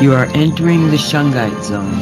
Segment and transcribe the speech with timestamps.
[0.00, 1.92] You are entering the Shungite zone.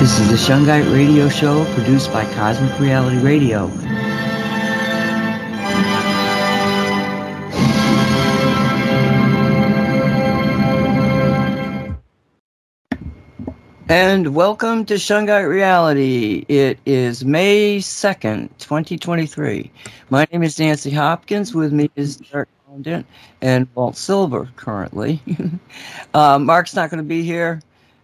[0.00, 3.66] This is the Shungite Radio Show produced by Cosmic Reality Radio.
[13.88, 16.44] And welcome to Shungite Reality.
[16.48, 19.70] It is May 2nd, 2023.
[20.10, 21.54] My name is Nancy Hopkins.
[21.54, 22.20] With me is
[23.40, 25.22] And Walt Silva currently.
[26.14, 27.60] uh, Mark's not going to be here.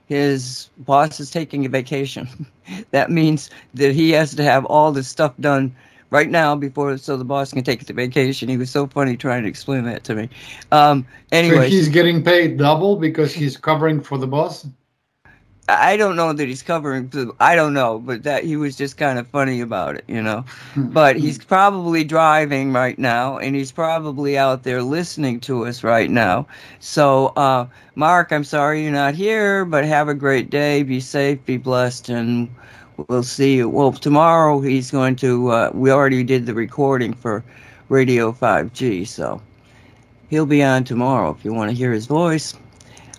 [0.07, 2.47] His boss is taking a vacation.
[2.91, 5.75] that means that he has to have all this stuff done
[6.11, 8.49] right now before so the boss can take the vacation.
[8.49, 10.29] He was so funny trying to explain that to me.
[10.71, 14.67] Um, anyway, so he's getting paid double because he's covering for the boss.
[15.69, 17.11] I don't know that he's covering.
[17.39, 20.45] I don't know, but that he was just kind of funny about it, you know.
[20.77, 26.11] but he's probably driving right now, and he's probably out there listening to us right
[26.11, 26.47] now.
[26.81, 30.83] So, uh, Mark, I'm sorry you're not here, but have a great day.
[30.83, 32.53] Be safe, be blessed, and
[33.09, 33.69] we'll see you.
[33.69, 35.49] Well, tomorrow he's going to.
[35.49, 37.45] Uh, we already did the recording for
[37.89, 39.41] Radio 5G, so
[40.29, 42.55] he'll be on tomorrow if you want to hear his voice.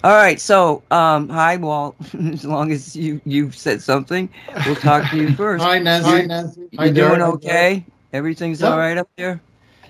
[0.03, 1.95] All right, so um, hi, Walt.
[2.33, 4.27] as long as you you've said something,
[4.65, 5.63] we'll talk to you first.
[5.63, 6.09] hi, Nancy.
[6.09, 6.67] Hi, Nancy.
[6.71, 7.85] You hi, doing okay?
[8.11, 8.67] Everything's yeah.
[8.67, 9.41] all right up there.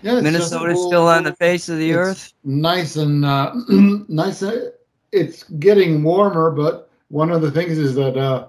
[0.03, 2.31] Yeah, Minnesota's cool, still on the face of the earth.
[2.43, 3.53] Nice and uh,
[4.07, 4.43] nice.
[4.43, 4.69] Uh,
[5.11, 8.47] it's getting warmer, but one of the things is that uh,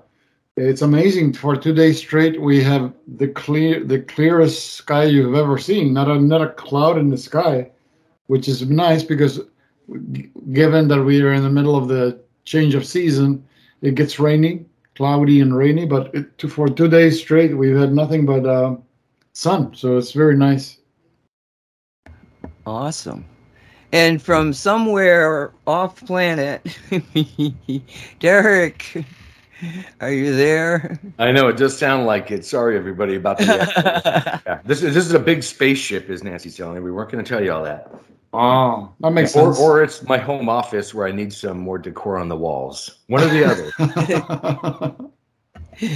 [0.59, 1.33] it's amazing.
[1.33, 5.95] For two days straight, we have the clear, the clearest sky you've ever seen.
[5.95, 7.71] Not a not a cloud in the sky,
[8.27, 9.41] which is nice because
[10.53, 13.45] given that we are in the middle of the change of season,
[13.83, 14.65] it gets rainy,
[14.95, 15.87] cloudy and rainy.
[15.87, 18.77] But it, for two days straight, we've had nothing but uh,
[19.33, 20.79] sun, so it's very nice.
[22.67, 23.25] Awesome.
[23.93, 26.67] And from somewhere off planet,
[28.21, 29.05] Derek,
[30.01, 30.99] are you there?
[31.19, 32.45] I know it does sound like it.
[32.45, 34.43] Sorry, everybody, about the.
[34.47, 34.61] yeah.
[34.65, 36.81] This is this is a big spaceship, is Nancy telling me.
[36.81, 37.93] We weren't going to tell you all that.
[38.33, 39.61] Oh, that makes or, sense.
[39.61, 42.99] Or it's my home office where I need some more decor on the walls.
[43.07, 45.11] One or the other.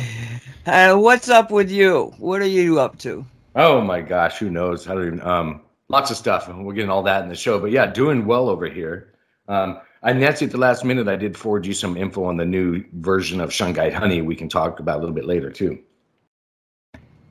[0.66, 2.14] uh, what's up with you?
[2.18, 3.26] What are you up to?
[3.56, 4.86] Oh my gosh, who knows?
[4.86, 5.22] I don't even.
[5.22, 6.48] Um, lots of stuff.
[6.48, 9.14] and We're getting all that in the show, but yeah, doing well over here.
[9.48, 11.08] Um, I Nancy at the last minute.
[11.08, 14.22] I did forward you some info on the new version of Shungite Honey.
[14.22, 15.78] We can talk about a little bit later too.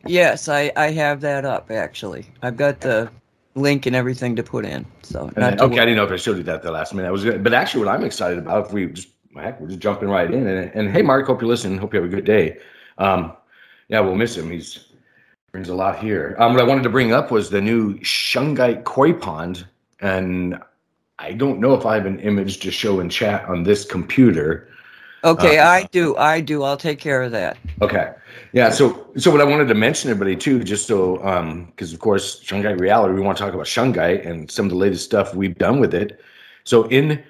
[0.05, 2.25] Yes, I I have that up actually.
[2.41, 3.09] I've got the
[3.55, 4.85] link and everything to put in.
[5.01, 7.07] So then, okay, I didn't know if I showed you that the last minute.
[7.07, 10.09] I was, but actually, what I'm excited about, if we just heck, we're just jumping
[10.09, 10.47] right in.
[10.47, 11.77] And, and hey, Mark, hope you're listening.
[11.77, 12.57] Hope you have a good day.
[12.97, 13.33] Um,
[13.87, 14.49] yeah, we'll miss him.
[14.51, 14.85] He's
[15.51, 16.35] brings a lot here.
[16.39, 19.65] Um, what I wanted to bring up was the new Shungite koi pond,
[20.01, 20.59] and
[21.19, 24.69] I don't know if I have an image to show in chat on this computer.
[25.23, 26.15] Okay, uh, I do.
[26.15, 26.63] I do.
[26.63, 27.57] I'll take care of that.
[27.81, 28.13] Okay.
[28.53, 28.69] Yeah.
[28.69, 32.43] So, so what I wanted to mention, everybody, too, just so, um, because of course,
[32.43, 35.57] Shungite reality, we want to talk about Shungite and some of the latest stuff we've
[35.57, 36.21] done with it.
[36.65, 37.23] So, in,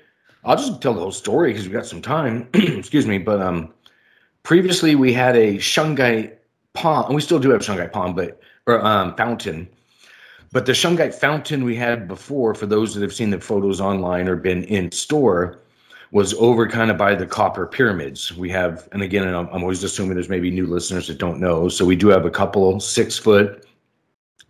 [0.44, 2.50] I'll just tell the whole story because we got some time.
[2.54, 3.74] Excuse me, but um,
[4.44, 6.34] previously we had a Shungite
[6.74, 9.70] pond, and we still do have Shungite pond, but or um, fountain.
[10.52, 14.28] But the Shungite fountain we had before, for those that have seen the photos online
[14.28, 15.60] or been in store,
[16.12, 18.36] was over kind of by the copper pyramids.
[18.36, 21.68] We have, and again, I'm, I'm always assuming there's maybe new listeners that don't know.
[21.68, 23.66] So we do have a couple six foot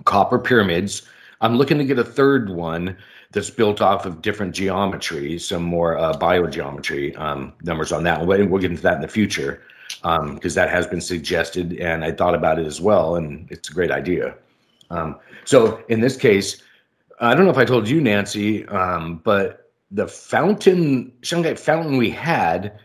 [0.06, 1.08] copper pyramids.
[1.42, 2.96] I'm looking to get a third one
[3.32, 8.26] that's built off of different geometry, some more uh, biogeometry um, numbers on that.
[8.26, 9.62] We'll, we'll get into that in the future
[10.02, 13.70] because um, that has been suggested, and I thought about it as well, and it's
[13.70, 14.36] a great idea.
[14.90, 16.62] Um, so in this case,
[17.20, 22.10] I don't know if I told you, Nancy, um, but the fountain Shungite fountain we
[22.10, 22.80] had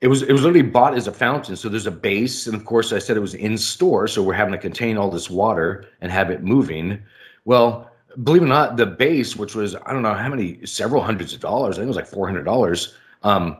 [0.00, 1.56] it was it was literally bought as a fountain.
[1.56, 4.34] So there's a base and of course i said it was in store so we're
[4.34, 7.02] having to contain all this water and have it moving.
[7.44, 7.90] Well
[8.22, 11.34] believe it or not the base which was i don't know how many several hundreds
[11.34, 13.56] of dollars i think it was like $400 um,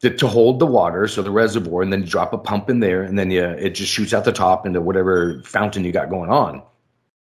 [0.00, 2.80] to, to hold the water so the reservoir and then you drop a pump in
[2.80, 6.10] there and then you, it just shoots out the top into whatever fountain you got
[6.10, 6.62] going on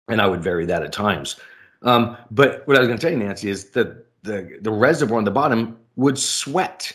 [0.09, 1.38] and i would vary that at times.
[1.81, 5.17] Um, but what i was going to tell you nancy is that the the reservoir
[5.17, 6.94] on the bottom would sweat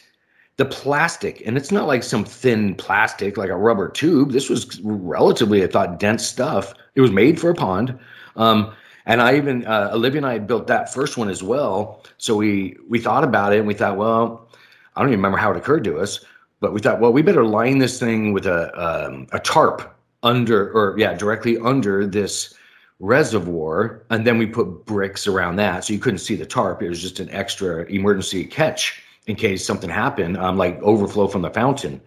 [0.57, 1.41] the plastic.
[1.47, 4.33] And it's not like some thin plastic like a rubber tube.
[4.33, 6.75] This was relatively i thought dense stuff.
[6.97, 7.97] It was made for a pond.
[8.37, 8.75] Um,
[9.07, 12.05] and i even uh, olivia and i had built that first one as well.
[12.19, 14.49] So we we thought about it and we thought well
[14.97, 16.25] i don't even remember how it occurred to us
[16.61, 20.73] but we thought well we better line this thing with a um, a tarp under
[20.73, 22.55] or yeah directly under this
[23.01, 26.89] reservoir and then we put bricks around that so you couldn't see the tarp it
[26.89, 31.51] was just an extra emergency catch in case something happened, um, like overflow from the
[31.51, 32.01] fountain.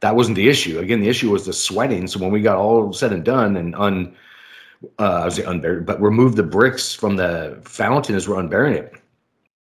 [0.00, 0.78] That wasn't the issue.
[0.78, 2.06] Again, the issue was the sweating.
[2.06, 4.14] So when we got all said and done and un,
[4.98, 8.94] uh, I was unburied, but removed the bricks from the fountain as we're unburying it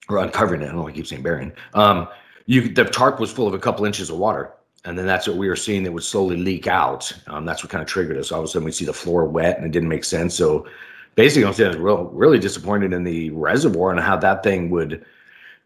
[0.10, 0.66] or uncovering it.
[0.66, 0.88] I don't know.
[0.88, 1.52] I keep saying burying.
[1.76, 2.08] Um,
[2.46, 4.54] you the tarp was full of a couple inches of water,
[4.86, 7.12] and then that's what we were seeing that would slowly leak out.
[7.28, 8.32] Um, that's what kind of triggered us.
[8.32, 10.36] All of a sudden, we see the floor wet, and it didn't make sense.
[10.36, 10.68] So
[11.16, 15.06] basically, I'm saying I real, really disappointed in the reservoir and how that thing would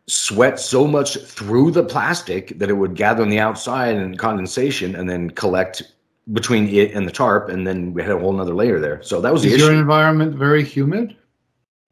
[0.07, 4.95] sweat so much through the plastic that it would gather on the outside and condensation
[4.95, 5.83] and then collect
[6.33, 9.21] between it and the tarp and then we had a whole nother layer there so
[9.21, 11.15] that was Is the your environment very humid?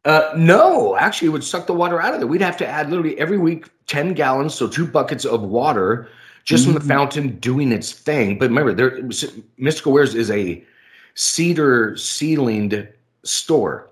[0.04, 2.90] uh, no actually it would suck the water out of there we'd have to add
[2.90, 6.08] literally every week 10 gallons so two buckets of water
[6.46, 6.88] just from the Mhm.
[6.88, 9.02] fountain doing its thing but remember there
[9.58, 10.64] mystical wares is a
[11.14, 12.88] cedar ceilinged
[13.24, 13.90] store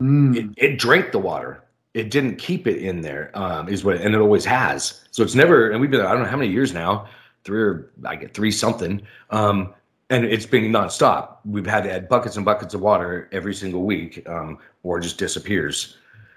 [0.00, 0.36] Mm.
[0.36, 1.64] it, it drank the water.
[1.92, 3.32] It didn't keep it in there.
[3.34, 5.00] Um, is what, and it always has.
[5.10, 5.70] So it's never.
[5.70, 7.06] And we've been I don't know how many years now,
[7.42, 9.02] three or I get three something.
[9.30, 9.74] Um,
[10.10, 11.38] and it's been nonstop.
[11.44, 15.02] We've had to add buckets and buckets of water every single week, um, or it
[15.02, 15.96] just disappears.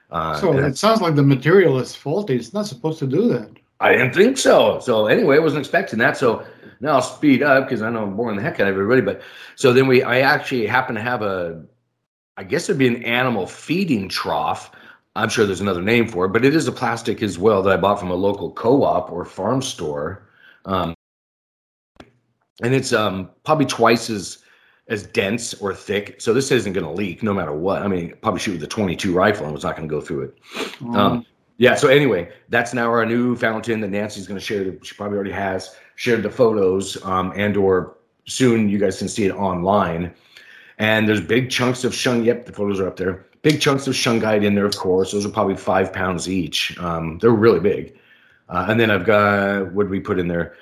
[0.09, 2.35] Uh, So it sounds like the material is faulty.
[2.37, 3.51] It's not supposed to do that.
[3.81, 4.79] I didn't think so.
[4.79, 6.15] So anyway, I wasn't expecting that.
[6.15, 6.45] So
[6.79, 9.01] now I'll speed up because I know I'm boring the heck out of everybody.
[9.01, 9.21] But
[9.55, 11.63] so then we, I actually happen to have a,
[12.37, 14.71] I guess it'd be an animal feeding trough.
[15.15, 17.73] I'm sure there's another name for it, but it is a plastic as well that
[17.73, 20.29] I bought from a local co-op or farm store.
[20.65, 20.93] Um,
[22.63, 24.37] and it's um, probably twice as
[24.87, 26.19] as dense or thick.
[26.19, 27.81] So this isn't going to leak no matter what.
[27.81, 30.23] I mean, probably shoot with a 22 rifle and it's not going to go through
[30.23, 30.37] it.
[30.93, 31.25] Um,
[31.57, 31.75] yeah.
[31.75, 34.73] So anyway, that's now our new fountain that Nancy's going to share.
[34.83, 37.95] She probably already has shared the photos, um, and or
[38.25, 40.13] soon you guys can see it online.
[40.77, 42.23] And there's big chunks of shung.
[42.23, 43.25] Yep, the photos are up there.
[43.43, 45.11] Big chunks of shungite in there, of course.
[45.11, 46.77] Those are probably five pounds each.
[46.79, 47.97] Um, they're really big.
[48.49, 50.55] Uh, and then I've got what we put in there?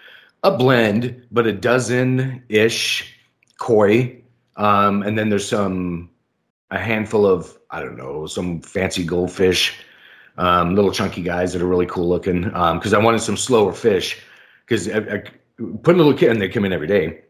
[0.43, 3.17] A blend, but a dozen ish
[3.57, 4.21] koi.
[4.55, 6.09] Um, and then there's some
[6.71, 9.79] a handful of I don't know some fancy goldfish
[10.39, 12.43] um, little chunky guys that are really cool looking.
[12.43, 14.19] Because I wanted some slower fish.
[14.65, 15.23] Because I, I
[15.83, 17.21] put a little kid, and they come in every day.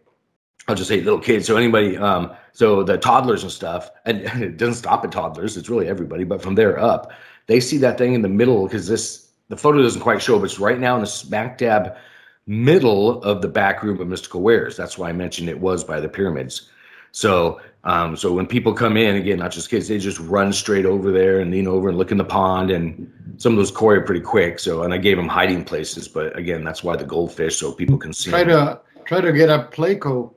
[0.68, 1.48] I'll just say little kids.
[1.48, 5.58] So anybody, um, so the toddlers and stuff, and it doesn't stop at toddlers.
[5.58, 6.24] It's really everybody.
[6.24, 7.12] But from there up,
[7.48, 10.46] they see that thing in the middle because this the photo doesn't quite show, but
[10.46, 11.98] it's right now in the smack dab
[12.46, 14.78] middle of the back room of Mystical Wares.
[14.78, 16.70] That's why I mentioned it was by the pyramids.
[17.12, 20.86] So, um, so when people come in again, not just kids, they just run straight
[20.86, 22.72] over there and lean over and look in the pond.
[22.72, 24.60] And some of those koi are pretty quick.
[24.60, 27.98] So, and I gave them hiding places, but again, that's why the goldfish, so people
[27.98, 28.30] can see.
[28.32, 30.34] Try to try to get a Pleco.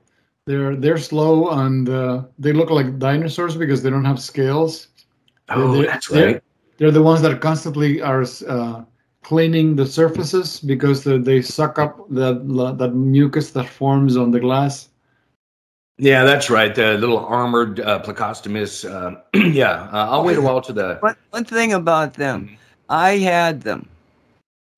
[0.47, 4.89] They're they're slow and uh, they look like dinosaurs because they don't have scales.
[5.49, 6.43] Oh, they're- that's they're- right.
[6.79, 8.83] They're the ones that constantly are uh,
[9.23, 12.43] cleaning the surfaces because they, they suck up that
[12.79, 14.89] that mucus that forms on the glass.
[15.99, 16.75] Yeah, that's right.
[16.75, 18.85] The little armored uh, Plecostomus.
[18.89, 19.21] Uh,
[19.51, 20.97] yeah, uh, I'll wait a while to the.
[21.01, 22.57] One, one thing about them,
[22.89, 23.89] I had them,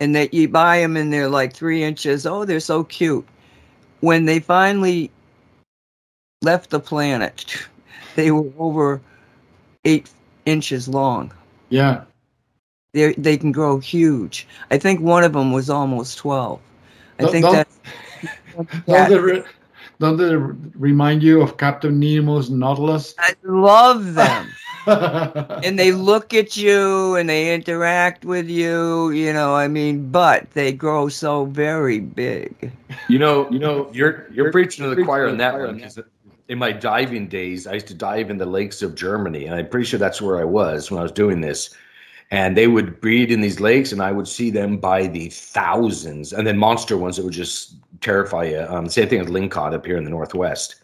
[0.00, 2.26] and that you buy them and they're like three inches.
[2.26, 3.26] Oh, they're so cute.
[4.00, 5.10] When they finally
[6.42, 7.56] left the planet,
[8.16, 9.00] they were over
[9.84, 10.10] eight
[10.46, 11.32] inches long.
[11.70, 12.02] Yeah,
[12.92, 14.46] They they can grow huge.
[14.70, 16.60] I think one of them was almost twelve.
[17.18, 18.86] I Don't- think don't- that.
[18.86, 19.42] don't they, re-
[20.00, 23.14] don't they remind you of Captain Nemo's Nautilus?
[23.18, 24.48] I love them.
[24.86, 30.50] and they look at you and they interact with you, you know, I mean, but
[30.50, 32.70] they grow so very big.
[33.08, 35.80] You know, you know, you're you're preaching to the choir on that one.
[35.80, 35.98] 'cause
[36.48, 39.68] in my diving days, I used to dive in the lakes of Germany, and I'm
[39.68, 41.70] pretty sure that's where I was when I was doing this.
[42.30, 46.32] And they would breed in these lakes, and I would see them by the thousands,
[46.32, 48.66] and then monster ones that would just terrify you.
[48.68, 50.76] Um, same thing with lingcod up here in the northwest.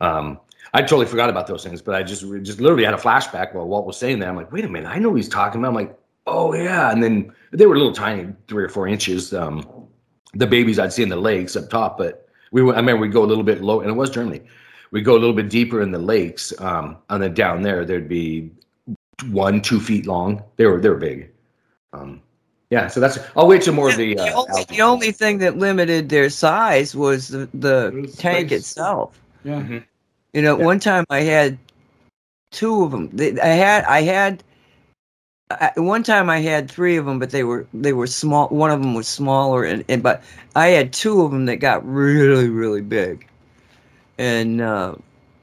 [0.00, 0.40] Um,
[0.72, 3.66] I totally forgot about those things, but I just just literally had a flashback while
[3.66, 4.28] Walt was saying that.
[4.28, 5.68] I'm like, wait a minute, I know he's talking about.
[5.68, 9.34] I'm like, oh yeah, and then they were little tiny, three or four inches.
[9.34, 9.88] Um,
[10.34, 13.12] the babies I'd see in the lakes up top, but we went, I remember we'd
[13.12, 14.42] go a little bit low, and it was Germany.
[14.92, 18.08] We'd go a little bit deeper in the lakes, um, and then down there there'd
[18.08, 18.50] be
[19.24, 20.42] one, two feet long.
[20.56, 21.30] They were they were big.
[21.92, 22.20] Um,
[22.70, 23.18] yeah, so that's.
[23.36, 24.14] I'll wait till more of the.
[24.14, 28.48] the, Uh, only, the only thing that limited their size was the, the The tank
[28.48, 28.60] space.
[28.60, 29.20] itself.
[29.44, 29.80] Yeah.
[30.32, 30.64] You know, Yeah.
[30.64, 31.58] one time I had
[32.52, 33.10] two of them.
[33.42, 34.44] I had I had
[35.50, 38.46] I, one time I had three of them, but they were they were small.
[38.48, 40.22] One of them was smaller, and, and but
[40.54, 43.26] I had two of them that got really really big,
[44.18, 44.94] and uh,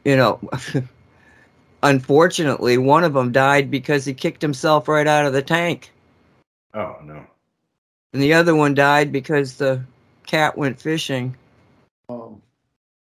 [0.06, 0.40] you know.
[1.88, 5.92] Unfortunately, one of them died because he kicked himself right out of the tank,
[6.74, 7.26] Oh no.
[8.12, 9.82] and the other one died because the
[10.26, 11.34] cat went fishing.
[12.10, 12.42] Um,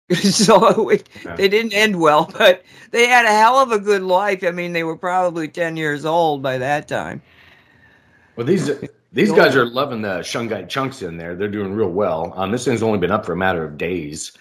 [0.13, 1.35] so it, Yeah.
[1.35, 4.43] they didn't end well, but they had a hell of a good life.
[4.43, 7.23] I mean, they were probably 10 years old by that time.
[8.35, 8.69] Well, these
[9.11, 11.35] these guys are loving the shungite chunks in there.
[11.35, 12.33] They're doing real well.
[12.35, 14.31] Um, this thing's only been up for a matter of days.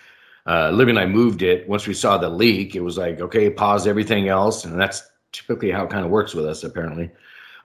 [0.48, 1.68] Uh, Libby and I moved it.
[1.68, 5.70] Once we saw the leak, it was like, okay, pause everything else, and that's typically
[5.70, 6.64] how it kind of works with us.
[6.64, 7.10] Apparently,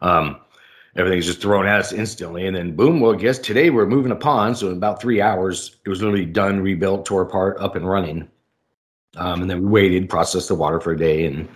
[0.01, 0.41] um,
[0.97, 2.99] everything's just thrown at us instantly, and then boom.
[2.99, 6.25] Well, guess today we're moving a pond, so in about three hours, it was literally
[6.25, 8.27] done, rebuilt, tore apart, up and running.
[9.15, 11.47] Um, and then we waited, processed the water for a day, and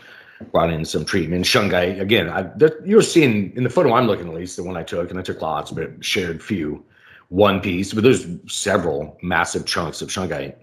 [0.53, 1.43] brought in some treatment.
[1.43, 2.29] Shungite again.
[2.29, 2.49] I,
[2.85, 5.23] you're seeing in the photo I'm looking at least the one I took, and I
[5.23, 6.85] took lots, but shared few,
[7.27, 7.91] one piece.
[7.91, 10.55] But there's several massive chunks of shungite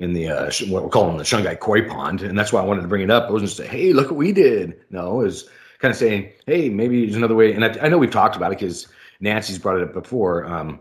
[0.00, 2.82] in the uh, what we're calling the shungite koi pond, and that's why I wanted
[2.82, 3.28] to bring it up.
[3.28, 7.04] I wasn't say, "Hey, look what we did." No, was kind of saying, "Hey, maybe
[7.04, 8.88] there's another way." And I, I know we've talked about it because
[9.20, 10.46] Nancy's brought it up before.
[10.46, 10.80] Um,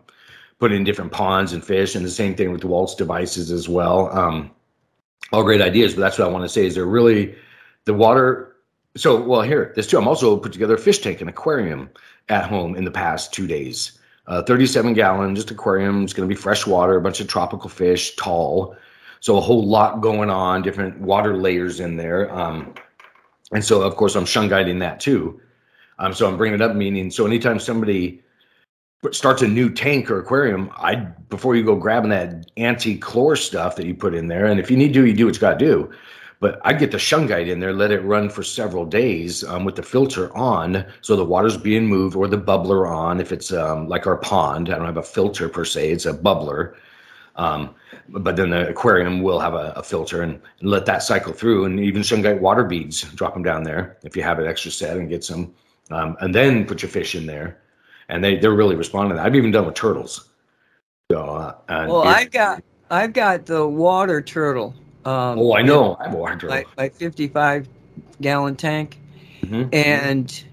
[0.58, 3.68] put in different ponds and fish, and the same thing with the Walt's devices as
[3.68, 4.10] well.
[4.18, 4.52] Um,
[5.34, 7.36] all great ideas, but that's what I want to say is they're really
[7.86, 8.56] the water.
[8.96, 9.98] So, well, here, this too.
[9.98, 11.90] I'm also put together a fish tank and aquarium
[12.30, 14.00] at home in the past two days.
[14.28, 16.04] Uh, 37 gallon, just aquarium.
[16.04, 18.78] It's going to be fresh water, a bunch of tropical fish, tall.
[19.20, 22.32] So a whole lot going on, different water layers in there.
[22.34, 22.74] Um,
[23.52, 25.42] and so, of course, I'm shungiting that too.
[26.00, 28.24] Um, so I'm bringing it up, meaning so anytime somebody
[29.12, 33.86] starts a new tank or aquarium, I before you go grabbing that anti-chlor stuff that
[33.86, 35.66] you put in there, and if you need to, you do what you got to
[35.66, 35.92] do.
[36.42, 39.76] But I get the shungite in there, let it run for several days um, with
[39.76, 43.20] the filter on, so the water's being moved, or the bubbler on.
[43.20, 46.14] If it's um, like our pond, I don't have a filter per se; it's a
[46.14, 46.76] bubbler.
[47.40, 47.74] Um,
[48.10, 51.64] but then the aquarium will have a, a filter and, and let that cycle through,
[51.66, 54.98] and even shungite water beads, drop them down there if you have an extra set
[54.98, 55.54] and get some,
[55.90, 57.58] um, and then put your fish in there,
[58.10, 59.12] and they they're really responding.
[59.12, 59.26] to that.
[59.26, 60.30] I've even done with turtles.
[61.10, 64.76] So, uh, and Well, I've got I've got the water turtle.
[65.06, 66.50] Um, oh, I know, I have a water turtle.
[66.50, 67.70] My, my 55
[68.20, 69.00] gallon tank,
[69.44, 69.74] Mhm.
[69.74, 70.44] and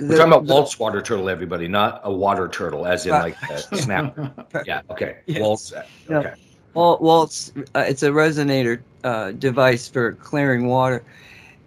[0.00, 3.36] We're talking about Walt's water turtle, everybody, not a water turtle, as in Right.
[3.40, 4.18] like a snap.
[4.66, 5.18] Yeah, okay.
[5.26, 5.40] Yes.
[5.40, 5.72] Walt's.
[6.08, 6.18] Yeah.
[6.18, 6.34] Okay.
[6.74, 11.04] Well, well, it's uh, it's a resonator uh, device for clearing water,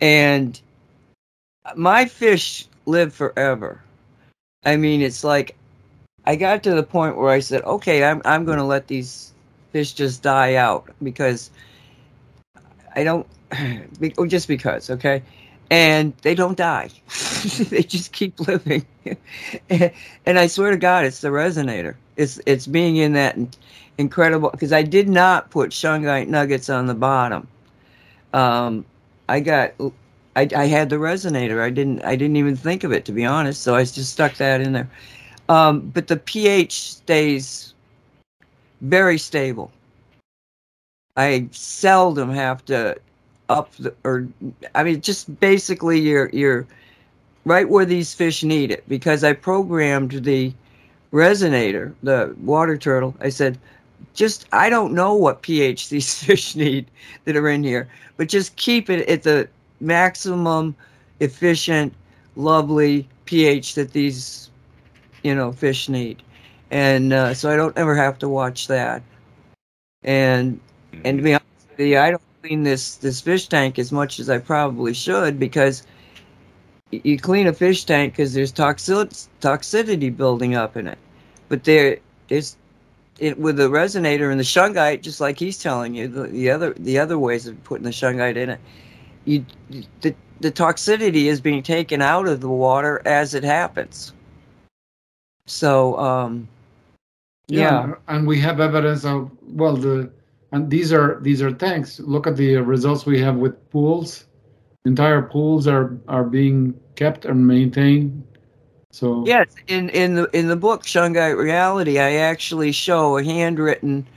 [0.01, 0.59] and
[1.75, 3.81] my fish live forever.
[4.65, 5.55] I mean, it's like
[6.25, 9.31] I got to the point where I said, "Okay, I'm I'm going to let these
[9.71, 11.51] fish just die out because
[12.95, 13.25] I don't
[14.01, 15.23] be- oh, just because, okay."
[15.69, 16.89] And they don't die;
[17.69, 18.85] they just keep living.
[19.69, 21.95] and I swear to God, it's the resonator.
[22.15, 23.37] It's it's being in that
[23.97, 27.47] incredible because I did not put shungite nuggets on the bottom.
[28.33, 28.85] Um,
[29.27, 29.73] I got
[30.35, 31.61] I, I had the resonator.
[31.61, 33.61] I didn't I didn't even think of it to be honest.
[33.63, 34.89] So I just stuck that in there.
[35.49, 37.73] Um, but the pH stays
[38.81, 39.71] very stable.
[41.15, 42.97] I seldom have to
[43.49, 44.27] up the or
[44.75, 46.67] I mean just basically you're you're
[47.45, 50.53] right where these fish need it because I programmed the
[51.13, 53.15] resonator, the water turtle.
[53.21, 53.57] I said,
[54.13, 56.85] just I don't know what pH these fish need
[57.25, 57.87] that are in here,
[58.17, 59.47] but just keep it at the
[59.79, 60.75] maximum
[61.19, 61.93] efficient,
[62.35, 64.49] lovely pH that these
[65.23, 66.21] you know fish need,
[66.71, 69.01] and uh, so I don't ever have to watch that.
[70.03, 70.59] And
[71.03, 71.45] and to be honest
[71.77, 75.37] with you, I don't clean this this fish tank as much as I probably should
[75.39, 75.83] because
[76.91, 80.97] you clean a fish tank because there's toxi- toxicity building up in it,
[81.49, 82.57] but there's
[83.19, 86.73] it with the resonator and the shungite, just like he's telling you, the, the other
[86.75, 88.59] the other ways of putting the shungite in it,
[89.25, 89.45] you
[90.01, 94.13] the the toxicity is being taken out of the water as it happens.
[95.47, 96.47] So, um,
[97.47, 100.09] yeah, and we have evidence of well the
[100.51, 101.99] and these are these are tanks.
[101.99, 104.25] Look at the results we have with pools.
[104.85, 108.23] Entire pools are are being kept and maintained.
[108.91, 114.07] So yes, in in the in the book Shungite Reality, I actually show a handwritten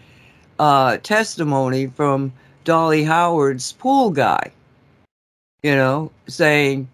[0.58, 2.32] uh, testimony from
[2.64, 4.52] Dolly Howard's pool guy.
[5.62, 6.88] You know, saying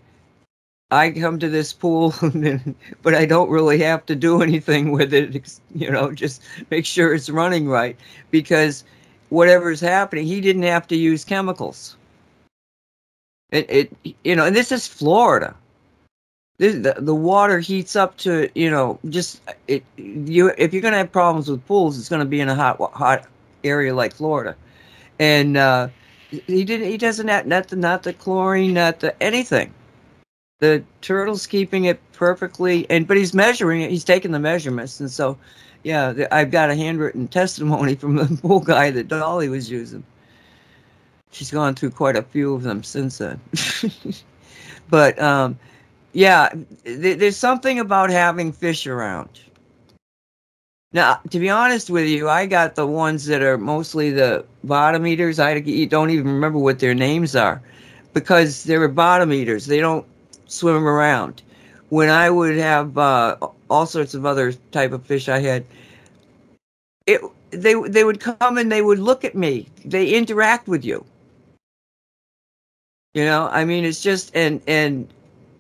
[0.91, 2.15] I come to this pool,
[3.03, 5.61] but I don't really have to do anything with it.
[5.75, 7.97] You know, just make sure it's running right
[8.31, 8.85] because
[9.29, 11.97] whatever's happening, he didn't have to use chemicals.
[13.51, 13.67] It,
[14.03, 15.55] it you know, and this is Florida.
[16.59, 20.97] This, the, the water heats up to you know just it you if you're gonna
[20.97, 23.27] have problems with pools, it's gonna be in a hot hot
[23.63, 24.57] area like Florida,
[25.19, 25.89] and uh,
[26.31, 29.73] he didn't he doesn't have not the not the chlorine not the anything
[30.59, 35.11] the turtle's keeping it perfectly and but he's measuring it he's taking the measurements and
[35.11, 35.37] so
[35.83, 40.05] yeah i've got a handwritten testimony from the pool guy that dolly was using.
[41.33, 43.41] She's gone through quite a few of them since then.
[44.89, 45.59] But um,
[46.13, 46.51] yeah
[46.85, 49.41] th- there's something about having fish around.
[50.93, 55.07] Now to be honest with you i got the ones that are mostly the bottom
[55.07, 55.41] eaters.
[55.41, 57.61] I don't even remember what their names are
[58.15, 59.67] because they're bottom eaters.
[59.67, 60.07] They don't
[60.47, 61.43] swim around.
[61.89, 63.37] When I would have uh,
[63.71, 65.65] all sorts of other type of fish I had,
[67.07, 69.69] it they they would come and they would look at me.
[69.85, 71.05] They interact with you.
[73.15, 75.09] You know, I mean, it's just and and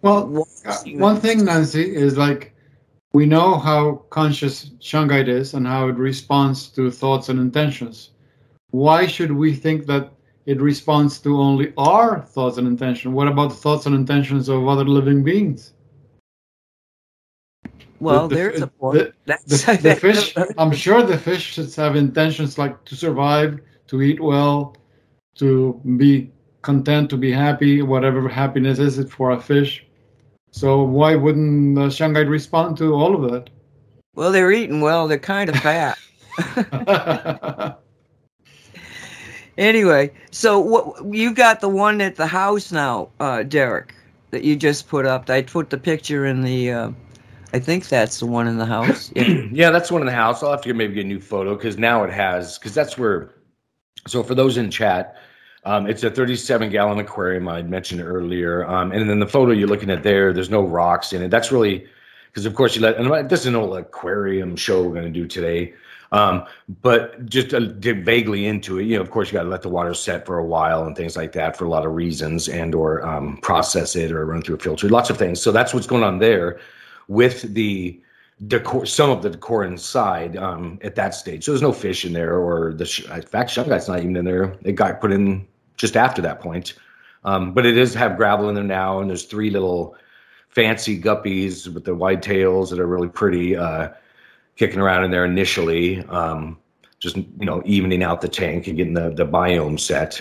[0.03, 2.53] well, uh, one thing, Nancy, is like
[3.13, 8.11] we know how conscious shungite is and how it responds to thoughts and intentions.
[8.71, 10.13] Why should we think that
[10.47, 13.13] it responds to only our thoughts and intentions.
[13.13, 15.73] What about the thoughts and intentions of other living beings?
[18.01, 19.15] Well, the, the, there's a point.
[19.25, 24.03] The, the, the fish, I'm sure the fish should have intentions like to survive, to
[24.03, 24.77] eat well,
[25.37, 26.31] to be
[26.63, 29.87] content, to be happy, whatever happiness is it for a fish.
[30.51, 33.51] So why wouldn't the shungite respond to all of that?
[34.15, 35.07] Well, they're eating well.
[35.07, 35.99] They're kind of fat.
[39.59, 43.95] Anyway, so what you got the one at the house now, uh, Derek,
[44.31, 45.31] that you just put up.
[45.31, 46.73] I put the picture in the.
[46.73, 46.91] Uh,
[47.53, 49.13] I think that's the one in the house.
[49.15, 49.23] Yeah,
[49.53, 50.43] yeah that's the one in the house.
[50.43, 53.33] I'll have to get maybe a new photo because now it has because that's where.
[54.07, 55.17] So for those in chat,
[55.65, 59.69] um, it's a 37 gallon aquarium I mentioned earlier, um, and then the photo you're
[59.69, 61.29] looking at there, there's no rocks in it.
[61.29, 61.87] That's really
[62.27, 62.97] because of course you let.
[62.97, 65.75] And this is an old aquarium show we're going to do today.
[66.13, 66.45] Um,
[66.83, 67.49] but just
[67.81, 70.25] dig vaguely into it, you know, of course, you got to let the water set
[70.25, 73.39] for a while and things like that for a lot of reasons, and or um,
[73.39, 75.43] process it or run through a filter, lots of things.
[75.43, 76.61] So that's what's going on there
[77.09, 78.01] with the
[78.47, 81.45] decor, some of the decor inside um, at that stage.
[81.45, 84.57] So there's no fish in there, or the in fact, shungite's not even in there.
[84.63, 86.75] It got put in just after that point.
[87.25, 89.97] Um, but it is have gravel in there now, and there's three little
[90.49, 93.57] fancy guppies with the wide tails that are really pretty.
[93.57, 93.89] Uh,
[94.57, 96.59] kicking around in there initially, um,
[96.99, 100.21] just you know evening out the tank and getting the the biome set.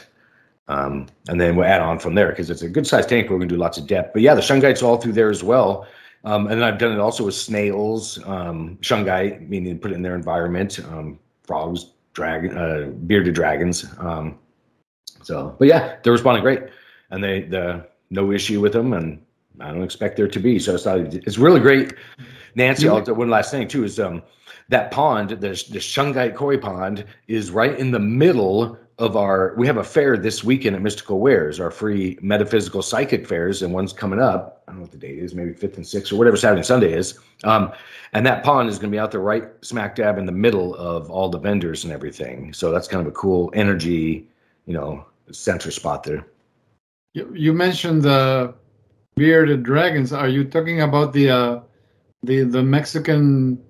[0.68, 3.30] Um, and then we'll add on from there because it's a good sized tank.
[3.30, 4.14] We're going to do lots of depth.
[4.14, 5.88] But yeah, the shungite's all through there as well.
[6.26, 10.02] Um, and then I've done it also with snails, um, shungite, meaning put it in
[10.02, 13.86] their environment, um, frogs, dragon, uh, bearded dragons.
[14.00, 14.40] Um,
[15.22, 16.64] so, but yeah, they're responding great,
[17.12, 19.24] and they the no issue with them, and
[19.60, 20.60] I don't expect there to be.
[20.60, 21.94] So it's, it's really great
[22.56, 24.24] Nancy, I'll, one last thing too is um,
[24.70, 29.54] that pond, the, the Shungite Koi Pond, is right in the middle of our.
[29.58, 33.74] We have a fair this weekend at Mystical Wares, our free metaphysical psychic fairs, and
[33.74, 34.64] one's coming up.
[34.68, 36.66] I don't know what the date is, maybe fifth and sixth or whatever Saturday and
[36.66, 37.20] Sunday is.
[37.44, 37.72] Um,
[38.14, 40.76] and that pond is going to be out there right smack dab in the middle
[40.76, 42.54] of all the vendors and everything.
[42.54, 44.28] So that's kind of a cool energy,
[44.66, 46.26] you know, center spot there.
[47.14, 48.54] You, you mentioned the
[49.16, 50.14] bearded dragons.
[50.14, 51.60] Are you talking about the uh,
[52.24, 53.62] the the Mexican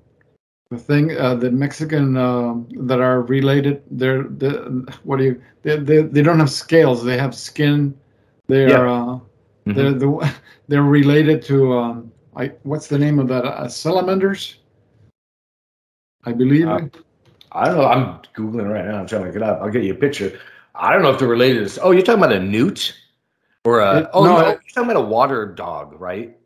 [0.76, 5.78] the thing uh, the Mexican uh, that are related they're the what do you they,
[5.78, 7.98] they they don't have scales they have skin.
[8.48, 9.74] They are uh, mm-hmm.
[9.74, 10.34] they're the
[10.68, 14.58] they're related to um, I what's the name of that uh, salamanders?
[16.24, 16.68] I believe.
[16.68, 16.82] Uh,
[17.52, 19.84] I don't know I'm googling right now I'm trying to look it up I'll get
[19.84, 20.40] you a picture.
[20.74, 22.96] I don't know if they're related to, oh you're talking about a newt?
[23.64, 26.38] Or a it, oh no, no you're talking about a water dog right?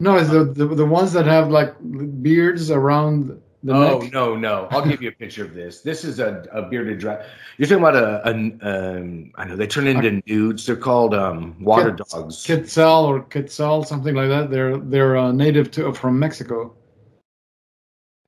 [0.00, 1.74] No, it's the, the the ones that have like
[2.22, 4.12] beards around the oh, neck.
[4.12, 4.68] no, no.
[4.70, 5.82] I'll give you a picture of this.
[5.82, 7.26] This is a, a bearded dragon.
[7.58, 10.64] You're talking about a, a um, I know they turn into newts.
[10.66, 12.44] They're called um, water dogs.
[12.44, 14.50] Quetzal or Quetzal, something like that.
[14.50, 16.74] They're they're uh, native to from Mexico.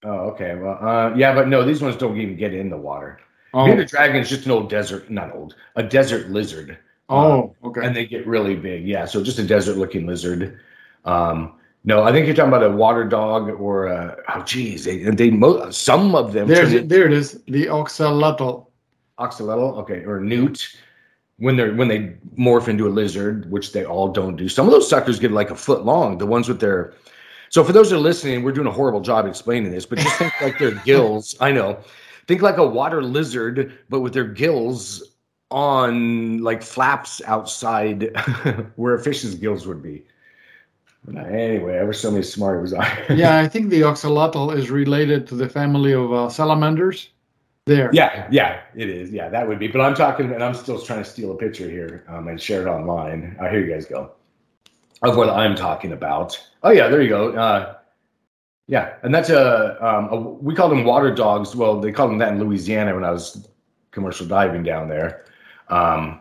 [0.05, 0.55] Oh, okay.
[0.57, 3.21] Well, uh, yeah, but no, these ones don't even get in the water.
[3.55, 3.65] Oh.
[3.67, 6.79] Bearded dragon is just an old desert, not old, a desert lizard.
[7.09, 7.87] Oh, um, okay.
[7.87, 8.87] And they get really big.
[8.87, 10.61] Yeah, so just a desert-looking lizard.
[11.05, 14.99] Um, no, I think you're talking about a water dog or a, oh geez, they
[14.99, 15.31] they
[15.71, 16.47] some of them.
[16.47, 18.67] There's there it is, the axolotl.
[19.19, 20.77] Axolotl, okay, or newt.
[21.39, 24.49] when they're when they morph into a lizard, which they all don't do.
[24.49, 26.19] Some of those suckers get like a foot long.
[26.19, 26.95] The ones with their
[27.53, 30.17] so for those that are listening, we're doing a horrible job explaining this, but just
[30.17, 31.37] think like their gills.
[31.41, 31.79] I know.
[32.27, 35.03] Think like a water lizard, but with their gills
[35.51, 38.17] on like flaps outside
[38.77, 40.05] where a fish's gills would be.
[41.09, 43.05] Anyway, ever so many smart was I.
[43.11, 47.09] yeah, I think the axolotl is related to the family of uh, salamanders.
[47.65, 47.91] There.
[47.93, 49.11] Yeah, yeah, it is.
[49.11, 49.69] Yeah, that would be.
[49.69, 52.63] But I'm talking, and I'm still trying to steal a picture here um, and share
[52.67, 53.37] it online.
[53.41, 54.13] Uh, here you guys go
[55.03, 56.41] of what I'm talking about.
[56.63, 57.33] Oh yeah, there you go.
[57.33, 57.77] Uh,
[58.69, 61.55] yeah, and that's a, um, a, we call them water dogs.
[61.55, 63.49] Well, they called them that in Louisiana when I was
[63.91, 65.25] commercial diving down there.
[65.69, 66.21] Um,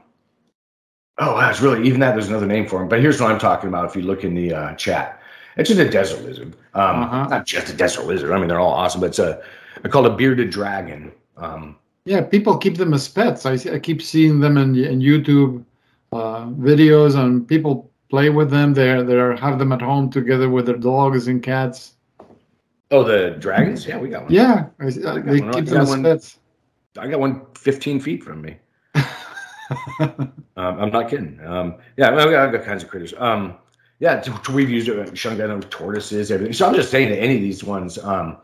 [1.22, 2.14] oh, that's really even that.
[2.14, 2.90] There's another name for them.
[2.90, 3.86] But here's what I'm talking about.
[3.86, 5.22] If you look in the uh, chat,
[5.56, 6.56] it's just a desert lizard.
[6.74, 7.28] Um, uh-huh.
[7.30, 8.32] Not just a desert lizard.
[8.32, 9.42] I mean, they're all awesome, but it's a
[9.84, 11.12] I call it a bearded dragon.
[11.38, 13.46] Um, yeah, people keep them as pets.
[13.46, 15.64] I, I keep seeing them in, in YouTube
[16.12, 18.74] uh, videos, and people play with them.
[18.74, 21.96] They they have them at home together with their dogs and cats.
[22.90, 23.88] Oh, the dragons?
[23.88, 24.34] Yeah, we got one.
[24.34, 25.54] Yeah, I, I they one.
[25.54, 26.40] keep them as one, pets.
[26.98, 28.58] I got one 15 feet from me.
[30.00, 31.40] Um, I'm not kidding.
[31.46, 33.14] Um, yeah, I've got, I got kinds of critters.
[33.18, 33.58] Um,
[34.00, 36.54] yeah, we've used it, shungite tortoises, everything.
[36.54, 38.38] So I'm just saying that any of these ones um,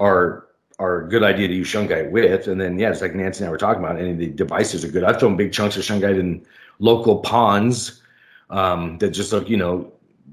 [0.00, 2.48] are are a good idea to use shungite with.
[2.48, 3.98] And then yeah, it's like Nancy and I were talking about.
[3.98, 5.04] Any of the devices are good.
[5.04, 6.44] I've thrown big chunks of shungite in
[6.80, 8.02] local ponds
[8.50, 9.92] um, that just look, you know,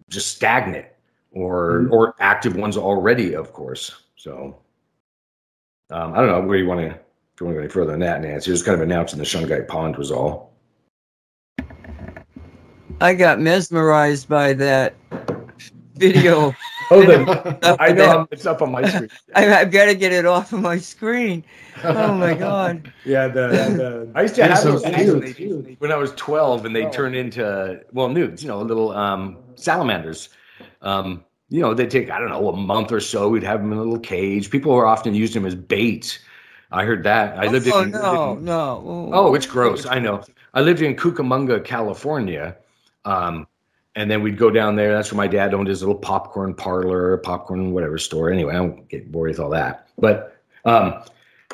[0.09, 0.87] just stagnant
[1.31, 1.93] or mm-hmm.
[1.93, 3.91] or active ones already, of course.
[4.15, 4.59] So
[5.91, 6.99] um, I don't know where you want to
[7.33, 8.51] if you want to go any further than that, Nancy.
[8.51, 10.53] Just kind of announcing the Shungite Pond was all.
[13.01, 14.93] I got mesmerized by that
[15.95, 16.55] video.
[16.91, 19.09] oh, the, I know it's up on my screen.
[19.35, 21.43] I, have got to get it off of my screen.
[21.83, 22.93] Oh my god.
[23.03, 25.35] yeah, the, the I used to have so those
[25.79, 26.91] when I was twelve, and they oh.
[26.91, 30.29] turned into well newts, you know, little um, salamanders.
[30.83, 33.27] Um, you know, they take I don't know a month or so.
[33.27, 34.51] We'd have them in a little cage.
[34.51, 36.19] People were often using them as bait.
[36.73, 37.37] I heard that.
[37.37, 37.91] I lived oh, in.
[37.91, 39.09] no, in, no.
[39.13, 39.85] Oh, it's gross.
[39.85, 40.23] I know.
[40.55, 42.57] I lived in Cucamonga, California.
[43.05, 43.47] Um,
[43.95, 44.91] and then we'd go down there.
[44.91, 48.31] That's where my dad owned his little popcorn parlor, popcorn whatever store.
[48.31, 49.87] Anyway, I don't get bored with all that.
[49.99, 51.03] But um,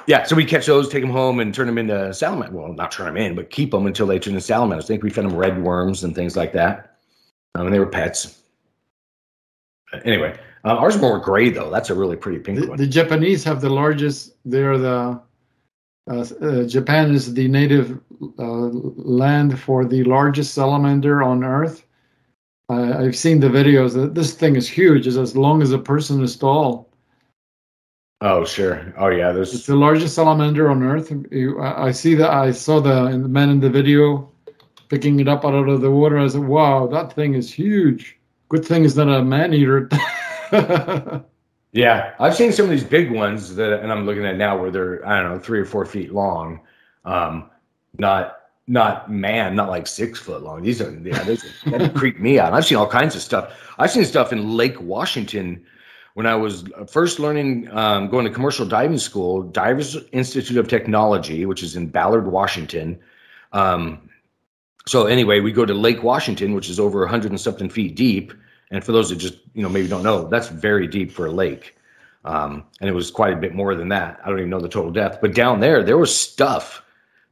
[0.07, 2.55] yeah, so we catch those, take them home, and turn them into salamanders.
[2.55, 4.85] Well, not turn them in, but keep them until they turn into salamanders.
[4.85, 6.97] I think we fed them red worms and things like that.
[7.55, 8.41] Um, and they were pets.
[10.05, 11.69] Anyway, uh, ours are more gray though.
[11.69, 12.77] That's a really pretty pink the, one.
[12.77, 14.35] The Japanese have the largest.
[14.45, 15.21] They're the
[16.09, 17.99] uh, uh, Japan is the native
[18.39, 21.85] uh, land for the largest salamander on Earth.
[22.71, 24.13] I've seen the videos.
[24.13, 25.07] This thing is huge.
[25.07, 26.87] It's as long as a person is tall.
[28.21, 28.93] Oh sure.
[28.97, 29.31] Oh yeah.
[29.31, 29.53] There's.
[29.53, 31.11] It's the largest salamander on Earth.
[31.61, 32.29] I see that.
[32.29, 34.29] I saw the man in the video
[34.89, 36.19] picking it up out of the water.
[36.19, 38.17] I said, "Wow, that thing is huge."
[38.49, 39.89] Good thing it's not a man eater.
[41.71, 44.71] yeah, I've seen some of these big ones that, and I'm looking at now where
[44.71, 46.61] they're I don't know three or four feet long.
[47.05, 47.49] Um,
[47.97, 50.61] not not man, not like six foot long.
[50.61, 52.53] These are yeah, those that creep me out.
[52.53, 53.53] I've seen all kinds of stuff.
[53.77, 55.65] I've seen stuff in Lake Washington
[56.13, 61.45] when I was first learning, um, going to commercial diving school, Divers Institute of Technology,
[61.45, 62.99] which is in Ballard, Washington.
[63.53, 64.09] Um,
[64.85, 68.33] so anyway, we go to Lake Washington, which is over 100 and something feet deep.
[68.71, 71.31] And for those that just you know maybe don't know, that's very deep for a
[71.31, 71.75] lake.
[72.25, 74.19] Um, and it was quite a bit more than that.
[74.23, 76.83] I don't even know the total depth, but down there, there was stuff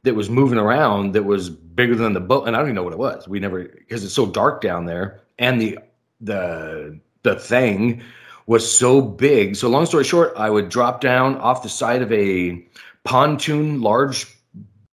[0.03, 2.83] that was moving around that was bigger than the boat, and I don't even know
[2.83, 3.27] what it was.
[3.27, 5.79] We never because it's so dark down there, and the
[6.21, 8.01] the the thing
[8.47, 9.55] was so big.
[9.55, 12.65] So long story short, I would drop down off the side of a
[13.03, 14.25] pontoon large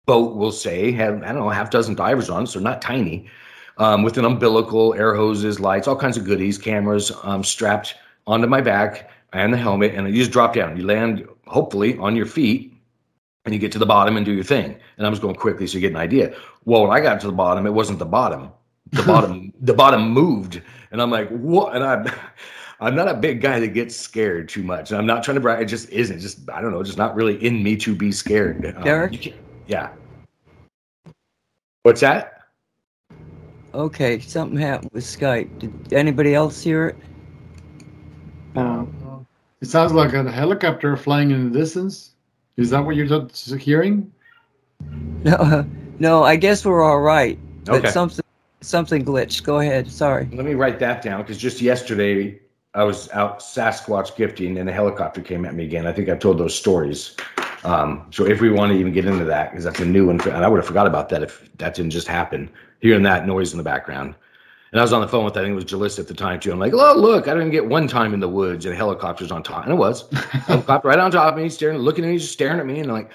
[0.05, 0.35] boat.
[0.35, 3.29] We'll say had I don't know half dozen divers on, so not tiny,
[3.81, 7.95] um, with an umbilical, air hoses, lights, all kinds of goodies, cameras um, strapped
[8.27, 10.77] onto my back and the helmet, and you just drop down.
[10.77, 12.77] You land hopefully on your feet
[13.43, 14.77] and you get to the bottom and do your thing.
[14.97, 16.35] And I was going quickly so you get an idea.
[16.65, 18.51] Well, when I got to the bottom, it wasn't the bottom.
[18.91, 21.75] The bottom, the bottom moved, and I'm like, what?
[21.75, 22.05] And I'm,
[22.81, 24.91] I'm not a big guy that gets scared too much.
[24.91, 25.59] And I'm not trying to brag.
[25.59, 26.19] It just isn't.
[26.19, 26.83] Just I don't know.
[26.83, 28.63] Just not really in me to be scared.
[28.75, 29.33] Um, Derek.
[29.65, 29.89] yeah.
[31.81, 32.40] What's that?
[33.73, 35.59] Okay, something happened with Skype.
[35.59, 36.97] Did anybody else hear it?
[38.55, 38.85] Uh,
[39.61, 42.11] it sounds like a helicopter flying in the distance.
[42.57, 44.11] Is that what you're hearing?
[45.23, 45.65] No,
[45.99, 46.23] no.
[46.23, 47.39] I guess we're all right.
[47.65, 47.91] But okay.
[47.91, 48.25] something
[48.61, 49.43] something glitched.
[49.43, 49.89] Go ahead.
[49.89, 50.27] Sorry.
[50.33, 52.39] Let me write that down because just yesterday
[52.73, 55.87] I was out Sasquatch gifting and a helicopter came at me again.
[55.87, 57.15] I think I've told those stories.
[57.63, 60.19] Um, so if we want to even get into that, because that's a new one,
[60.19, 62.49] for, and I would have forgot about that if that didn't just happen.
[62.81, 64.15] Hearing that noise in the background.
[64.71, 66.39] And I was on the phone with, I think it was Julissa at the time
[66.39, 66.51] too.
[66.51, 69.43] I'm like, oh, look, I didn't get one time in the woods and helicopters on
[69.43, 69.65] top.
[69.65, 72.59] And it was helicopter right on top of me, staring, looking at me, just staring
[72.59, 72.79] at me.
[72.79, 73.11] And I'm like,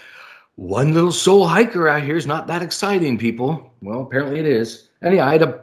[0.56, 3.72] one little soul hiker out here is not that exciting, people.
[3.80, 4.88] Well, apparently it is.
[5.00, 5.60] And yeah, I had a,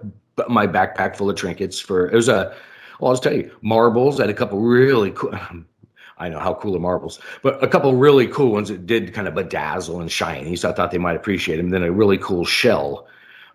[0.50, 2.56] my backpack full of trinkets for, it was a,
[3.00, 4.20] well, I'll tell you, marbles.
[4.20, 5.38] I had a couple really cool,
[6.18, 9.28] I know how cool are marbles, but a couple really cool ones that did kind
[9.28, 10.56] of bedazzle and shiny.
[10.56, 11.70] So I thought they might appreciate them.
[11.70, 13.08] Then a really cool shell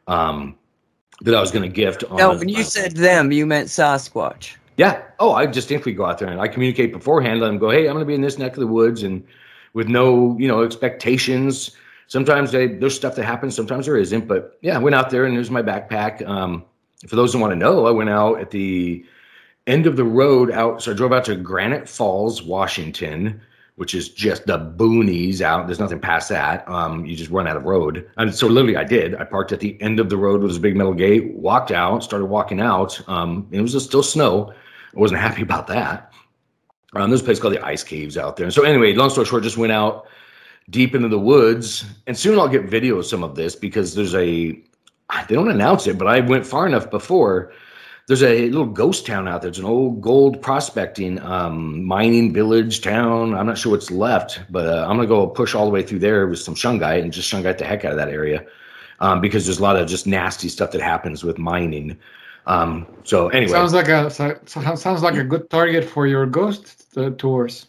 [0.09, 0.57] um,
[1.21, 2.05] that I was going to gift.
[2.11, 4.57] No, when you said them, you meant Sasquatch.
[4.77, 5.03] Yeah.
[5.18, 7.40] Oh, I distinctly go out there and I communicate beforehand.
[7.40, 9.25] Let them go, hey, I'm going to be in this neck of the woods and
[9.75, 11.73] with no, you know, expectations.
[12.07, 14.27] Sometimes they, there's stuff that happens, sometimes there isn't.
[14.29, 16.27] But yeah, I went out there and there's my backpack.
[16.27, 16.64] Um,
[17.07, 19.05] for those who want to know, I went out at the
[19.66, 20.83] end of the road out.
[20.83, 23.40] So I drove out to Granite Falls, Washington,
[23.79, 25.69] which is just the boonies out.
[25.69, 26.69] There's nothing past that.
[26.69, 28.11] Um, you just run out of road.
[28.17, 29.14] And so literally I did.
[29.14, 32.03] I parked at the end of the road with this big metal gate, walked out,
[32.03, 33.01] started walking out.
[33.09, 34.53] Um, it was still snow.
[34.53, 36.12] I wasn't happy about that.
[36.95, 38.47] Um, there's a place called the Ice Caves out there.
[38.47, 40.09] And so anyway, long story short, just went out
[40.71, 41.85] deep into the woods.
[42.09, 44.61] And soon I'll get video of some of this because there's a,
[45.29, 47.53] they don't announce it, but I went far enough before
[48.09, 49.51] there's a little ghost town out there.
[49.51, 53.35] It's an old gold prospecting, um, mining village town.
[53.35, 55.99] I'm not sure what's left, but uh, I'm gonna go push all the way through
[55.99, 58.47] there with some shungite and just shungite the heck out of that area
[59.01, 61.99] um, because there's a lot of just nasty stuff that happens with mining.
[62.47, 67.11] Um, so anyway, sounds like a sounds like a good target for your ghost uh,
[67.11, 67.66] tours.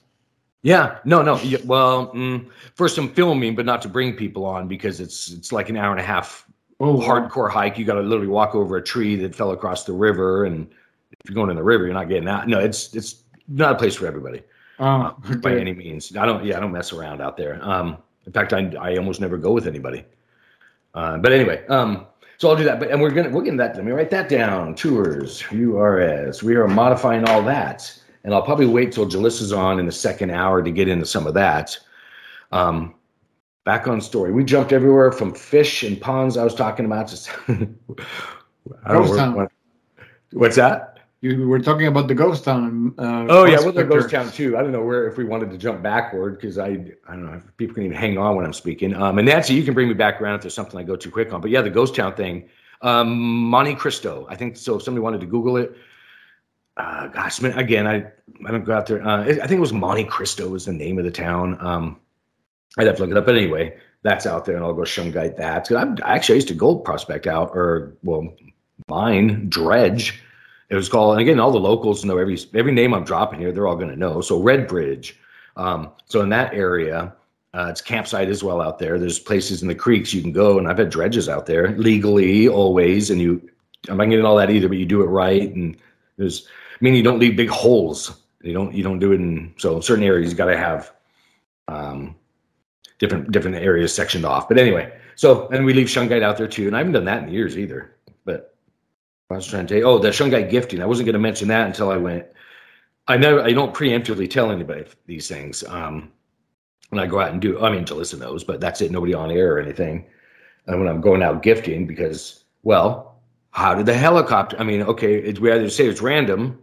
[0.61, 1.39] Yeah, no, no.
[1.65, 5.67] Well, mm, for some filming, but not to bring people on because it's it's like
[5.67, 6.48] an hour and a half
[6.79, 7.77] oh, hardcore hike.
[7.77, 10.67] You got to literally walk over a tree that fell across the river, and
[11.11, 12.47] if you're going in the river, you're not getting out.
[12.47, 14.43] No, it's it's not a place for everybody
[14.79, 15.35] oh, okay.
[15.37, 16.15] by any means.
[16.15, 16.43] I don't.
[16.43, 17.59] Yeah, I don't mess around out there.
[17.61, 20.05] Um, in fact, I I almost never go with anybody.
[20.93, 22.79] Uh, but anyway, um, so I'll do that.
[22.79, 23.75] But and we're gonna we're getting that.
[23.75, 24.75] Let me write that down.
[24.75, 26.43] Tours URS.
[26.43, 30.31] We are modifying all that, and I'll probably wait till Julissa's on in the second
[30.31, 31.77] hour to get into some of that.
[32.51, 32.95] Um,
[33.65, 34.31] back on story.
[34.31, 36.37] We jumped everywhere from fish and ponds.
[36.37, 37.29] I was talking about just.
[38.87, 39.47] ghost town.
[40.33, 40.99] what's that?
[41.21, 42.93] You were talking about the ghost town.
[42.97, 44.57] Uh, oh yeah, well the ghost town too.
[44.57, 46.67] I don't know where if we wanted to jump backward because I
[47.07, 48.93] I don't know if people can even hang on when I'm speaking.
[48.95, 51.11] Um, and Nancy, you can bring me back around if there's something I go too
[51.11, 51.41] quick on.
[51.41, 52.47] But yeah, the ghost town thing,
[52.81, 53.17] um,
[53.49, 54.27] Monte Cristo.
[54.29, 54.77] I think so.
[54.77, 55.75] If somebody wanted to Google it,
[56.77, 58.05] uh, gosh, man, again, I
[58.47, 59.05] I don't go out there.
[59.05, 61.57] Uh, I think it was Monte Cristo was the name of the town.
[61.59, 61.99] Um,
[62.77, 63.25] I'd have to look it up.
[63.25, 65.63] But anyway, that's out there, and I'll go show shungite that.
[65.63, 68.33] Because I'm actually I used to gold prospect out, or well,
[68.87, 70.21] mine dredge.
[70.69, 73.51] It was called, and again, all the locals know every every name I'm dropping here.
[73.51, 74.21] They're all going to know.
[74.21, 75.17] So Red Bridge.
[75.57, 77.13] Um, so in that area,
[77.53, 78.99] uh, it's campsite as well out there.
[78.99, 82.47] There's places in the creeks you can go, and I've had dredges out there legally
[82.47, 83.09] always.
[83.09, 83.49] And you,
[83.89, 85.75] I'm not getting all that either, but you do it right, and
[86.17, 88.21] there's, I mean, you don't leave big holes.
[88.41, 90.31] You don't you don't do it in so certain areas.
[90.31, 90.93] You got to have
[91.67, 92.15] um,
[92.99, 94.47] different different areas sectioned off.
[94.47, 97.23] But anyway, so and we leave shungite out there too, and I haven't done that
[97.23, 97.95] in years either.
[98.25, 98.55] But
[99.31, 100.81] I was trying to tell you, oh, the shungite gifting.
[100.81, 102.25] I wasn't going to mention that until I went.
[103.07, 105.63] I never, I don't preemptively tell anybody these things.
[105.63, 106.11] Um,
[106.89, 108.91] when I go out and do, I mean, Julissa knows, but that's it.
[108.91, 110.05] Nobody on air or anything.
[110.67, 113.19] And when I'm going out gifting, because well,
[113.51, 114.59] how did the helicopter?
[114.59, 116.59] I mean, okay, it's, we either say it's random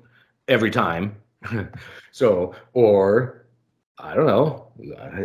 [0.48, 1.16] every time,
[2.12, 3.35] so or
[3.98, 4.66] I don't know.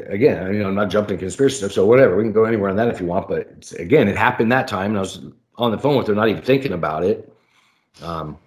[0.07, 2.15] Again, I mean, I'm not jumping conspiracy stuff, so whatever.
[2.15, 3.27] We can go anywhere on that if you want.
[3.27, 5.19] But again, it happened that time, and I was
[5.57, 7.33] on the phone with her, not even thinking about it.
[8.01, 8.37] Um,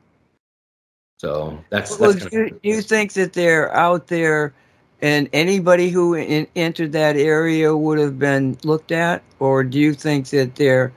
[1.18, 1.98] so that's.
[1.98, 4.54] Well, that's do, you, do you think that they're out there,
[5.02, 9.92] and anybody who in, entered that area would have been looked at, or do you
[9.92, 10.90] think that they're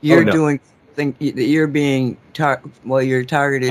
[0.00, 0.32] you're oh, no.
[0.32, 0.60] doing
[0.94, 3.70] think that you're being tar- well, you're targeted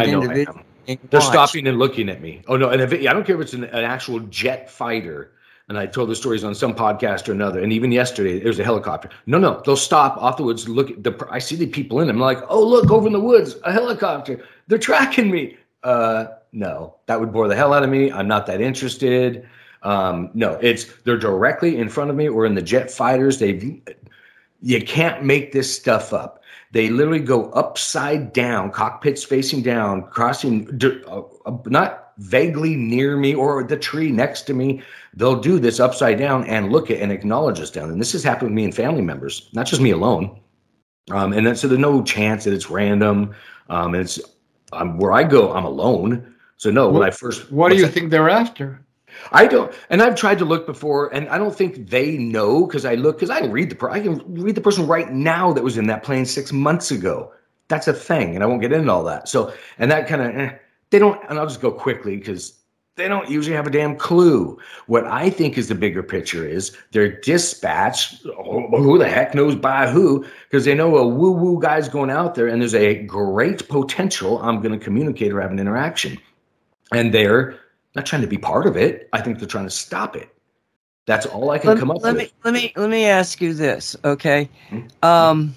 [1.09, 2.41] They're stopping and looking at me.
[2.47, 5.31] Oh no, and if it, I don't care if it's an, an, actual jet fighter.
[5.69, 7.61] And I told the stories on some podcast or another.
[7.63, 9.09] And even yesterday, there was a helicopter.
[9.25, 10.67] No, no, they'll stop off the woods.
[10.67, 12.19] Look, at the, I see the people in them.
[12.19, 14.43] Like, oh look, over in the woods, a helicopter.
[14.67, 15.57] They're tracking me.
[15.83, 18.11] Uh, no, that would bore the hell out of me.
[18.11, 19.47] I'm not that interested.
[19.83, 23.39] Um, no, it's they're directly in front of me or in the jet fighters.
[23.39, 23.81] They've
[24.61, 26.40] you can't make this stuff up.
[26.71, 33.35] They literally go upside down, cockpits facing down, crossing uh, uh, not vaguely near me
[33.35, 34.81] or the tree next to me.
[35.13, 37.89] They'll do this upside down and look at and acknowledge us down.
[37.89, 40.39] And this has happened with me and family members, not just me alone.
[41.09, 43.35] Um, and then, so there's no chance that it's random.
[43.69, 44.19] Um, and it's
[44.71, 46.35] um, where I go, I'm alone.
[46.57, 48.85] So no, when I first, what do you think they're after?
[49.31, 52.85] I don't, and I've tried to look before, and I don't think they know because
[52.85, 55.63] I look because I can read the I can read the person right now that
[55.63, 57.31] was in that plane six months ago.
[57.67, 59.29] That's a thing, and I won't get into all that.
[59.29, 60.57] So, and that kind of eh,
[60.89, 62.61] they don't, and I'll just go quickly because
[62.97, 64.57] they don't usually have a damn clue.
[64.87, 68.23] What I think is the bigger picture is they're dispatched.
[68.23, 70.25] Who the heck knows by who?
[70.49, 74.41] Because they know a woo woo guy's going out there, and there's a great potential.
[74.41, 76.17] I'm going to communicate or have an interaction,
[76.91, 77.57] and they're
[77.95, 79.09] not trying to be part of it.
[79.13, 80.29] I think they're trying to stop it.
[81.07, 82.23] That's all I can let, come up let with.
[82.23, 84.49] Me, let me let me ask you this, okay?
[84.69, 85.05] Mm-hmm.
[85.05, 85.55] Um,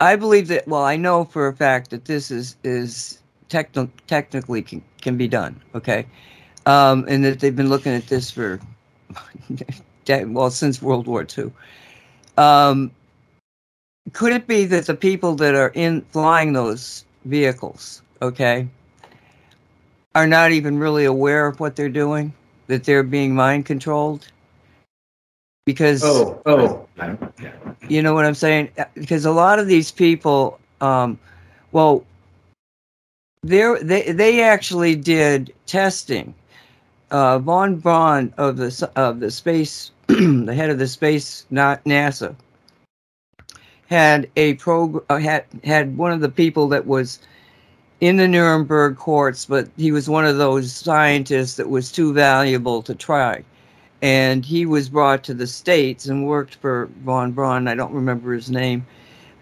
[0.00, 0.68] I believe that.
[0.68, 5.28] Well, I know for a fact that this is is techn- technically can, can be
[5.28, 6.06] done, okay,
[6.66, 8.60] um, and that they've been looking at this for
[10.08, 11.50] well since World War II.
[12.36, 12.90] Um,
[14.12, 18.68] could it be that the people that are in flying those vehicles, okay,
[20.14, 22.32] are not even really aware of what they're doing,
[22.66, 24.28] that they're being mind controlled.
[25.66, 26.88] Because oh oh,
[27.88, 28.70] you know what I'm saying?
[28.94, 31.18] Because a lot of these people, um,
[31.72, 32.04] well,
[33.42, 36.34] they they they actually did testing.
[37.10, 42.34] Uh, von Braun of the of the space, the head of the space, not NASA,
[43.88, 47.18] had a pro uh, had had one of the people that was
[48.00, 52.82] in the Nuremberg courts, but he was one of those scientists that was too valuable
[52.82, 53.42] to try.
[54.02, 57.66] And he was brought to the States and worked for von Braun.
[57.66, 58.86] I don't remember his name.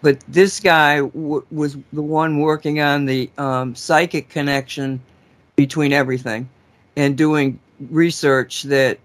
[0.01, 4.99] But this guy w- was the one working on the um, psychic connection
[5.55, 6.49] between everything
[6.95, 7.59] and doing
[7.91, 8.97] research that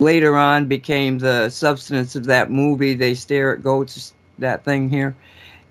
[0.00, 2.94] later on became the substance of that movie.
[2.94, 5.14] They stare at goats, that thing here.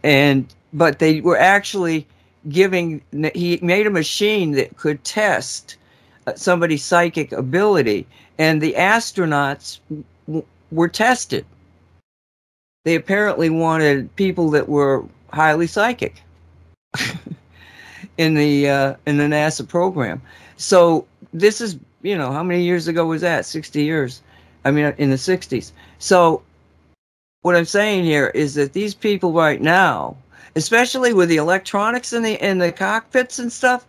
[0.03, 2.07] And, but they were actually
[2.49, 3.01] giving
[3.33, 5.77] he made a machine that could test
[6.27, 8.05] uh, somebody's psychic ability
[8.37, 9.79] and the astronauts
[10.27, 11.45] w- were tested.
[12.85, 16.21] They apparently wanted people that were highly psychic
[18.17, 20.21] in the uh, in the NASA program.
[20.57, 23.45] So this is you know how many years ago was that?
[23.45, 24.21] 60 years.
[24.65, 26.41] I mean in the 60s so
[27.41, 30.15] what i'm saying here is that these people right now
[30.57, 33.85] especially with the electronics in the in the cockpits and stuff,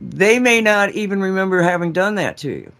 [0.00, 2.72] they may not even remember having done that to you.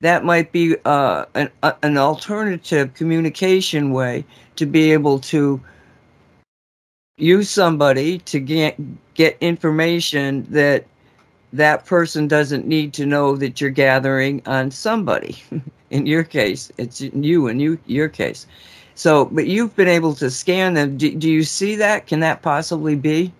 [0.00, 4.24] That might be uh, an uh, an alternative communication way
[4.56, 5.60] to be able to
[7.18, 8.74] use somebody to get
[9.14, 10.86] get information that
[11.52, 15.36] that person doesn't need to know that you're gathering on somebody.
[15.90, 18.46] in your case, it's you in you your case.
[19.00, 20.98] So, but you've been able to scan them.
[20.98, 22.06] Do, do you see that?
[22.06, 23.32] Can that possibly be?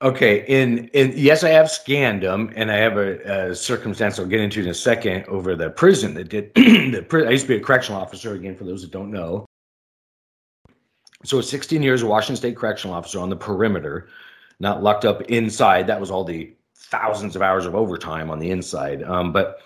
[0.00, 4.24] Okay, in in yes, I have scanned them, and I have a, a circumstance I'll
[4.24, 6.54] get into in a second over the prison that did.
[6.54, 9.44] the I used to be a correctional officer again, for those that don't know.
[11.24, 14.08] So, 16 years, Washington State correctional officer on the perimeter,
[14.60, 15.88] not locked up inside.
[15.88, 19.02] That was all the thousands of hours of overtime on the inside.
[19.02, 19.60] Um, but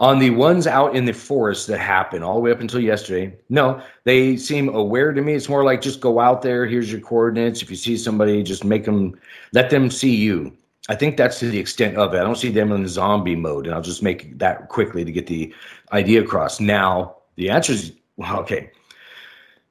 [0.00, 3.36] on the ones out in the forest that happen all the way up until yesterday,
[3.48, 5.34] no, they seem aware to me.
[5.34, 6.66] It's more like just go out there.
[6.66, 7.62] Here's your coordinates.
[7.62, 9.18] If you see somebody, just make them,
[9.52, 10.56] let them see you.
[10.88, 12.18] I think that's to the extent of it.
[12.18, 15.26] I don't see them in zombie mode, and I'll just make that quickly to get
[15.26, 15.54] the
[15.92, 16.60] idea across.
[16.60, 18.70] Now, the answer is well, okay.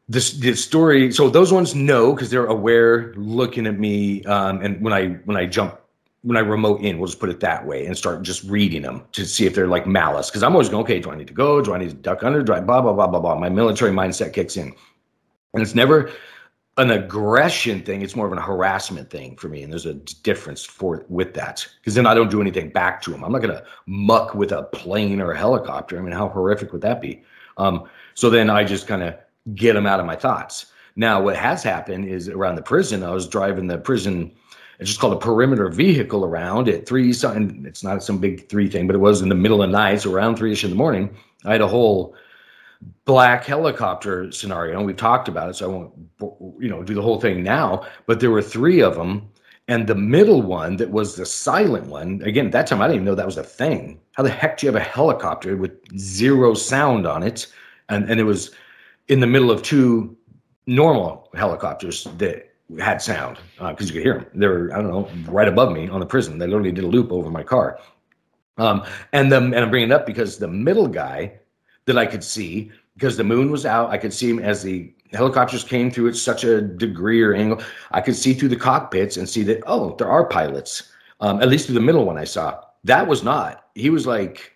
[0.09, 1.11] This the story.
[1.11, 5.37] So those ones know because they're aware, looking at me, um, and when I when
[5.37, 5.79] I jump
[6.23, 9.03] when I remote in, we'll just put it that way and start just reading them
[9.11, 10.31] to see if they're like malice.
[10.31, 11.61] Cause I'm always going, okay, do I need to go?
[11.61, 12.41] Do I need to duck under?
[12.41, 13.35] Do I blah, blah, blah, blah, blah.
[13.35, 14.73] My military mindset kicks in.
[15.53, 16.11] And it's never
[16.77, 18.01] an aggression thing.
[18.01, 19.63] It's more of an harassment thing for me.
[19.63, 21.67] And there's a difference for with that.
[21.83, 23.23] Cause then I don't do anything back to them.
[23.23, 25.99] I'm not going to muck with a plane or a helicopter.
[25.99, 27.21] I mean, how horrific would that be?
[27.57, 29.15] Um, so then I just kind of
[29.55, 30.67] get them out of my thoughts.
[30.95, 34.31] Now, what has happened is around the prison, I was driving the prison
[34.83, 37.13] it's just called a perimeter vehicle around at three.
[37.23, 39.77] And it's not some big three thing, but it was in the middle of the
[39.77, 41.15] night, so around three ish in the morning.
[41.45, 42.15] I had a whole
[43.05, 47.01] black helicopter scenario, and we've talked about it, so I won't, you know, do the
[47.01, 47.85] whole thing now.
[48.07, 49.29] But there were three of them,
[49.69, 52.21] and the middle one that was the silent one.
[52.25, 54.01] Again, at that time, I didn't even know that was a thing.
[54.15, 57.47] How the heck do you have a helicopter with zero sound on it,
[57.87, 58.51] and and it was
[59.07, 60.17] in the middle of two
[60.67, 64.27] normal helicopters that had sound because uh, you could hear them.
[64.33, 66.37] They were, I don't know, right above me on the prison.
[66.37, 67.79] They literally did a loop over my car.
[68.57, 71.39] Um, and the, and I'm bringing it up because the middle guy
[71.85, 74.93] that I could see, because the moon was out, I could see him as the
[75.11, 77.61] helicopters came through at such a degree or angle.
[77.91, 80.91] I could see through the cockpits and see that, oh, there are pilots.
[81.19, 82.61] Um, at least through the middle one I saw.
[82.83, 83.65] That was not.
[83.75, 84.53] He was like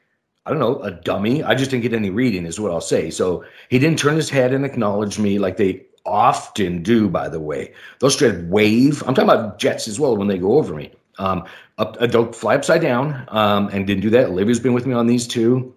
[0.47, 1.43] I don't know, a dummy.
[1.43, 3.09] I just didn't get any reading, is what I'll say.
[3.09, 7.39] So he didn't turn his head and acknowledge me like they often do, by the
[7.39, 7.73] way.
[7.99, 9.03] They'll straight wave.
[9.05, 10.91] I'm talking about jets as well when they go over me.
[11.19, 11.45] Um,
[11.77, 14.27] up, uh, they'll fly upside down um, and didn't do that.
[14.27, 15.73] Olivia's been with me on these two,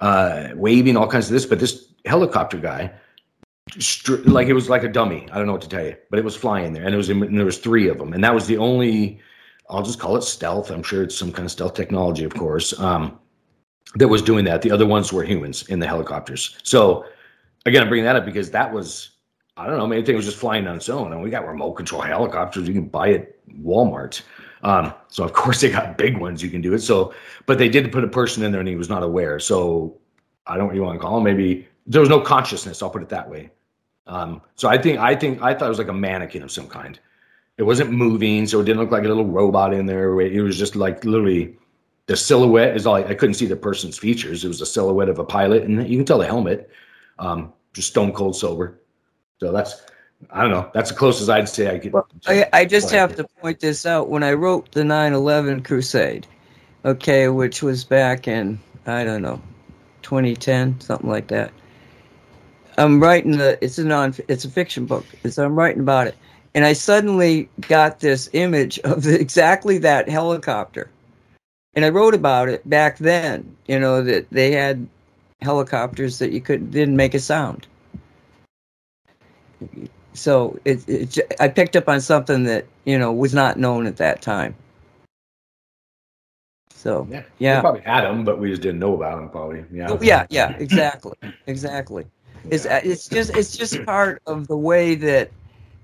[0.00, 1.46] uh, waving all kinds of this.
[1.46, 2.92] But this helicopter guy,
[3.78, 5.28] str- like it was like a dummy.
[5.30, 7.10] I don't know what to tell you, but it was flying there, and it was
[7.10, 9.20] in, and there was three of them, and that was the only.
[9.68, 10.70] I'll just call it stealth.
[10.70, 12.78] I'm sure it's some kind of stealth technology, of course.
[12.78, 13.18] Um,
[13.96, 14.62] that was doing that.
[14.62, 16.56] The other ones were humans in the helicopters.
[16.62, 17.04] So
[17.64, 19.15] again, I'm bringing that up because that was
[19.56, 21.12] I don't know, maybe it was just flying on its own.
[21.12, 24.22] And we got remote control helicopters you can buy at Walmart.
[24.62, 26.80] Um, so of course they got big ones you can do it.
[26.80, 27.14] So,
[27.46, 29.38] but they did put a person in there and he was not aware.
[29.38, 29.96] So
[30.46, 31.24] I don't really want to call him.
[31.24, 32.82] Maybe there was no consciousness.
[32.82, 33.50] I'll put it that way.
[34.06, 36.68] Um, so I think I think I thought it was like a mannequin of some
[36.68, 36.98] kind.
[37.58, 40.20] It wasn't moving, so it didn't look like a little robot in there.
[40.20, 41.56] It was just like literally
[42.06, 44.44] the silhouette is all I, couldn't see the person's features.
[44.44, 46.70] It was a silhouette of a pilot, and you can tell the helmet.
[47.18, 48.80] Um, just stone cold sober.
[49.40, 49.82] So that's
[50.30, 50.70] I don't know.
[50.72, 51.92] That's the closest I'd say I could.
[51.92, 54.08] Well, I, I just have to point this out.
[54.08, 56.26] When I wrote the 9/11 Crusade,
[56.84, 59.40] okay, which was back in I don't know,
[60.02, 61.52] 2010, something like that.
[62.78, 63.62] I'm writing the.
[63.62, 64.14] It's a non.
[64.28, 65.04] It's a fiction book.
[65.28, 66.16] So I'm writing about it,
[66.54, 70.90] and I suddenly got this image of the, exactly that helicopter
[71.76, 73.54] and I wrote about it back then.
[73.68, 74.88] You know that they had
[75.42, 77.66] helicopters that you could didn't make a sound.
[80.14, 83.96] So it, it I picked up on something that you know was not known at
[83.98, 84.54] that time.
[86.74, 87.60] So yeah, yeah.
[87.60, 89.28] probably had them, but we just didn't know about them.
[89.28, 89.96] Probably, yeah.
[90.00, 92.06] Yeah, yeah, exactly, exactly.
[92.48, 95.32] It's uh, it's just it's just part of the way that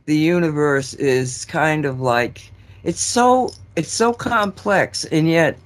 [0.05, 2.53] the universe is kind of like
[2.85, 5.59] it's so it's so complex and yet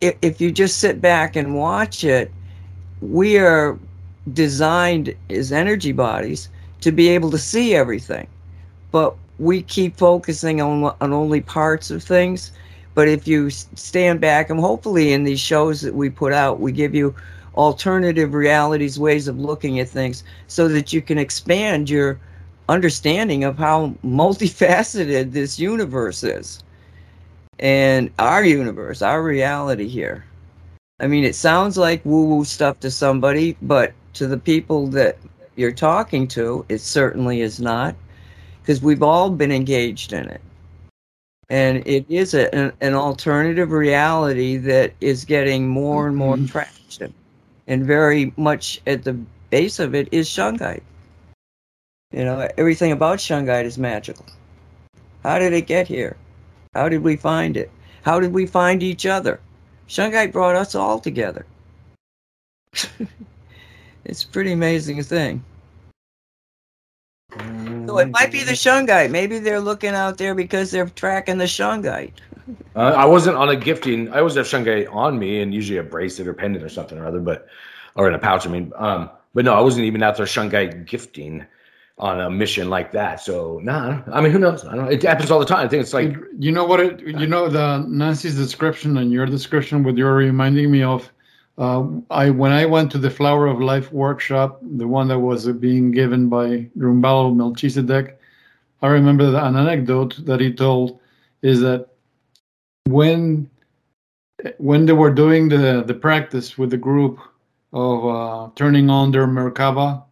[0.00, 2.30] if, if you just sit back and watch it,
[3.00, 3.78] we are
[4.32, 6.48] designed as energy bodies
[6.80, 8.26] to be able to see everything.
[8.90, 12.52] But we keep focusing on, on only parts of things.
[12.94, 16.72] But if you stand back, and hopefully in these shows that we put out, we
[16.72, 17.14] give you
[17.54, 22.18] alternative realities, ways of looking at things, so that you can expand your
[22.68, 26.62] understanding of how multifaceted this universe is
[27.58, 30.24] and our universe, our reality here.
[31.00, 35.18] I mean, it sounds like woo woo stuff to somebody, but to the people that
[35.56, 37.94] you're talking to, it certainly is not,
[38.62, 40.40] because we've all been engaged in it.
[41.48, 46.46] And it is a, an, an, alternative reality that is getting more and more mm-hmm.
[46.46, 47.14] traction.
[47.68, 49.12] And very much at the
[49.50, 50.82] base of it is Shungite.
[52.12, 54.26] You know, everything about Shungite is magical.
[55.22, 56.16] How did it get here?
[56.74, 57.70] How did we find it?
[58.02, 59.40] How did we find each other?
[59.88, 61.46] Shungite brought us all together.
[64.06, 65.44] it's a pretty amazing thing.
[67.86, 69.10] So it might be the Shungite.
[69.10, 72.12] Maybe they're looking out there because they're tracking the Shungite.
[72.74, 74.12] Uh, I wasn't on a gifting.
[74.12, 77.06] I always have Shungite on me, and usually a bracelet or pendant or something or
[77.06, 77.48] other, but
[77.96, 78.46] or in a pouch.
[78.46, 81.44] I mean, um, but no, I wasn't even out there Shungite gifting
[81.98, 83.20] on a mission like that.
[83.20, 84.64] So nah, I mean, who knows?
[84.64, 84.90] I don't know.
[84.90, 85.66] It happens all the time.
[85.66, 87.00] I think it's like you know what it.
[87.00, 91.10] You know the Nancy's description and your description, what you're reminding me of.
[91.58, 95.48] Uh, I when I went to the Flower of Life workshop, the one that was
[95.48, 98.20] being given by Drunvalo Melchizedek,
[98.82, 101.00] I remember an anecdote that he told
[101.42, 101.88] is that
[102.84, 103.48] when
[104.58, 107.18] when they were doing the the practice with the group
[107.72, 110.02] of uh, turning on their Merkaba,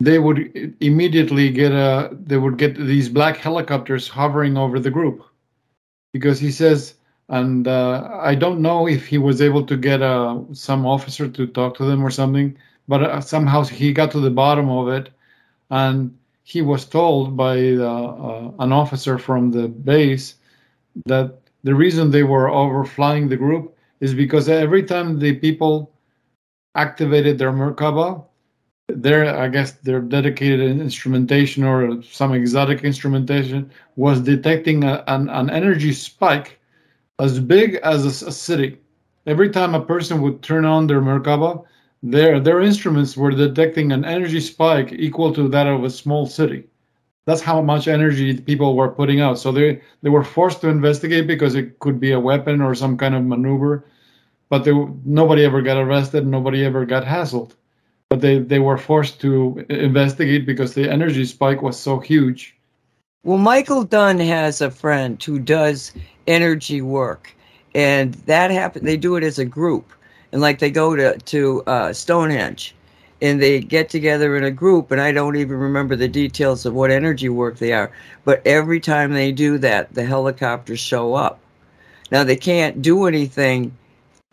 [0.00, 5.24] they would immediately get a they would get these black helicopters hovering over the group.
[6.12, 6.94] Because he says
[7.28, 11.46] and uh, i don't know if he was able to get uh, some officer to
[11.46, 12.56] talk to them or something
[12.88, 15.10] but uh, somehow he got to the bottom of it.
[15.70, 20.34] And he was told by uh, an officer from the base
[21.06, 25.92] that the reason they were overflying the group is because every time the people
[26.74, 28.24] activated their merkaba
[28.88, 35.48] their I guess their dedicated instrumentation or some exotic instrumentation was detecting a, an, an
[35.48, 36.58] energy spike
[37.22, 38.78] as big as a, a, city.
[39.26, 41.64] Every time a person would turn on their Merkaba,
[42.02, 46.64] their their instruments were detecting an energy spike equal to that of a small city.
[47.24, 49.38] That's how much energy people were putting out.
[49.38, 52.96] So they they were forced to investigate because it could be a weapon or some
[52.96, 53.84] kind of maneuver,
[54.48, 54.72] but they,
[55.04, 56.26] nobody ever got arrested.
[56.26, 57.52] Nobody ever got hassled
[58.12, 62.54] but they, they were forced to investigate because the energy spike was so huge.
[63.24, 65.92] Well, Michael Dunn has a friend who does
[66.26, 67.32] energy work,
[67.72, 68.84] and that happen.
[68.84, 69.92] They do it as a group,
[70.32, 72.74] and like they go to to uh, Stonehenge,
[73.20, 74.90] and they get together in a group.
[74.90, 77.92] And I don't even remember the details of what energy work they are,
[78.24, 81.38] but every time they do that, the helicopters show up.
[82.10, 83.72] Now they can't do anything,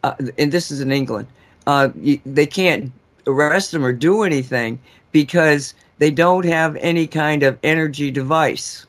[0.02, 1.28] uh, and this is in England.
[1.68, 1.90] Uh,
[2.26, 2.92] they can't
[3.28, 4.80] arrest them or do anything
[5.12, 8.86] because they don't have any kind of energy device.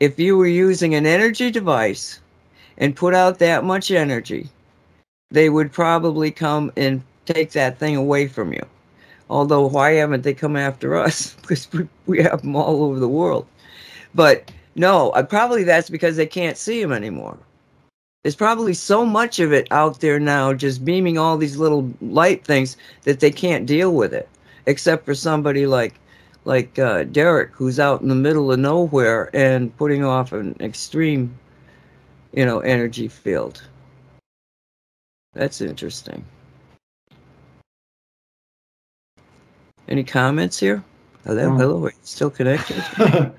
[0.00, 2.18] If you were using an energy device
[2.78, 4.48] and put out that much energy,
[5.30, 8.66] they would probably come and take that thing away from you.
[9.30, 11.34] Although, why haven't they come after us?
[11.42, 13.46] because we, we have them all over the world.
[14.14, 17.38] But no, probably that's because they can't see them anymore.
[18.22, 22.44] There's probably so much of it out there now, just beaming all these little light
[22.44, 24.28] things that they can't deal with it,
[24.66, 25.94] except for somebody like
[26.44, 31.38] like uh, Derek, who's out in the middle of nowhere and putting off an extreme,
[32.32, 33.62] you know, energy field.
[35.34, 36.24] That's interesting.
[39.88, 40.82] Any comments here?
[41.24, 41.84] Hello, hello.
[41.84, 42.82] Are you still connected?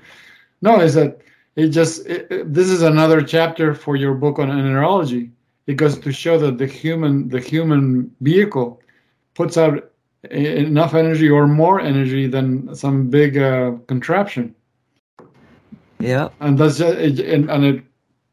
[0.62, 1.20] no, is that
[1.56, 1.68] it?
[1.68, 5.30] Just it, it, this is another chapter for your book on neurology.
[5.66, 8.80] It goes to show that the human the human vehicle
[9.34, 9.90] puts out
[10.30, 14.54] enough energy or more energy than some big uh, contraption.
[15.98, 17.84] Yeah, and that's just, it, and, and it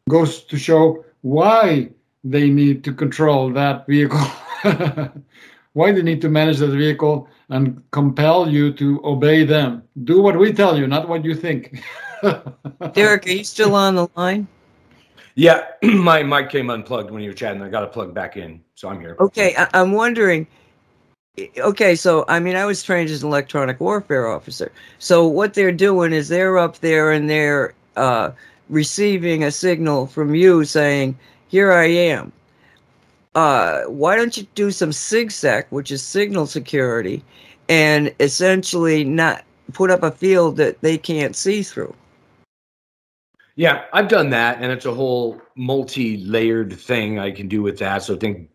[0.10, 1.90] goes to show why
[2.24, 4.20] they need to control that vehicle.
[5.74, 9.84] why they need to manage that vehicle and compel you to obey them.
[10.04, 11.82] Do what we tell you, not what you think.
[12.94, 14.48] Derek, are you still on the line?
[15.36, 17.62] Yeah, my mic came unplugged when you were chatting.
[17.62, 19.16] I got it plugged back in, so I'm here.
[19.20, 20.46] Okay, I- I'm wondering.
[21.58, 24.72] Okay, so I mean, I was trained as an electronic warfare officer.
[25.00, 28.32] So what they're doing is they're up there and they're uh,
[28.70, 31.18] receiving a signal from you saying,
[31.48, 32.32] "Here I am."
[33.36, 37.24] uh, why don't you do some SigSec, which is signal security,
[37.70, 41.96] and essentially not put up a field that they can't see through?
[43.56, 48.04] Yeah, I've done that, and it's a whole multi-layered thing I can do with that.
[48.04, 48.50] So think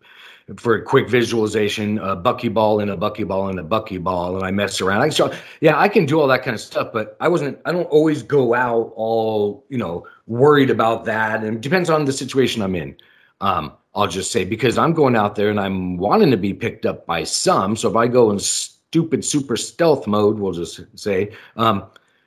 [0.57, 4.80] for a quick visualization, a buckyball and a buckyball and a buckyball, and I mess
[4.80, 5.03] around.
[5.03, 7.59] I so yeah, I can do all that kind of stuff, but I wasn't.
[7.64, 12.05] I don't always go out all you know worried about that, and it depends on
[12.05, 12.97] the situation I'm in.
[13.40, 16.86] Um, I'll just say because I'm going out there and I'm wanting to be picked
[16.86, 17.74] up by some.
[17.74, 21.84] So if I go in stupid super stealth mode, we'll just say, um,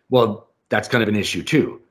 [0.10, 1.82] well, that's kind of an issue too.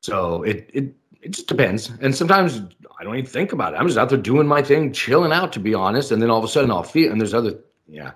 [0.00, 1.90] So it it it just depends.
[2.00, 2.62] And sometimes
[2.98, 3.76] I don't even think about it.
[3.76, 6.12] I'm just out there doing my thing, chilling out, to be honest.
[6.12, 7.12] And then all of a sudden I'll feel.
[7.12, 7.54] And there's other,
[7.86, 8.12] yeah,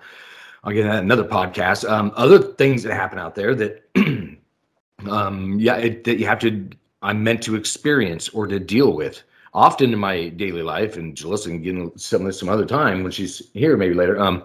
[0.63, 1.89] I'll get another podcast.
[1.89, 3.89] Um, other things that happen out there that,
[5.09, 6.69] um, yeah, it, that you have to.
[7.01, 11.45] I'm meant to experience or to deal with often in my daily life, and Julissa
[11.45, 14.19] can get some some other time when she's here, maybe later.
[14.19, 14.43] Um,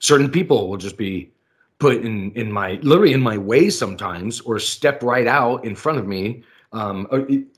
[0.00, 1.30] certain people will just be
[1.78, 5.98] put in in my literally in my way sometimes, or step right out in front
[5.98, 6.42] of me.
[6.74, 7.06] Um,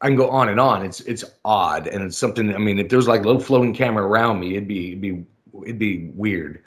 [0.03, 0.85] I can go on and on.
[0.85, 2.55] It's it's odd, and it's something.
[2.55, 5.25] I mean, if there's like a little floating camera around me, it'd be it'd be
[5.65, 6.63] it'd be weird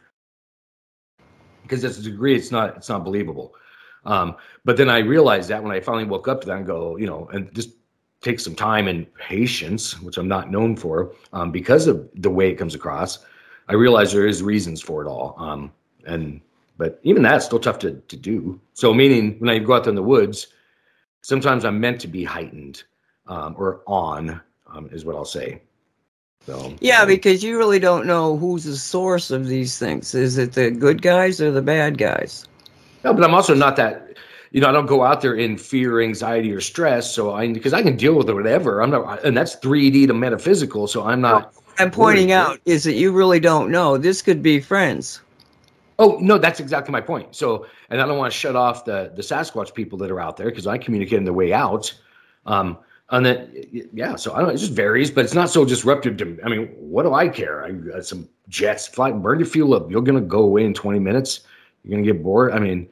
[1.70, 3.54] because to a degree, it's not it's not believable.
[4.06, 4.36] Um,
[4.66, 7.06] but then I realized that when I finally woke up to that and go, you
[7.06, 7.72] know, and just
[8.22, 12.50] take some time and patience, which I'm not known for, um, because of the way
[12.50, 13.20] it comes across.
[13.68, 15.72] I realize there is reasons for it all, um,
[16.06, 16.41] and
[16.78, 18.60] but even that's still tough to to do.
[18.74, 20.47] So meaning when I go out there in the woods,
[21.22, 22.84] sometimes I'm meant to be heightened
[23.28, 25.61] um, or on, um, is what I'll say.
[26.45, 30.15] So yeah, because you really don't know who's the source of these things.
[30.15, 32.47] Is it the good guys or the bad guys?
[33.03, 34.09] No, but I'm also not that
[34.51, 37.13] you know, I don't go out there in fear, anxiety, or stress.
[37.13, 38.82] So I, because I can deal with it, whatever.
[38.82, 40.88] I'm not, and that's 3D to metaphysical.
[40.88, 41.53] So I'm not.
[41.78, 43.97] I'm pointing out is that you really don't know.
[43.97, 45.22] This could be friends.
[46.00, 47.36] Oh no, that's exactly my point.
[47.36, 50.38] So, and I don't want to shut off the the Sasquatch people that are out
[50.38, 51.93] there because I communicate in the way out.
[52.45, 52.80] Um,
[53.12, 53.52] and then
[53.93, 54.50] yeah, so I don't.
[54.50, 56.26] It just varies, but it's not so disruptive to.
[56.26, 56.38] me.
[56.43, 57.66] I mean, what do I care?
[57.66, 59.91] I got some jets fly, burn your fuel up.
[59.91, 61.41] You're gonna go away in 20 minutes.
[61.84, 62.54] You're gonna get bored.
[62.54, 62.88] I mean,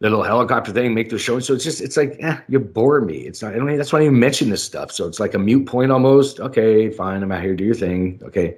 [0.00, 1.40] the little helicopter thing, make the show.
[1.40, 3.18] So it's just, it's like, eh, you bore me.
[3.20, 4.92] It's not, I don't, that's why I even mention this stuff.
[4.92, 6.38] So it's like a mute point almost.
[6.38, 7.22] Okay, fine.
[7.22, 8.20] I'm out here, do your thing.
[8.22, 8.56] Okay,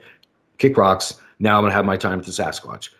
[0.59, 1.15] kick rocks.
[1.39, 2.91] Now I'm gonna have my time with the Sasquatch.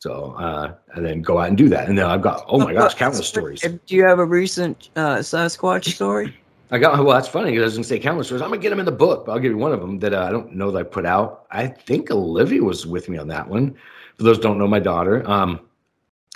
[0.00, 1.88] So, uh, and then go out and do that.
[1.88, 3.62] And then I've got, oh my gosh, countless stories.
[3.62, 6.36] Do you have a recent uh, Sasquatch story?
[6.70, 8.42] I got, well, that's funny because I was gonna say countless stories.
[8.42, 10.14] I'm gonna get them in the book, but I'll give you one of them that
[10.14, 11.46] uh, I don't know that I put out.
[11.50, 13.74] I think Olivia was with me on that one.
[14.16, 15.60] For those don't know my daughter, um,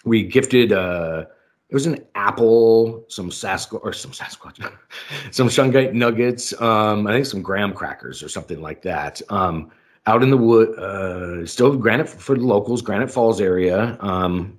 [0.05, 1.27] we gifted uh,
[1.73, 4.71] it was an apple, some Sasquatch or some Sasquatch,
[5.31, 9.23] some Shungite nuggets, um, I think some graham crackers or something like that.
[9.31, 9.71] Um,
[10.07, 13.97] out in the wood, uh, still granite for the locals, Granite Falls area.
[14.01, 14.59] Um,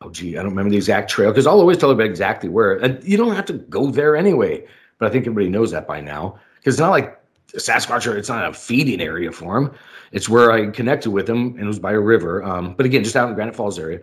[0.00, 2.76] oh gee, I don't remember the exact trail because I'll always tell everybody exactly where.
[2.76, 4.66] And you don't have to go there anyway.
[4.98, 8.28] But I think everybody knows that by now because it's not like Sasquatch or it's
[8.28, 9.72] not a feeding area for him.
[10.12, 12.44] It's where I connected with him and it was by a river.
[12.44, 14.00] Um, but again, just out in the Granite Falls area,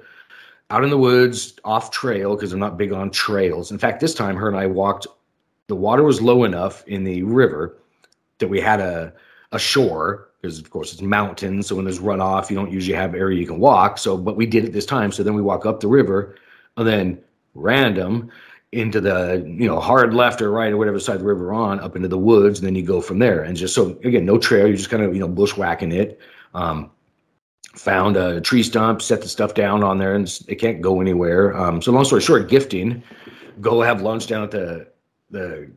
[0.70, 3.72] out in the woods, off trail because I'm not big on trails.
[3.72, 5.08] In fact, this time her and I walked.
[5.68, 7.78] The water was low enough in the river
[8.40, 9.14] that we had a
[9.54, 11.68] a shore because of course it's mountains.
[11.68, 13.98] So when there's runoff, you don't usually have area you can walk.
[13.98, 15.12] So, but we did it this time.
[15.12, 16.36] So then we walk up the river,
[16.78, 17.22] and then
[17.54, 18.32] random
[18.72, 21.80] into the you know hard left or right or whatever side of the river on
[21.82, 24.38] up into the woods and then you go from there and just so again no
[24.38, 26.20] trail you're just kind of you know bushwhacking it
[26.54, 26.90] um,
[27.74, 31.56] found a tree stump set the stuff down on there and it can't go anywhere
[31.58, 33.04] um, so long story short gifting
[33.60, 34.88] go have lunch down at the
[35.32, 35.70] the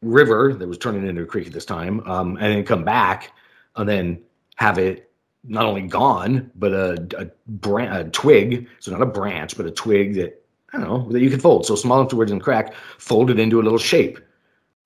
[0.00, 3.32] river that was turning into a creek at this time um, and then come back
[3.76, 4.20] and then
[4.56, 5.10] have it
[5.44, 9.70] not only gone but a, a, bran- a twig so not a branch but a
[9.70, 10.36] twig that
[10.72, 11.66] I don't know, that you could fold.
[11.66, 14.20] So small enough to where it didn't crack, folded into a little shape.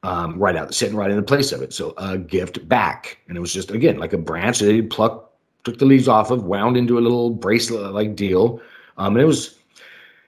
[0.02, 1.72] Um, right out, sitting right in the place of it.
[1.72, 3.18] So a gift back.
[3.26, 6.30] And it was just, again, like a branch that he plucked, took the leaves off
[6.30, 8.60] of, wound into a little bracelet like deal.
[8.98, 9.58] Um, and it was,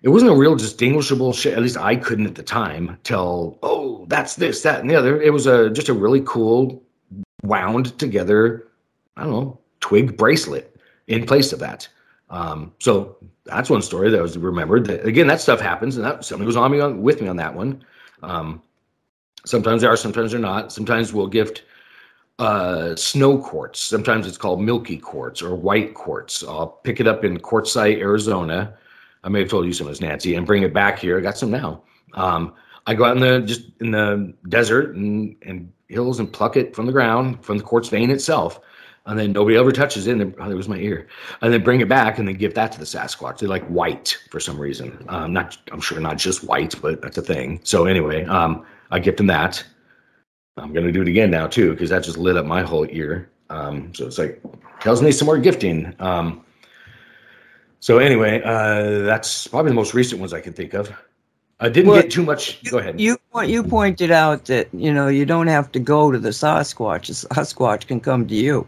[0.00, 1.52] it wasn't a real distinguishable shit.
[1.52, 5.20] At least I couldn't at the time tell, oh, that's this, that, and the other.
[5.20, 6.82] It was a just a really cool,
[7.46, 8.68] wound together,
[9.16, 10.76] I don't know, twig bracelet
[11.06, 11.88] in place of that.
[12.30, 14.86] Um, so that's one story that was remembered.
[14.86, 17.36] That, again, that stuff happens, and that somebody was on me on, with me on
[17.36, 17.84] that one.
[18.22, 18.62] Um,
[19.44, 20.72] sometimes they are, sometimes they're not.
[20.72, 21.62] Sometimes we'll gift
[22.38, 23.80] uh, snow quartz.
[23.80, 26.44] Sometimes it's called milky quartz or white quartz.
[26.44, 28.74] I'll pick it up in Quartzsite, Arizona.
[29.24, 31.18] I may have told you some of this, Nancy, and bring it back here.
[31.18, 31.82] I got some now.
[32.14, 32.54] Um,
[32.86, 36.74] I go out in the just in the desert and, and hills and pluck it
[36.74, 38.60] from the ground from the quartz vein itself
[39.06, 40.12] and then nobody ever touches it.
[40.12, 41.06] And then, oh, was my ear,
[41.40, 43.38] and then bring it back and then give that to the Sasquatch.
[43.38, 45.04] They like white for some reason.
[45.08, 47.60] Um, not, I'm sure not just white, but that's a thing.
[47.64, 49.64] So anyway, um, I gift him that.
[50.56, 53.30] I'm gonna do it again now too because that just lit up my whole ear.
[53.50, 54.42] Um, so it's like
[54.80, 55.94] tells me some more gifting.
[56.00, 56.44] Um,
[57.80, 60.90] so anyway, uh, that's probably the most recent ones I can think of.
[61.58, 62.58] I didn't well, get too much.
[62.62, 63.00] You, go ahead.
[63.00, 67.06] You you pointed out that you know you don't have to go to the Sasquatch.
[67.06, 68.66] The Sasquatch can come to you.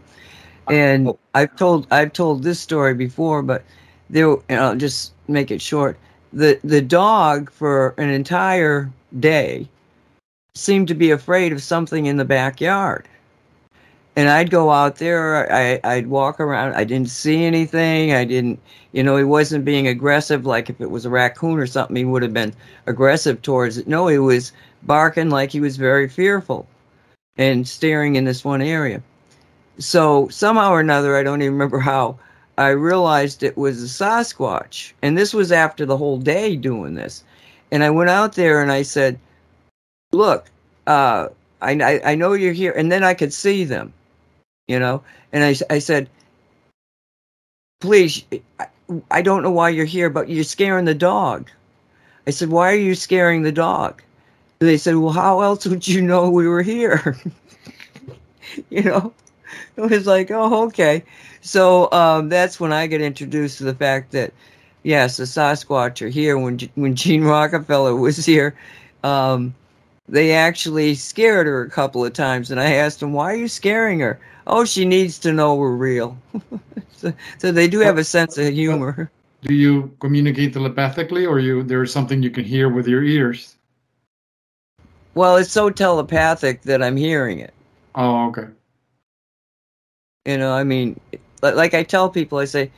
[0.70, 1.18] And oh.
[1.34, 3.62] I've told I've told this story before, but
[4.08, 5.98] there I'll just make it short.
[6.32, 9.68] The the dog for an entire day
[10.54, 13.06] seemed to be afraid of something in the backyard.
[14.18, 16.74] And I'd go out there, I, I'd walk around.
[16.74, 18.12] I didn't see anything.
[18.12, 18.58] I didn't,
[18.92, 20.44] you know, he wasn't being aggressive.
[20.44, 22.52] Like if it was a raccoon or something, he would have been
[22.86, 23.86] aggressive towards it.
[23.86, 24.52] No, he was
[24.82, 26.66] barking like he was very fearful
[27.36, 29.02] and staring in this one area
[29.78, 32.18] so somehow or another, I don't even remember how,
[32.56, 34.92] I realized it was a Sasquatch.
[35.02, 37.22] And this was after the whole day doing this.
[37.70, 39.18] And I went out there and I said,
[40.12, 40.46] Look,
[40.86, 41.28] uh,
[41.60, 42.72] I, I, I know you're here.
[42.72, 43.92] And then I could see them,
[44.68, 45.02] you know?
[45.32, 46.08] And I, I said,
[47.80, 48.24] Please,
[48.58, 48.66] I,
[49.10, 51.50] I don't know why you're here, but you're scaring the dog.
[52.26, 54.02] I said, Why are you scaring the dog?
[54.60, 57.16] And they said, Well, how else would you know we were here?
[58.70, 59.12] you know?
[59.76, 61.02] it was like, oh, okay.
[61.40, 64.32] So um, that's when I get introduced to the fact that,
[64.82, 66.38] yes, the Sasquatch are here.
[66.38, 68.54] When when Gene Rockefeller was here,
[69.04, 69.54] um,
[70.08, 73.48] they actually scared her a couple of times, and I asked them, "Why are you
[73.48, 74.18] scaring her?"
[74.48, 76.16] Oh, she needs to know we're real.
[76.96, 79.10] so, so, they do have a sense of humor.
[79.42, 83.54] Do you communicate telepathically, or you there's something you can hear with your ears?
[85.14, 87.54] Well, it's so telepathic that I'm hearing it.
[87.94, 88.48] Oh, okay.
[90.24, 90.98] You know, I mean,
[91.40, 92.72] like I tell people, I say,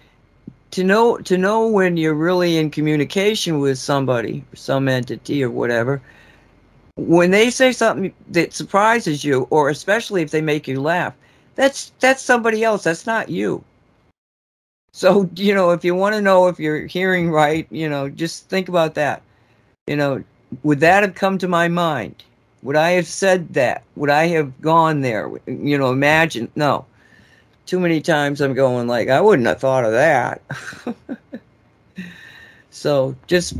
[0.72, 6.02] to know to know when you're really in communication with somebody, some entity or whatever,
[6.96, 11.14] when they say something that surprises you, or especially if they make you laugh,
[11.60, 12.84] that's that's somebody else.
[12.84, 13.62] That's not you.
[14.92, 18.48] So you know, if you want to know if you're hearing right, you know, just
[18.48, 19.22] think about that.
[19.86, 20.24] You know,
[20.62, 22.24] would that have come to my mind?
[22.62, 23.84] Would I have said that?
[23.96, 25.30] Would I have gone there?
[25.46, 26.50] You know, imagine.
[26.56, 26.86] No
[27.70, 30.42] too many times I'm going like I wouldn't have thought of that.
[32.70, 33.54] so just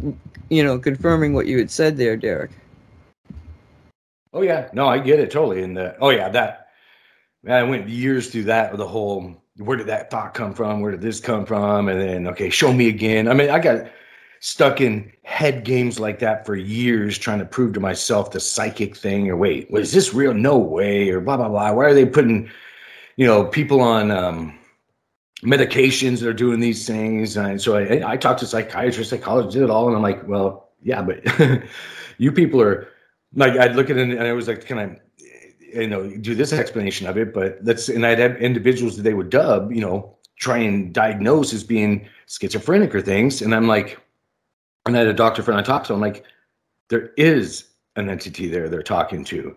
[0.48, 2.50] you know confirming what you had said there, Derek.
[4.32, 5.62] Oh yeah, no, I get it totally.
[5.62, 6.59] And the oh yeah, that
[7.48, 10.80] I went years through that with the whole where did that thought come from?
[10.80, 11.88] Where did this come from?
[11.88, 13.28] And then okay, show me again.
[13.28, 13.90] I mean, I got
[14.40, 18.96] stuck in head games like that for years, trying to prove to myself the psychic
[18.96, 19.28] thing.
[19.28, 20.34] Or wait, was this real?
[20.34, 21.10] No way.
[21.10, 21.72] Or blah blah blah.
[21.72, 22.50] Why are they putting,
[23.16, 24.58] you know, people on um,
[25.42, 27.36] medications that are doing these things?
[27.36, 30.70] And so I, I talked to psychiatrists, psychologists, did it all, and I'm like, well,
[30.82, 31.22] yeah, but
[32.18, 32.88] you people are
[33.34, 34.98] like, I'd look at it and I was like, can I?
[35.74, 39.14] You know do this explanation of it but that's and i'd have individuals that they
[39.14, 43.98] would dub you know try and diagnose as being schizophrenic or things and i'm like
[44.86, 45.94] and I had a doctor friend I talked to.
[45.94, 46.24] I'm like,
[46.88, 49.56] there is an entity there they're talking to.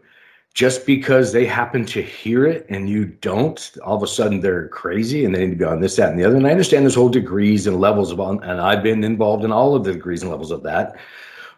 [0.53, 4.67] Just because they happen to hear it and you don't, all of a sudden they're
[4.67, 6.35] crazy and they need to be on this, that, and the other.
[6.35, 9.75] And I understand there's whole degrees and levels of, and I've been involved in all
[9.75, 10.95] of the degrees and levels of that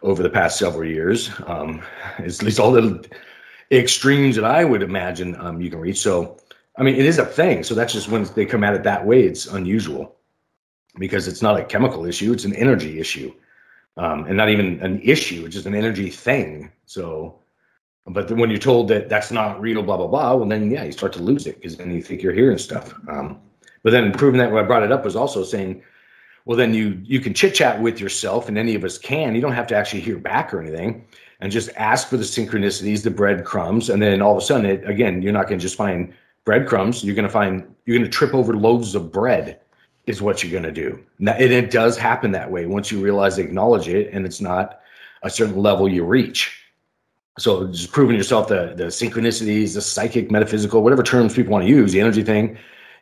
[0.00, 1.30] over the past several years.
[1.46, 1.82] Um,
[2.18, 3.06] at least all the
[3.70, 5.98] extremes that I would imagine um, you can reach.
[5.98, 6.38] So,
[6.76, 7.62] I mean, it is a thing.
[7.62, 10.16] So that's just when they come at it that way, it's unusual
[10.98, 13.32] because it's not a chemical issue; it's an energy issue
[13.96, 16.70] um, and not even an issue, it's just an energy thing.
[16.84, 17.38] So,
[18.06, 20.92] but when you're told that that's not real, blah blah blah, well then yeah, you
[20.92, 22.94] start to lose it because then you think you're hearing stuff.
[23.08, 23.40] Um,
[23.82, 25.82] but then proving that when I brought it up was also saying,
[26.44, 29.34] well then you you can chit chat with yourself, and any of us can.
[29.34, 31.06] You don't have to actually hear back or anything,
[31.40, 34.88] and just ask for the synchronicities, the breadcrumbs, and then all of a sudden, it,
[34.88, 36.12] again, you're not going to just find
[36.44, 37.04] breadcrumbs.
[37.04, 39.60] You're going to find you're going to trip over loaves of bread
[40.06, 41.04] is what you're going to do.
[41.18, 44.80] And it does happen that way once you realize, acknowledge it, and it's not
[45.22, 46.62] a certain level you reach.
[47.38, 51.70] So just proving yourself the the synchronicities, the psychic, metaphysical, whatever terms people want to
[51.70, 52.56] use, the energy thing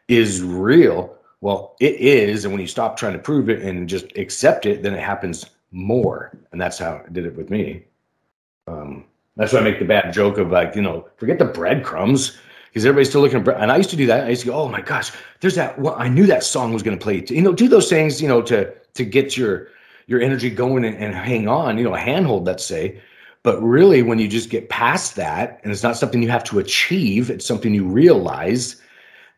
[0.09, 1.17] is real.
[1.41, 4.83] Well, it is, and when you stop trying to prove it and just accept it,
[4.83, 6.37] then it happens more.
[6.53, 7.85] And that's how it did it with me.
[8.67, 9.05] Um,
[9.37, 12.37] that's why I make the bad joke of like, you know, forget the breadcrumbs
[12.69, 14.25] because everybody's still looking at and I used to do that.
[14.25, 15.79] I used to go, oh my gosh, there's that.
[15.79, 17.25] Well, I knew that song was going to play.
[17.29, 19.69] You know, do those things, you know, to to get your
[20.07, 21.79] your energy going and, and hang on.
[21.79, 23.01] You know, a handhold, let's say.
[23.43, 26.59] But really, when you just get past that, and it's not something you have to
[26.59, 28.81] achieve, it's something you realize,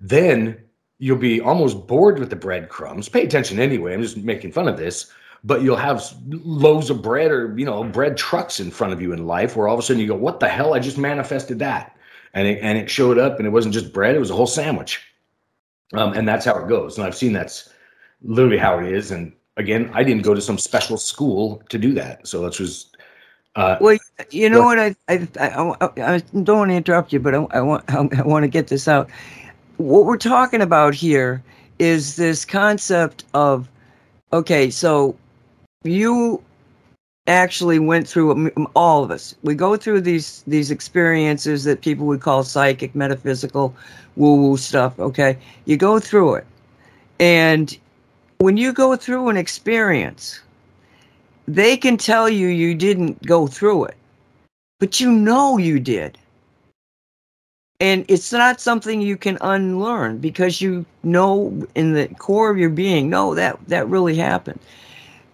[0.01, 0.57] then
[0.99, 3.09] you'll be almost bored with the breadcrumbs.
[3.09, 3.95] Pay attention anyway.
[3.95, 5.13] I'm just making fun of this
[5.45, 9.13] but you'll have loaves of bread or you know bread trucks in front of you
[9.13, 10.75] in life where all of a sudden you go what the hell?
[10.75, 11.97] I just manifested that.
[12.35, 14.47] And it, and it showed up and it wasn't just bread it was a whole
[14.47, 15.01] sandwich.
[15.95, 16.99] Um, and that's how it goes.
[16.99, 17.73] And i've seen that's
[18.23, 19.11] literally how it is.
[19.11, 22.27] And again i didn't go to some special school to do that.
[22.27, 22.91] So that's was
[23.55, 23.97] uh, well
[24.31, 27.61] you know what I, I i i, don't want to interrupt you but i, I
[27.63, 29.09] want i want to get this out.
[29.79, 31.43] What we're talking about here
[31.79, 33.69] is this concept of
[34.33, 35.17] okay so
[35.87, 36.43] you
[37.27, 39.35] actually went through all of us.
[39.43, 43.75] We go through these these experiences that people would call psychic metaphysical
[44.17, 45.37] woo woo stuff okay?
[45.65, 46.47] You go through it.
[47.19, 47.77] And
[48.39, 50.41] when you go through an experience
[51.49, 53.97] they can tell you you didn't go through it
[54.79, 56.19] but you know you did.
[57.81, 62.71] And it's not something you can unlearn because you know in the core of your
[62.71, 64.61] being no that that really happened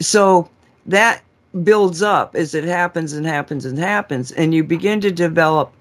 [0.04, 0.48] so
[0.86, 1.22] that
[1.62, 5.72] builds up as it happens and happens and happens and you begin to develop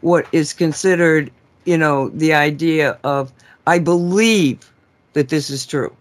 [0.00, 1.30] what is considered
[1.64, 3.32] you know the idea of
[3.66, 4.72] i believe
[5.12, 5.94] that this is true.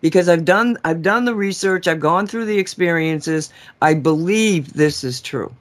[0.00, 3.52] Because i've done i've done the research i've gone through the experiences
[3.82, 5.52] i believe this is true.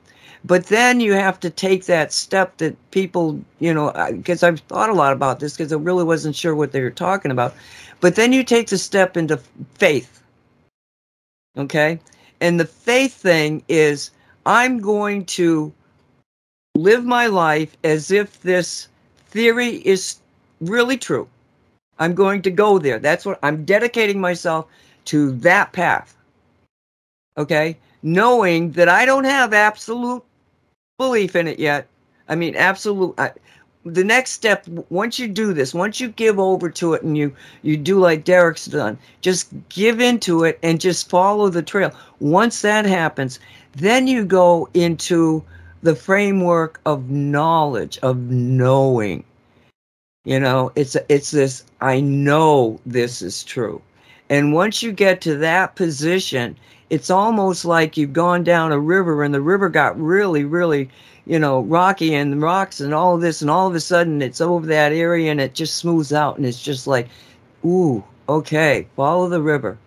[0.45, 4.89] But then you have to take that step that people you know because i've thought
[4.89, 7.53] a lot about this because i really wasn't sure what they were talking about.
[7.99, 9.37] But then you take the step into
[9.75, 10.17] faith
[11.57, 11.99] okay
[12.41, 14.11] and the faith thing is
[14.45, 15.73] I'm going to
[16.75, 18.87] live my life as if this
[19.29, 20.17] theory is
[20.61, 21.27] really true.
[21.99, 22.99] I'm going to go there.
[22.99, 24.67] That's what I'm dedicating myself
[25.05, 26.15] to that path.
[27.37, 27.77] Okay?
[28.03, 30.23] Knowing that I don't have absolute
[30.97, 31.87] belief in it yet.
[32.29, 33.15] I mean, absolute.
[33.17, 33.31] I,
[33.93, 37.33] the next step once you do this once you give over to it and you
[37.61, 41.91] you do like derek's done just give into it and just follow the trail.
[42.19, 43.39] Once that happens
[43.73, 45.43] then you go into
[45.83, 49.23] the framework of knowledge of knowing.
[50.25, 53.81] You know it's it's this i know this is true.
[54.29, 56.57] And once you get to that position
[56.89, 60.89] it's almost like you've gone down a river and the river got really really
[61.27, 64.41] you know, rocky and rocks and all of this, and all of a sudden it's
[64.41, 67.09] over that area and it just smooths out and it's just like,
[67.65, 69.77] ooh, okay, follow the river,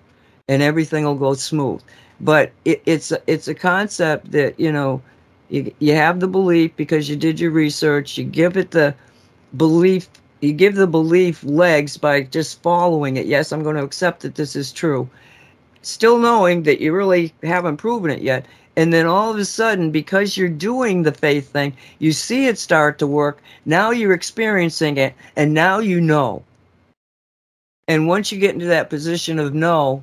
[0.49, 1.82] and everything will go smooth.
[2.20, 5.03] But it, it's a, it's a concept that you know,
[5.51, 8.18] you you have the belief because you did your research.
[8.18, 8.95] You give it the
[9.57, 10.09] belief.
[10.43, 13.26] You give the belief legs by just following it.
[13.26, 15.09] Yes, I'm going to accept that this is true.
[15.82, 18.47] still knowing that you really haven't proven it yet.
[18.77, 22.59] And then all of a sudden, because you're doing the faith thing, you see it
[22.59, 23.43] start to work.
[23.66, 26.43] Now you're experiencing it, and now you know.
[27.89, 30.03] And once you get into that position of no,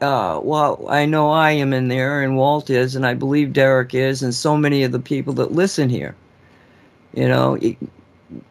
[0.00, 3.92] uh, well, I know I am in there, and Walt is, and I believe Derek
[3.94, 6.14] is, and so many of the people that listen here.
[7.14, 7.76] You know, it,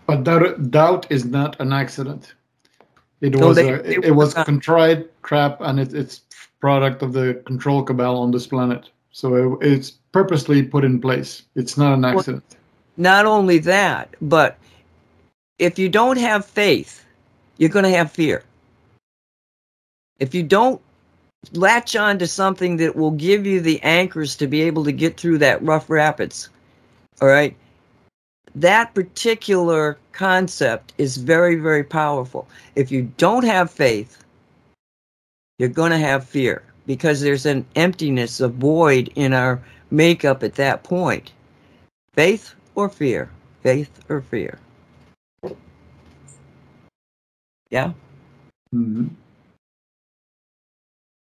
[0.05, 2.33] But doubt, doubt is not an accident.
[3.21, 6.21] It No, was they- a, it, it was contrived trap, and it, it's
[6.59, 8.89] product of the control cabal on this planet.
[9.11, 11.43] So it, it's purposely put in place.
[11.55, 12.43] It's not an accident.
[12.97, 14.57] not only that, but
[15.57, 17.05] if you don't have faith,
[17.57, 18.43] you're going to have fear.
[20.19, 20.81] If you don't
[21.53, 25.17] latch on to something that will give you the anchors to be able to get
[25.17, 26.49] through that rough rapids,
[27.21, 27.55] all right,
[28.55, 32.47] that particular concept is very, very powerful.
[32.75, 34.23] If you don't have faith,
[35.59, 40.55] you're going to have fear because there's an emptiness, a void in our makeup at
[40.55, 41.33] that point.
[42.13, 43.29] Faith or fear?
[43.61, 44.57] Faith or fear?
[47.69, 47.91] Yeah,
[48.73, 49.11] Mhm.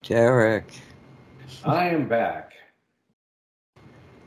[0.05, 0.71] Derek.
[1.65, 2.53] I am back.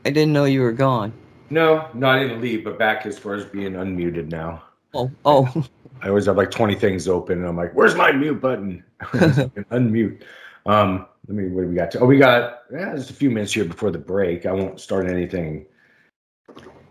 [0.04, 1.12] I didn't know you were gone.
[1.48, 4.62] No, no, I didn't leave, but back as far as being unmuted now.
[4.92, 5.64] Oh, oh,
[6.02, 8.84] I always have like 20 things open, and I'm like, where's my mute button?
[9.70, 10.22] Unmute.
[10.66, 11.90] Um, let me, what do we got?
[11.92, 14.46] To, oh, we got yeah, just a few minutes here before the break.
[14.46, 15.66] I won't start anything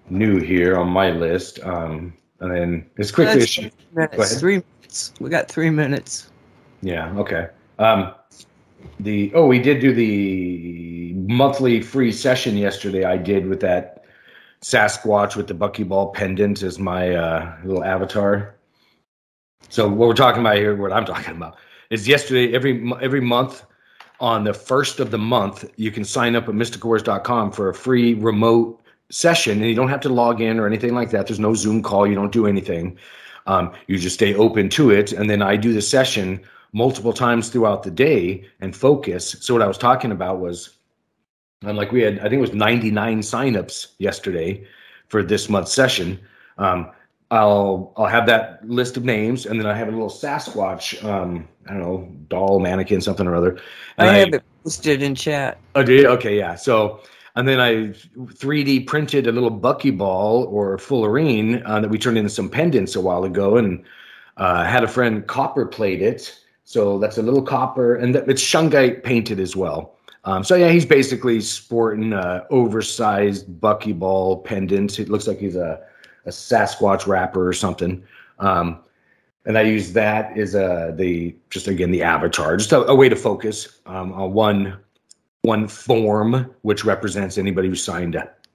[0.09, 1.59] new here on my list.
[1.63, 4.39] Um, and then as quickly as you, minutes.
[4.39, 5.13] Three minutes.
[5.19, 6.31] We got three minutes.
[6.81, 7.11] Yeah.
[7.17, 7.47] Okay.
[7.77, 8.13] Um,
[8.99, 13.03] the oh, we did do the monthly free session yesterday.
[13.03, 14.05] I did with that
[14.61, 18.55] Sasquatch with the buckyball pendant as my uh, little avatar.
[19.69, 21.57] So what we're talking about here, what I'm talking about,
[21.89, 23.65] is yesterday every every month
[24.19, 28.13] on the first of the month you can sign up at mysticalwares.com for a free
[28.13, 31.27] remote session, and you don't have to log in or anything like that.
[31.27, 32.07] There's no Zoom call.
[32.07, 32.97] You don't do anything.
[33.47, 37.49] Um, you just stay open to it, and then I do the session multiple times
[37.49, 39.35] throughout the day and focus.
[39.39, 40.77] So what I was talking about was,
[41.63, 44.63] and like we had, I think it was 99 signups yesterday
[45.07, 46.19] for this month's session.
[46.59, 46.91] Um,
[47.31, 51.47] I'll I'll have that list of names, and then I have a little Sasquatch, um,
[51.67, 53.59] I don't know, doll, mannequin, something or other.
[53.97, 55.59] And I have it posted in chat.
[55.75, 56.05] Oh, did?
[56.05, 56.55] Okay, yeah.
[56.55, 57.01] So,
[57.35, 62.31] and then I 3D printed a little buckyball or fullerene uh, that we turned into
[62.31, 63.83] some pendants a while ago, and
[64.37, 66.35] uh, had a friend copper plate it.
[66.63, 69.97] So that's a little copper, and that, it's shungite painted as well.
[70.23, 74.99] Um, so yeah, he's basically sporting a oversized buckyball pendant.
[74.99, 75.81] It looks like he's a,
[76.29, 78.03] a Sasquatch rapper or something.
[78.39, 78.79] Um,
[79.45, 83.09] and I use that as a the just again the avatar, just a, a way
[83.09, 84.77] to focus um, on one
[85.41, 88.45] one form, which represents anybody who signed up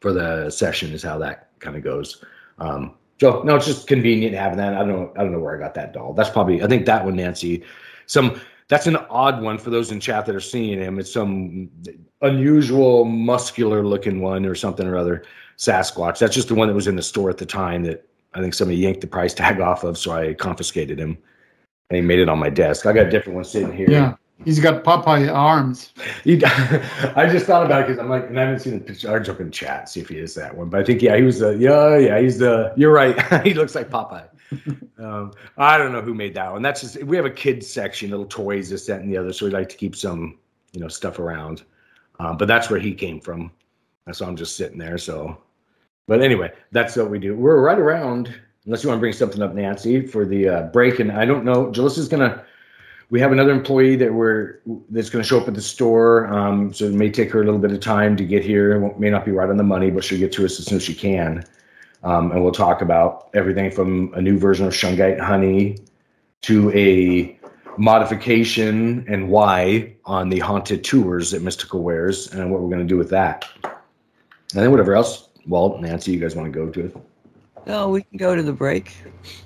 [0.00, 2.24] for the session, is how that kind of goes.
[2.58, 4.74] Um, so no, it's just convenient having that.
[4.74, 5.12] I don't know.
[5.16, 6.12] I don't know where I got that doll.
[6.12, 7.64] That's probably I think that one, Nancy.
[8.06, 10.98] Some that's an odd one for those in chat that are seeing him.
[10.98, 11.70] It's some
[12.22, 15.24] unusual muscular looking one or something or other.
[15.58, 16.18] Sasquatch.
[16.18, 18.54] That's just the one that was in the store at the time that I think
[18.54, 21.18] somebody yanked the price tag off of, so I confiscated him.
[21.88, 22.84] And he made it on my desk.
[22.84, 23.88] I got a different one sitting here.
[23.88, 25.92] Yeah, he's got Popeye arms.
[26.24, 29.10] He, I just thought about it because I'm like, and I haven't seen the picture.
[29.10, 30.68] I'll jump in chat see if he is that one.
[30.68, 32.72] But I think yeah, he was the yeah yeah he's the.
[32.76, 33.20] You're right.
[33.44, 34.28] he looks like Popeye.
[34.98, 36.62] um, I don't know who made that one.
[36.62, 39.32] That's just we have a kids section, little toys, this that and the other.
[39.32, 40.38] So we like to keep some
[40.72, 41.62] you know stuff around.
[42.18, 43.52] Um, but that's where he came from.
[44.12, 44.98] So I'm just sitting there.
[44.98, 45.36] So,
[46.06, 47.34] but anyway, that's what we do.
[47.34, 48.34] We're right around.
[48.64, 51.44] Unless you want to bring something up, Nancy, for the uh, break, and I don't
[51.44, 51.70] know.
[51.70, 52.44] Julissa's gonna
[53.10, 56.26] we have another employee that we're that's going to show up at the store.
[56.26, 58.84] Um, so it may take her a little bit of time to get here.
[58.84, 60.76] It may not be right on the money, but she'll get to us as soon
[60.76, 61.44] as she can.
[62.02, 65.78] Um, and we'll talk about everything from a new version of Shungite honey
[66.42, 67.38] to a
[67.78, 72.86] modification and why on the haunted tours that Mystical Wares and what we're going to
[72.86, 73.44] do with that.
[73.62, 75.28] And then whatever else.
[75.46, 76.96] Walt, Nancy, you guys want to go to it?
[77.66, 78.92] No, we can go to the break.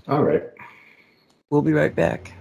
[0.08, 0.42] All right.
[1.50, 2.32] We'll be right back.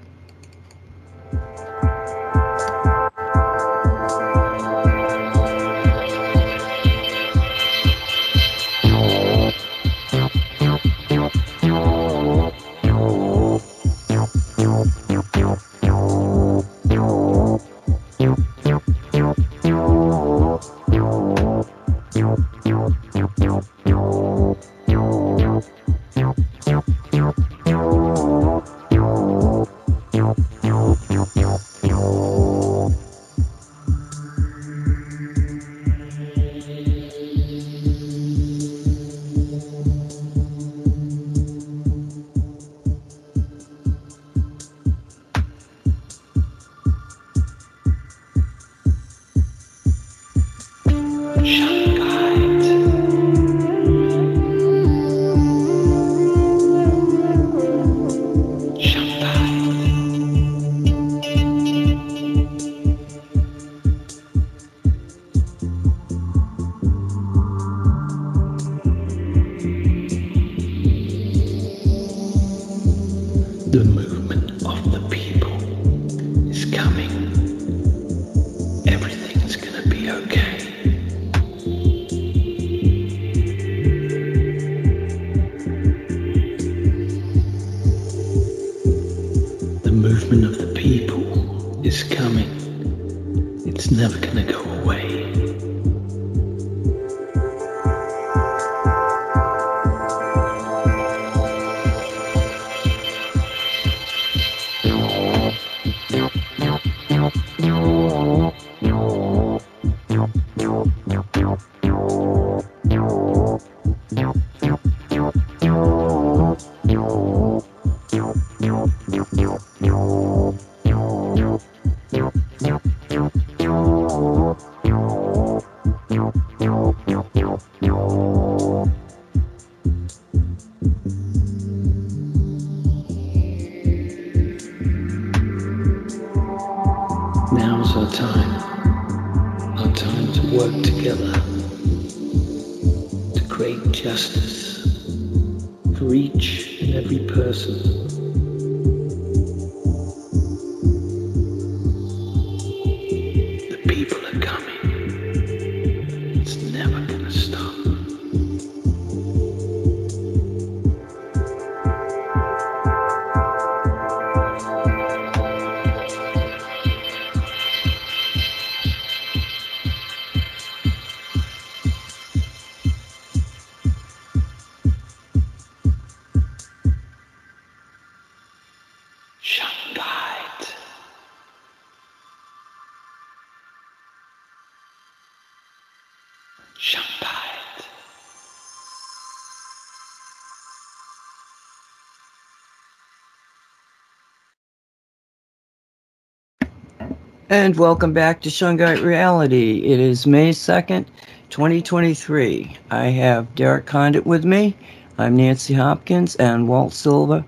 [197.51, 199.83] And welcome back to Shungite Reality.
[199.83, 201.07] It is May 2nd,
[201.49, 202.77] 2023.
[202.91, 204.77] I have Derek Condit with me.
[205.17, 207.43] I'm Nancy Hopkins and Walt Silva.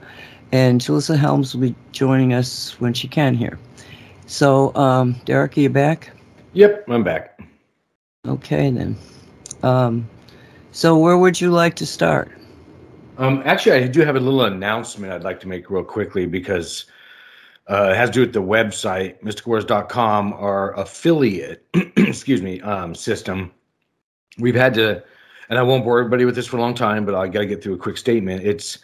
[0.51, 3.59] And Julissa Helms will be joining us when she can here.
[4.25, 6.11] So, um, Derek, are you back?
[6.53, 7.39] Yep, I'm back.
[8.27, 8.97] Okay, then.
[9.61, 10.09] Um,
[10.71, 12.31] so, where would you like to start?
[13.19, 16.85] Um, actually, I do have a little announcement I'd like to make real quickly because
[17.69, 23.51] uh, it has to do with the website, mysticalwares.com, our affiliate, excuse me, um, system.
[24.37, 25.03] We've had to,
[25.49, 27.45] and I won't bore everybody with this for a long time, but I got to
[27.45, 28.43] get through a quick statement.
[28.43, 28.79] It's,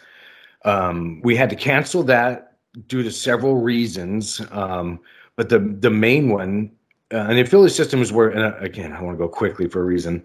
[0.64, 2.56] um, we had to cancel that
[2.86, 4.40] due to several reasons.
[4.50, 5.00] Um,
[5.36, 6.70] but the, the main one,
[7.12, 9.68] uh, and the affiliate system is where, and uh, again, I want to go quickly
[9.68, 10.22] for a reason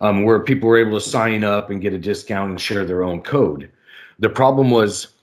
[0.00, 3.02] um, where people were able to sign up and get a discount and share their
[3.02, 3.70] own code.
[4.18, 5.13] The problem was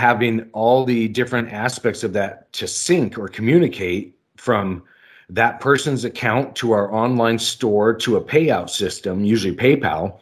[0.00, 4.82] having all the different aspects of that to sync or communicate from
[5.28, 10.18] that person's account to our online store to a payout system, usually PayPal.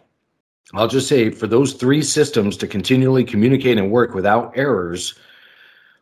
[0.74, 5.14] I'll just say for those three systems to continually communicate and work without errors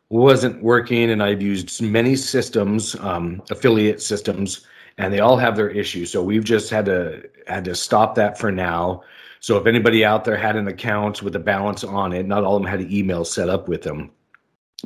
[0.09, 1.11] wasn't working.
[1.11, 4.65] And I've used many systems, um, affiliate systems,
[4.97, 6.11] and they all have their issues.
[6.11, 9.03] So we've just had to had to stop that for now.
[9.39, 12.57] So if anybody out there had an account with a balance on it, not all
[12.57, 14.11] of them had an email set up with them.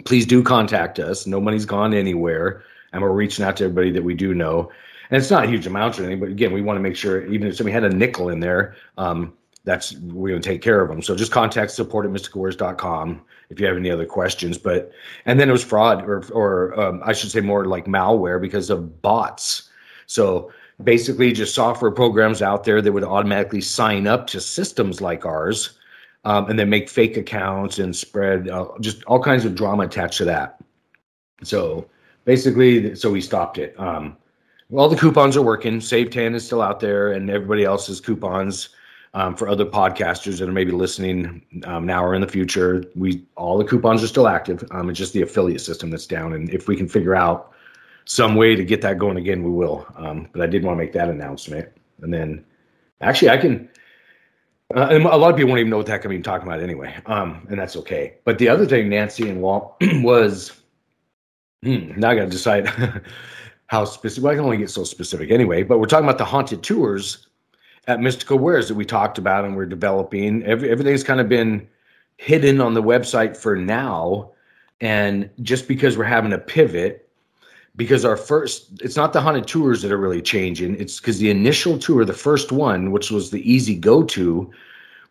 [0.05, 1.26] Please do contact us.
[1.26, 4.70] No money's gone anywhere, and we're reaching out to everybody that we do know.
[5.09, 7.26] And it's not a huge amount or anything, but again, we want to make sure
[7.26, 9.34] even if somebody had a nickel in there, um,
[9.64, 11.01] that's we're going to take care of them.
[11.01, 14.57] So just contact support at mysticalwares.com if you have any other questions.
[14.57, 14.91] But
[15.26, 18.70] and then it was fraud, or or um, I should say more like malware because
[18.70, 19.70] of bots.
[20.12, 20.51] So
[20.84, 25.80] basically, just software programs out there that would automatically sign up to systems like ours,
[26.26, 30.18] um, and then make fake accounts and spread uh, just all kinds of drama attached
[30.18, 30.62] to that.
[31.43, 31.88] So
[32.26, 33.74] basically, so we stopped it.
[33.80, 34.18] Um,
[34.74, 35.80] all the coupons are working.
[35.80, 38.70] Save 10 is still out there, and everybody else's coupons
[39.14, 42.84] um, for other podcasters that are maybe listening um, now or in the future.
[42.95, 44.62] We all the coupons are still active.
[44.72, 47.53] Um, it's just the affiliate system that's down, and if we can figure out
[48.12, 49.88] some way to get that going again, we will.
[49.95, 51.70] Um, but I did want to make that announcement,
[52.01, 52.43] and then
[52.99, 53.70] actually I can.
[54.76, 56.47] Uh, and a lot of people won't even know what the heck I'm even talking
[56.47, 58.16] about anyway, um, and that's okay.
[58.26, 60.51] But the other thing, Nancy and Walt, was
[61.64, 62.68] hmm, now I got to decide
[63.68, 64.26] how specific.
[64.26, 65.64] Well, I can only get so specific anyway.
[65.64, 67.28] But we're talking about the haunted tours
[67.88, 70.43] at Mystical Wares that we talked about and we're developing.
[70.43, 71.68] Every, everything's kind of been
[72.18, 74.32] hidden on the website for now.
[74.82, 77.01] And just because we're having a pivot,
[77.76, 80.80] because our first, it's not the haunted tours that are really changing.
[80.80, 84.51] It's because the initial tour, the first one, which was the easy go to,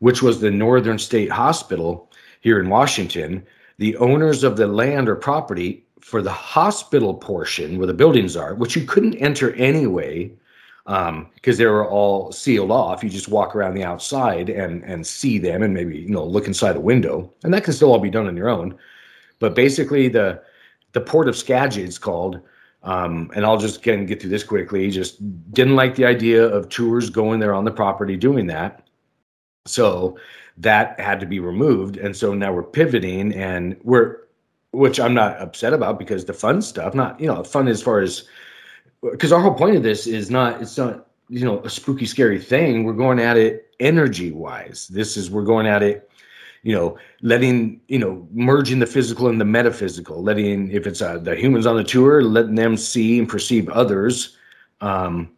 [0.01, 3.47] which was the Northern State Hospital here in Washington,
[3.79, 8.55] the owners of the land or property for the hospital portion where the buildings are,
[8.55, 10.31] which you couldn't enter anyway
[10.85, 13.05] because um, they were all sealed off.
[13.05, 16.47] You just walk around the outside and and see them and maybe you know look
[16.47, 18.77] inside a window, and that can still all be done on your own.
[19.39, 20.43] But basically, the
[20.93, 22.41] the port of Skagit is called.
[22.83, 24.91] Um, and I'll just get, get through this quickly.
[24.91, 25.19] Just
[25.53, 28.89] didn't like the idea of tours going there on the property doing that.
[29.67, 30.19] So
[30.57, 31.97] that had to be removed.
[31.97, 34.17] And so now we're pivoting and we're,
[34.73, 38.01] which I'm not upset about because the fun stuff, not, you know, fun as far
[38.01, 38.25] as,
[39.03, 42.41] because our whole point of this is not, it's not, you know, a spooky, scary
[42.41, 42.85] thing.
[42.85, 44.89] We're going at it energy wise.
[44.89, 46.10] This is, we're going at it
[46.63, 51.19] you know, letting, you know, merging the physical and the metaphysical, letting, if it's uh,
[51.19, 54.37] the humans on the tour, letting them see and perceive others,
[54.81, 55.31] um,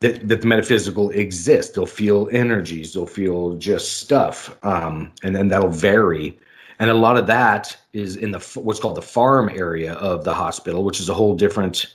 [0.00, 1.74] that, that the metaphysical exists.
[1.74, 6.38] They'll feel energies, they'll feel just stuff, um, and then that'll vary.
[6.78, 10.34] And a lot of that is in the what's called the farm area of the
[10.34, 11.94] hospital, which is a whole different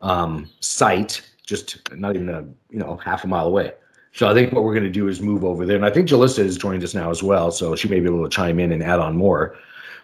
[0.00, 3.72] um, site, just not even a you know half a mile away.
[4.12, 5.76] So I think what we're going to do is move over there.
[5.76, 7.50] And I think Julissa has joined us now as well.
[7.50, 9.56] So she may be able to chime in and add on more.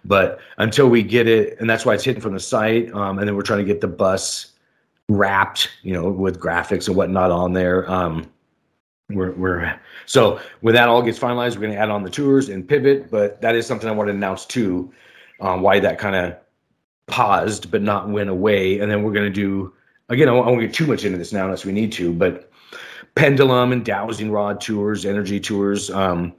[0.03, 2.91] But until we get it, and that's why it's hidden from the site.
[2.93, 4.53] Um, and then we're trying to get the bus
[5.09, 7.89] wrapped, you know, with graphics and whatnot on there.
[7.89, 8.29] Um,
[9.09, 12.49] we're, we're so when that all gets finalized, we're going to add on the tours
[12.49, 13.11] and pivot.
[13.11, 14.91] But that is something I want to announce too,
[15.39, 16.35] um, why that kind of
[17.07, 18.79] paused but not went away.
[18.79, 19.73] And then we're going to do
[20.09, 20.29] again.
[20.29, 22.48] I won't get too much into this now unless we need to, but
[23.15, 25.89] pendulum and dowsing rod tours, energy tours.
[25.89, 26.33] Um,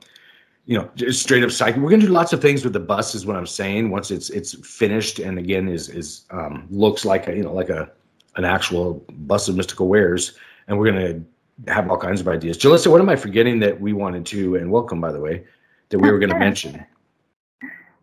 [0.67, 1.83] you know, just straight up cycle.
[1.83, 3.91] We're gonna do lots of things with the bus, is what I'm saying.
[3.91, 7.71] Once it's it's finished, and again is is um, looks like a you know like
[7.71, 7.91] a
[8.37, 10.39] an actual bus of mystical wares,
[10.69, 11.21] and we're gonna
[11.69, 12.57] have all kinds of ideas.
[12.57, 14.57] Julissa, what am I forgetting that we wanted to?
[14.57, 15.45] And welcome, by the way,
[15.91, 16.85] that we were going to mention.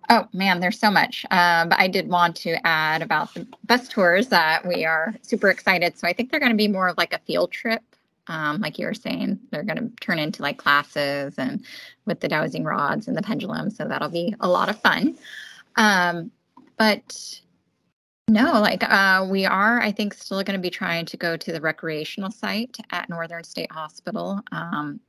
[0.09, 1.25] Oh man, there's so much.
[1.29, 5.97] But I did want to add about the bus tours that we are super excited.
[5.97, 7.81] So I think they're going to be more of like a field trip
[8.27, 11.63] um, like you were saying, they're going to turn into like classes and
[12.05, 13.69] with the dowsing rods and the pendulum.
[13.69, 15.17] So that'll be a lot of fun.
[15.75, 16.31] Um,
[16.77, 17.39] but
[18.27, 21.51] no, like uh, we are, I think, still going to be trying to go to
[21.51, 24.41] the recreational site at Northern State Hospital.
[24.51, 24.99] Um,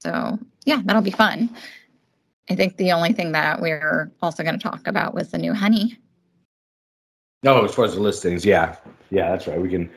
[0.00, 1.50] so yeah, that'll be fun.
[2.50, 5.54] I think the only thing that we're also going to talk about was the new
[5.54, 5.98] honey.
[7.44, 8.76] No, oh, as far as the listings, yeah,
[9.10, 9.60] yeah, that's right.
[9.60, 9.90] We can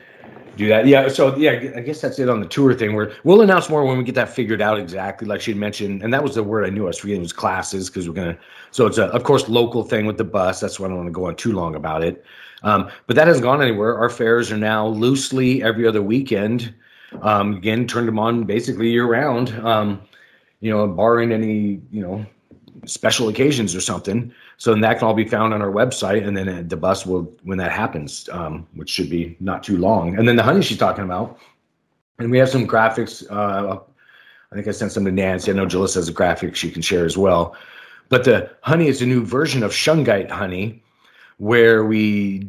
[0.56, 0.86] do that.
[0.86, 1.08] Yeah.
[1.08, 2.94] So yeah, I guess that's it on the tour thing.
[2.94, 6.02] Where we'll announce more when we get that figured out exactly, like she mentioned.
[6.02, 8.38] And that was the word I knew I was forgetting was classes because we're gonna.
[8.70, 10.60] So it's a of course local thing with the bus.
[10.60, 12.24] That's why I don't want to go on too long about it.
[12.62, 13.98] Um, but that hasn't gone anywhere.
[13.98, 16.74] Our fares are now loosely every other weekend.
[17.20, 19.50] Um, again, turned them on basically year round.
[19.64, 20.00] Um,
[20.60, 22.24] you know, barring any you know
[22.86, 24.32] special occasions or something.
[24.58, 27.04] So then that can all be found on our website, and then uh, the bus
[27.04, 30.18] will when that happens, um, which should be not too long.
[30.18, 31.38] And then the honey she's talking about,
[32.18, 33.24] and we have some graphics.
[33.30, 33.80] Uh,
[34.50, 35.50] I think I sent some to Nancy.
[35.50, 37.54] I know Julissa has a graphic she can share as well.
[38.08, 40.82] But the honey is a new version of shungite honey,
[41.38, 42.48] where we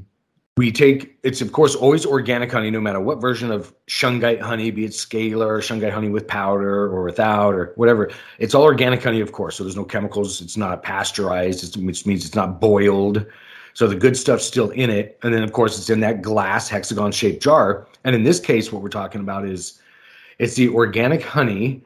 [0.57, 4.71] we take it's of course always organic honey no matter what version of shungite honey
[4.71, 8.09] be it scalar or shungite honey with powder or without or whatever.
[8.39, 9.55] It's all organic honey of course.
[9.55, 10.41] So there's no chemicals.
[10.41, 11.81] It's not pasteurized.
[11.81, 13.25] Which means it's not boiled.
[13.73, 15.19] So the good stuff's still in it.
[15.21, 17.87] And then of course it's in that glass hexagon shaped jar.
[18.03, 19.79] And in this case what we're talking about is
[20.39, 21.83] it's the organic honey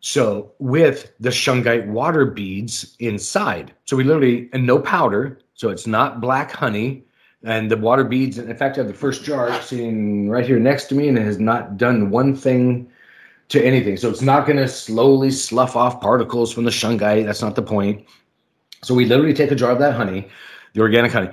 [0.00, 3.74] so with the shungite water beads inside.
[3.84, 7.05] So we literally and no powder so it's not black honey
[7.46, 8.38] and the water beads.
[8.38, 11.22] In fact, I have the first jar sitting right here next to me, and it
[11.22, 12.90] has not done one thing
[13.50, 13.96] to anything.
[13.96, 17.24] So it's not going to slowly slough off particles from the shungite.
[17.24, 18.04] That's not the point.
[18.82, 20.28] So we literally take a jar of that honey,
[20.74, 21.30] the organic honey,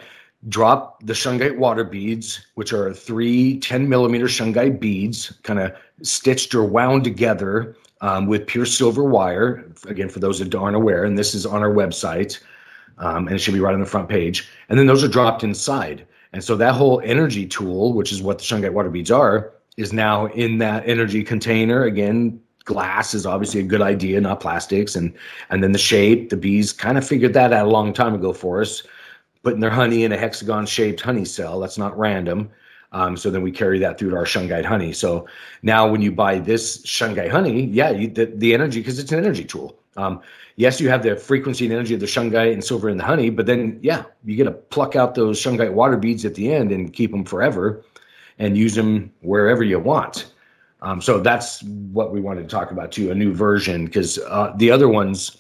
[0.50, 6.54] drop the shungite water beads, which are three 10 millimeter shungite beads, kind of stitched
[6.54, 9.66] or wound together um, with pure silver wire.
[9.88, 12.40] Again, for those that aren't aware, and this is on our website
[12.98, 14.50] um, and it should be right on the front page.
[14.70, 16.06] And then those are dropped inside.
[16.34, 19.94] And so that whole energy tool, which is what the shungite water beads are, is
[19.94, 21.84] now in that energy container.
[21.84, 24.96] Again, glass is obviously a good idea, not plastics.
[24.96, 25.14] And
[25.50, 28.34] and then the shape, the bees kind of figured that out a long time ago
[28.34, 28.84] for us,
[29.44, 31.60] putting their honey in a hexagon shaped honey cell.
[31.60, 32.50] That's not random.
[32.94, 34.94] Um, so then we carry that through to our shungite honey.
[34.94, 35.28] So
[35.64, 39.18] now when you buy this shungite honey, yeah, you, the, the energy, because it's an
[39.18, 39.80] energy tool.
[39.98, 40.22] Um,
[40.56, 43.30] yes, you have the frequency and energy of the shungite and silver in the honey,
[43.30, 46.72] but then yeah, you get to pluck out those shungite water beads at the end
[46.72, 47.84] and keep them forever,
[48.40, 50.32] and use them wherever you want.
[50.82, 54.54] Um, so that's what we wanted to talk about too, a new version, because uh,
[54.58, 55.38] the other ones,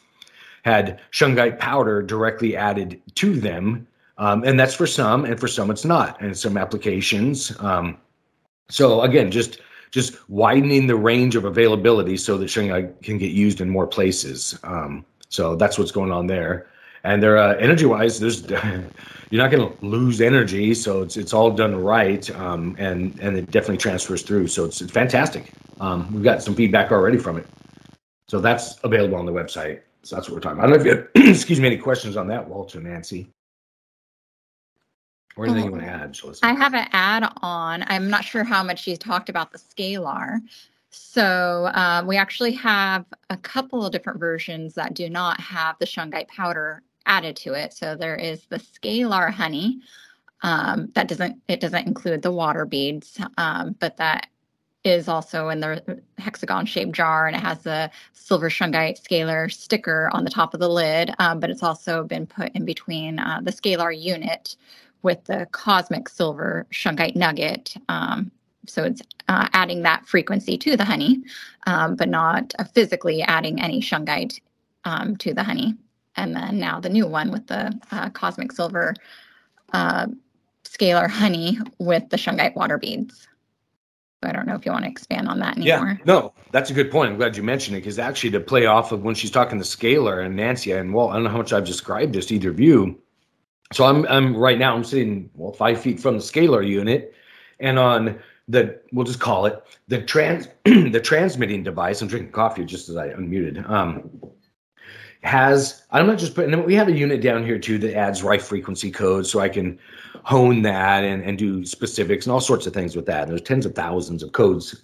[0.64, 3.86] had shungite powder directly added to them.
[4.18, 7.58] Um, and that's for some, and for some it's not, and some applications.
[7.60, 7.98] Um,
[8.70, 9.60] so again, just
[9.94, 14.58] just widening the range of availability so that shungite can get used in more places.
[14.64, 16.68] Um, so that's what's going on there.
[17.04, 18.50] And they're uh, energy wise, there's
[19.30, 23.38] you're not going to lose energy, so it's it's all done right, um, and and
[23.38, 24.48] it definitely transfers through.
[24.48, 25.52] So it's, it's fantastic.
[25.80, 27.46] Um, we've got some feedback already from it,
[28.30, 29.82] so that's available on the website.
[30.04, 30.70] So that's what we're talking about.
[30.70, 33.28] I don't know if you had, excuse me, any questions on that, Walter, Nancy,
[35.36, 36.40] or anything you want to add, Julissa?
[36.44, 37.84] I have an add on.
[37.88, 40.40] I'm not sure how much you talked about the scalar.
[40.90, 45.86] So um, we actually have a couple of different versions that do not have the
[45.86, 47.74] shungite powder added to it.
[47.74, 49.82] So there is the scalar honey.
[50.44, 54.28] Um, that doesn't it doesn't include the water beads, um, but that
[54.84, 60.10] is also in the hexagon shaped jar and it has the silver shungite scalar sticker
[60.12, 61.12] on the top of the lid.
[61.20, 64.58] Um, but it's also been put in between uh, the scalar unit
[65.04, 67.76] with the cosmic silver shungite nugget.
[67.90, 68.32] Um,
[68.66, 71.22] so it's uh, adding that frequency to the honey,
[71.68, 74.40] um, but not uh, physically adding any shungite
[74.86, 75.76] um, to the honey
[76.16, 78.94] and then now the new one with the uh, cosmic silver
[79.74, 80.08] uh,
[80.64, 83.28] scalar honey with the shungite water beads.
[84.22, 85.98] I don't know if you want to expand on that anymore.
[86.00, 87.12] Yeah, no, that's a good point.
[87.12, 89.66] I'm glad you mentioned it because actually, to play off of when she's talking to
[89.66, 92.50] Scalar and Nancy, and well, I don't know how much I've described this to either
[92.50, 93.02] of you.
[93.74, 97.14] So I'm, I'm right now, I'm sitting well five feet from the Scalar unit,
[97.60, 102.02] and on the we'll just call it the trans the transmitting device.
[102.02, 103.68] I'm drinking coffee just as I unmuted.
[103.70, 104.10] Um,
[105.24, 108.46] has I'm not just putting we have a unit down here too that adds Rife
[108.46, 109.80] frequency codes so I can
[110.24, 113.24] hone that and, and do specifics and all sorts of things with that.
[113.24, 114.84] And There's tens of thousands of codes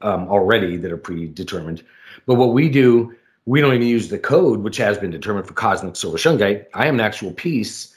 [0.00, 1.84] um, already that are predetermined.
[2.26, 3.14] But what we do,
[3.46, 6.66] we don't even use the code which has been determined for cosmic silver shungite.
[6.74, 7.93] I am an actual piece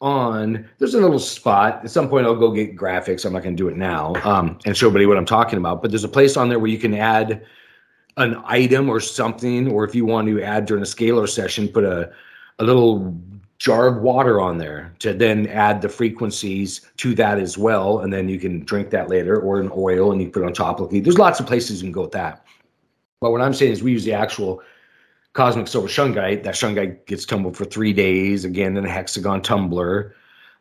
[0.00, 3.54] on there's a little spot at some point i'll go get graphics i'm not going
[3.54, 6.08] to do it now um, and show everybody what i'm talking about but there's a
[6.08, 7.44] place on there where you can add
[8.16, 11.84] an item or something, or if you want to add during a scalar session, put
[11.84, 12.10] a,
[12.58, 13.16] a little
[13.58, 18.00] jar of water on there to then add the frequencies to that as well.
[18.00, 20.52] And then you can drink that later or an oil and you put it on
[20.54, 20.90] top of.
[20.90, 22.44] There's lots of places you can go with that.
[23.20, 24.62] But what I'm saying is we use the actual
[25.32, 26.42] cosmic silver shungite.
[26.42, 30.14] That shungite gets tumbled for three days, again in a hexagon tumbler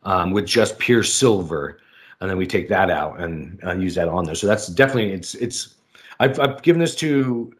[0.03, 1.79] um, with just pure silver.
[2.21, 4.35] And then we take that out and use that on there.
[4.35, 5.75] So that's definitely it's it's
[6.19, 7.53] I've, I've given this to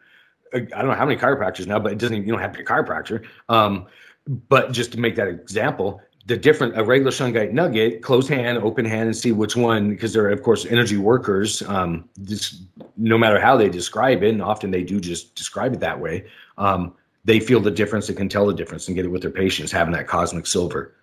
[0.54, 2.52] uh, I don't know how many chiropractors now, but it doesn't even, you don't have
[2.52, 3.26] to be a chiropractor.
[3.48, 3.86] Um,
[4.28, 8.86] but just to make that example, the different a regular shungite nugget, close hand, open
[8.86, 11.64] hand, and see which one because they're of course energy workers.
[11.64, 12.62] Um, this,
[12.98, 16.26] no matter how they describe it, and often they do just describe it that way.
[16.58, 16.94] Um,
[17.30, 19.72] they feel the difference and can tell the difference and get it with their patients
[19.72, 20.96] having that cosmic silver.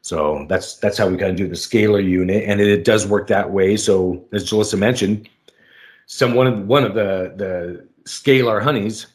[0.00, 3.04] So that's that's how we kind of do the scalar unit, and it, it does
[3.04, 3.76] work that way.
[3.76, 5.28] So as Julissa mentioned,
[6.06, 9.08] some one of one of the the scalar honeys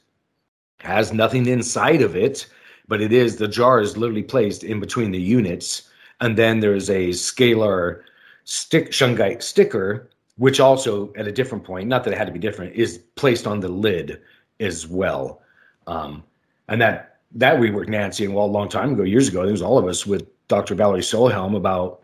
[0.79, 2.47] has nothing inside of it,
[2.89, 5.89] but it is the jar is literally placed in between the units,
[6.19, 8.01] and then there's a scalar
[8.43, 12.39] stick shungite sticker, which also at a different point, not that it had to be
[12.39, 14.21] different, is placed on the lid
[14.59, 15.41] as well.
[15.85, 16.23] Um,
[16.67, 19.51] and that that we worked Nancy and well a long time ago, years ago, it
[19.51, 20.75] was all of us with Dr.
[20.75, 22.01] Valerie Solheim about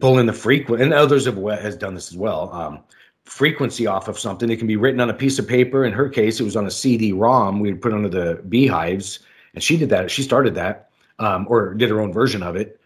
[0.00, 2.52] pulling the frequent, and others have has done this as well.
[2.52, 2.80] Um,
[3.24, 4.48] frequency off of something.
[4.50, 5.84] It can be written on a piece of paper.
[5.84, 9.18] In her case, it was on a CD-ROM we would put under the beehives,
[9.54, 10.10] and she did that.
[10.10, 12.80] She started that, um, or did her own version of it,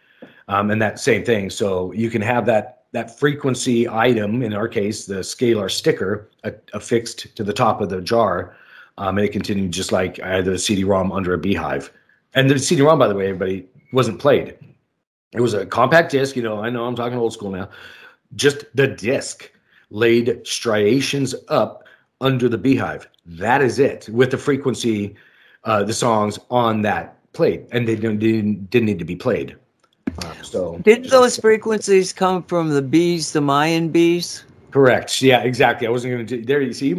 [0.49, 1.51] um, and that same thing.
[1.51, 4.43] So you can have that that frequency item.
[4.43, 6.29] In our case, the scalar sticker
[6.73, 8.57] affixed to the top of the jar,
[9.01, 11.91] um, and it continued just like I had the CD-ROM under a beehive.
[12.35, 14.57] And the CD-ROM, by the way, everybody wasn't played.
[15.33, 16.37] It was a compact disc.
[16.37, 17.71] You know, I know I'm talking old school now.
[18.37, 19.51] Just the disc
[19.89, 21.85] laid striations up
[22.21, 23.09] under the beehive.
[23.25, 25.17] That is it with the frequency,
[25.65, 29.57] uh, the songs on that plate, and they didn't, didn't, didn't need to be played.
[30.19, 34.45] Uh, so did those frequencies come from the bees, the Mayan bees?
[34.71, 35.23] Correct.
[35.23, 35.87] Yeah, exactly.
[35.87, 36.61] I wasn't going to do there.
[36.61, 36.95] You see,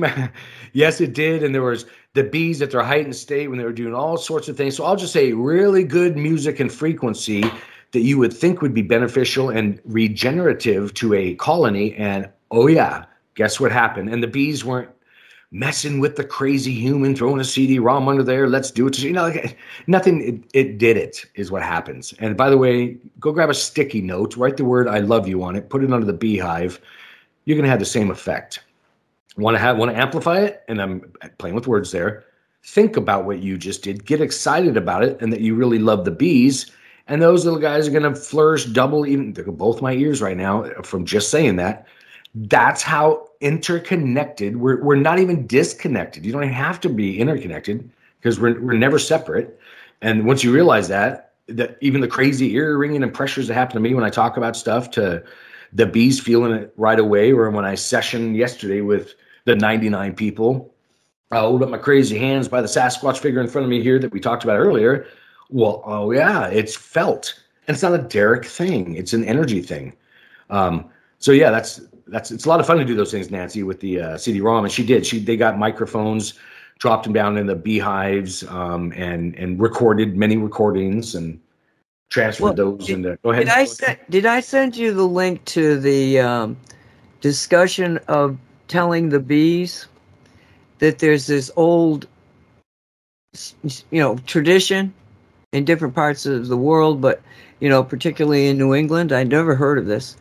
[0.74, 3.72] yes, it did, and there was the bees at their heightened state when they were
[3.72, 4.76] doing all sorts of things.
[4.76, 7.44] So I'll just say, really good music and frequency
[7.92, 13.06] that you would think would be beneficial and regenerative to a colony, and oh yeah,
[13.36, 14.10] guess what happened?
[14.10, 14.90] And the bees weren't
[15.52, 18.48] messing with the crazy human, throwing a CD-ROM under there.
[18.48, 18.98] Let's do it.
[19.00, 19.58] You know, like,
[19.88, 20.22] nothing.
[20.22, 22.14] It, it did it is what happens.
[22.20, 25.44] And by the way, go grab a sticky note, write the word "I love you"
[25.44, 26.80] on it, put it under the beehive.
[27.46, 28.64] You're gonna have the same effect.
[29.38, 30.64] Want to have want to amplify it?
[30.68, 32.26] And I'm playing with words there.
[32.64, 36.06] think about what you just did, get excited about it, and that you really love
[36.06, 36.72] the bees.
[37.08, 40.70] And those little guys are going to flourish double, even both my ears right now
[40.84, 41.88] from just saying that.
[42.36, 44.58] That's how interconnected.
[44.58, 46.26] We're, we're not even disconnected.
[46.26, 47.90] You don't have to be interconnected
[48.20, 49.60] because we're, we're never separate.
[50.02, 53.74] And once you realize that, that even the crazy ear ringing and pressures that happen
[53.74, 55.24] to me when I talk about stuff to
[55.74, 59.16] the bees feeling it right away, or when I sessioned yesterday with
[59.46, 60.74] the 99 people,
[61.32, 64.00] I hold up my crazy hands by the Sasquatch figure in front of me here
[64.00, 65.08] that we talked about earlier.
[65.50, 67.42] Well, oh yeah, it's felt.
[67.68, 69.94] And it's not a Derek thing, it's an energy thing.
[70.50, 70.90] Um,
[71.20, 73.80] so yeah, that's that's it's a lot of fun to do those things, Nancy, with
[73.80, 75.06] the uh, CD-ROM, and she did.
[75.06, 76.34] She they got microphones,
[76.80, 81.40] dropped them down in the beehives, um, and and recorded many recordings and
[82.12, 83.18] transferred Well, those did- into.
[83.24, 83.46] Go ahead.
[83.46, 86.58] Did I send Did I send you the link to the um,
[87.22, 89.88] discussion of telling the bees
[90.80, 92.08] that there's this old,
[93.64, 94.94] you know, tradition
[95.54, 97.22] in different parts of the world, but
[97.60, 100.18] you know, particularly in New England, I never heard of this.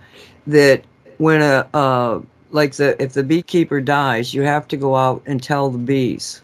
[0.47, 0.85] That
[1.19, 5.43] when a uh, like the if the beekeeper dies, you have to go out and
[5.43, 6.43] tell the bees.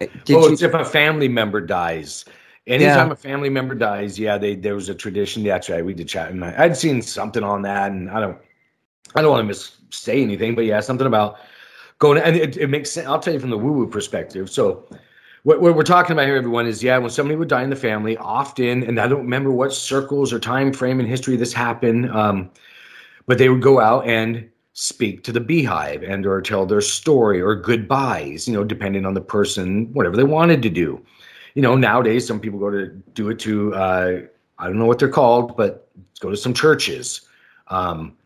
[0.00, 0.52] Eh, Did oh, you?
[0.52, 2.24] it's if a family member dies.
[2.66, 5.42] Anytime a family member dies, yeah, they there was a tradition.
[5.42, 5.84] Yeah, that's right.
[5.84, 8.38] We did chat, and I, I'd seen something on that, and I don't,
[9.16, 11.38] I don't want to miss say anything, but yeah, something about
[11.98, 13.08] going, and it, it makes sense.
[13.08, 14.48] I'll tell you from the woo woo perspective.
[14.48, 14.88] So,
[15.42, 17.76] what, what we're talking about here, everyone, is yeah, when somebody would die in the
[17.76, 22.10] family, often, and I don't remember what circles or time frame in history this happened,
[22.12, 22.48] um,
[23.26, 27.40] but they would go out and speak to the beehive and or tell their story
[27.40, 31.04] or goodbyes, you know, depending on the person, whatever they wanted to do.
[31.54, 34.20] You know, nowadays some people go to do it to uh,
[34.58, 35.88] I don't know what they're called, but
[36.20, 37.22] go to some churches.
[37.68, 38.16] Um,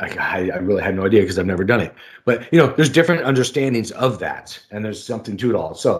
[0.00, 1.94] I, I really had no idea because I've never done it.
[2.24, 5.74] But you know, there's different understandings of that, and there's something to it all.
[5.74, 5.98] So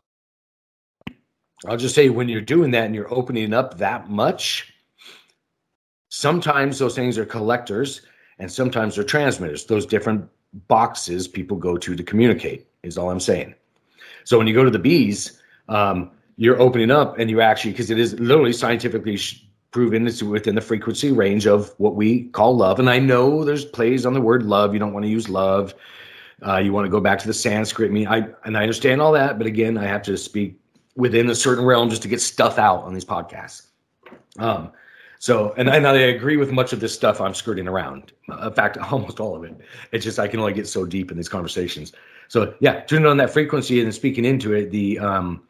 [1.66, 4.72] I'll just say when you're doing that and you're opening up that much,
[6.10, 8.02] sometimes those things are collectors
[8.38, 9.66] and sometimes they're transmitters.
[9.66, 10.28] Those different
[10.68, 13.54] boxes people go to to communicate is all I'm saying.
[14.24, 17.90] So when you go to the bees, um, you're opening up and you actually because
[17.90, 19.18] it is literally scientifically
[19.72, 22.78] proven it's within the frequency range of what we call love.
[22.78, 24.72] And I know there's plays on the word love.
[24.72, 25.74] You don't want to use love.
[26.46, 27.90] Uh, you want to go back to the Sanskrit.
[27.90, 30.58] I mean, I and I understand all that, but again, I have to speak
[30.94, 33.66] within a certain realm just to get stuff out on these podcasts.
[34.38, 34.70] Um,
[35.18, 38.12] so, and, and I agree with much of this stuff I'm skirting around.
[38.28, 39.56] In fact, almost all of it.
[39.90, 41.92] It's just I can only get so deep in these conversations.
[42.28, 45.42] So, yeah, tuning on that frequency and speaking into it, the um,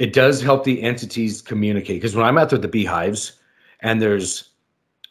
[0.00, 2.00] it does help the entities communicate.
[2.00, 3.32] Because when I'm out there at the beehives,
[3.80, 4.48] and there's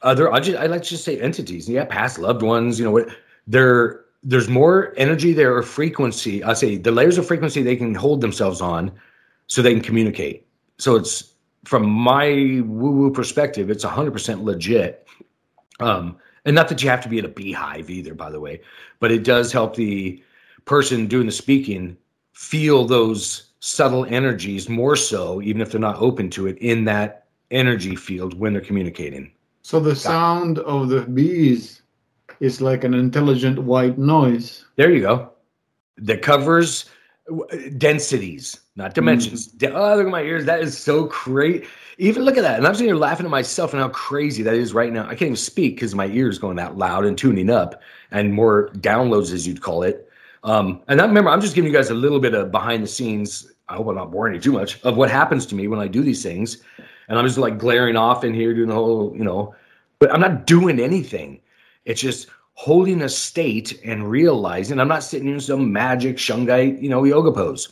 [0.01, 1.69] other, I just I like to just say entities.
[1.69, 2.79] Yeah, past loved ones.
[2.79, 3.05] You know?
[3.45, 6.43] There, there's more energy there or frequency.
[6.43, 8.91] I say the layers of frequency they can hold themselves on,
[9.45, 10.47] so they can communicate.
[10.79, 11.33] So it's
[11.65, 15.07] from my woo woo perspective, it's 100% legit.
[15.79, 18.61] Um, and not that you have to be at a beehive either, by the way,
[18.99, 20.23] but it does help the
[20.65, 21.95] person doing the speaking
[22.33, 27.27] feel those subtle energies more so, even if they're not open to it, in that
[27.51, 29.31] energy field when they're communicating.
[29.61, 31.81] So the sound of the bees
[32.39, 34.65] is like an intelligent white noise.
[34.75, 35.31] There you go.
[35.97, 36.85] That covers
[37.77, 39.47] densities, not dimensions.
[39.47, 40.45] De- oh, look at my ears.
[40.45, 41.67] That is so great.
[41.97, 42.57] Even look at that.
[42.57, 45.03] And I'm sitting here laughing at myself and how crazy that is right now.
[45.03, 47.81] I can't even speak because my ears going that loud and tuning up
[48.11, 50.08] and more downloads, as you'd call it.
[50.43, 52.87] Um, and I remember, I'm just giving you guys a little bit of behind the
[52.87, 53.51] scenes.
[53.67, 55.87] I hope I'm not boring you too much of what happens to me when I
[55.87, 56.63] do these things.
[57.07, 59.55] And I'm just like glaring off in here doing the whole, you know,
[59.99, 61.41] but I'm not doing anything.
[61.85, 66.89] It's just holding a state and realizing I'm not sitting in some magic shungite, you
[66.89, 67.69] know, yoga pose.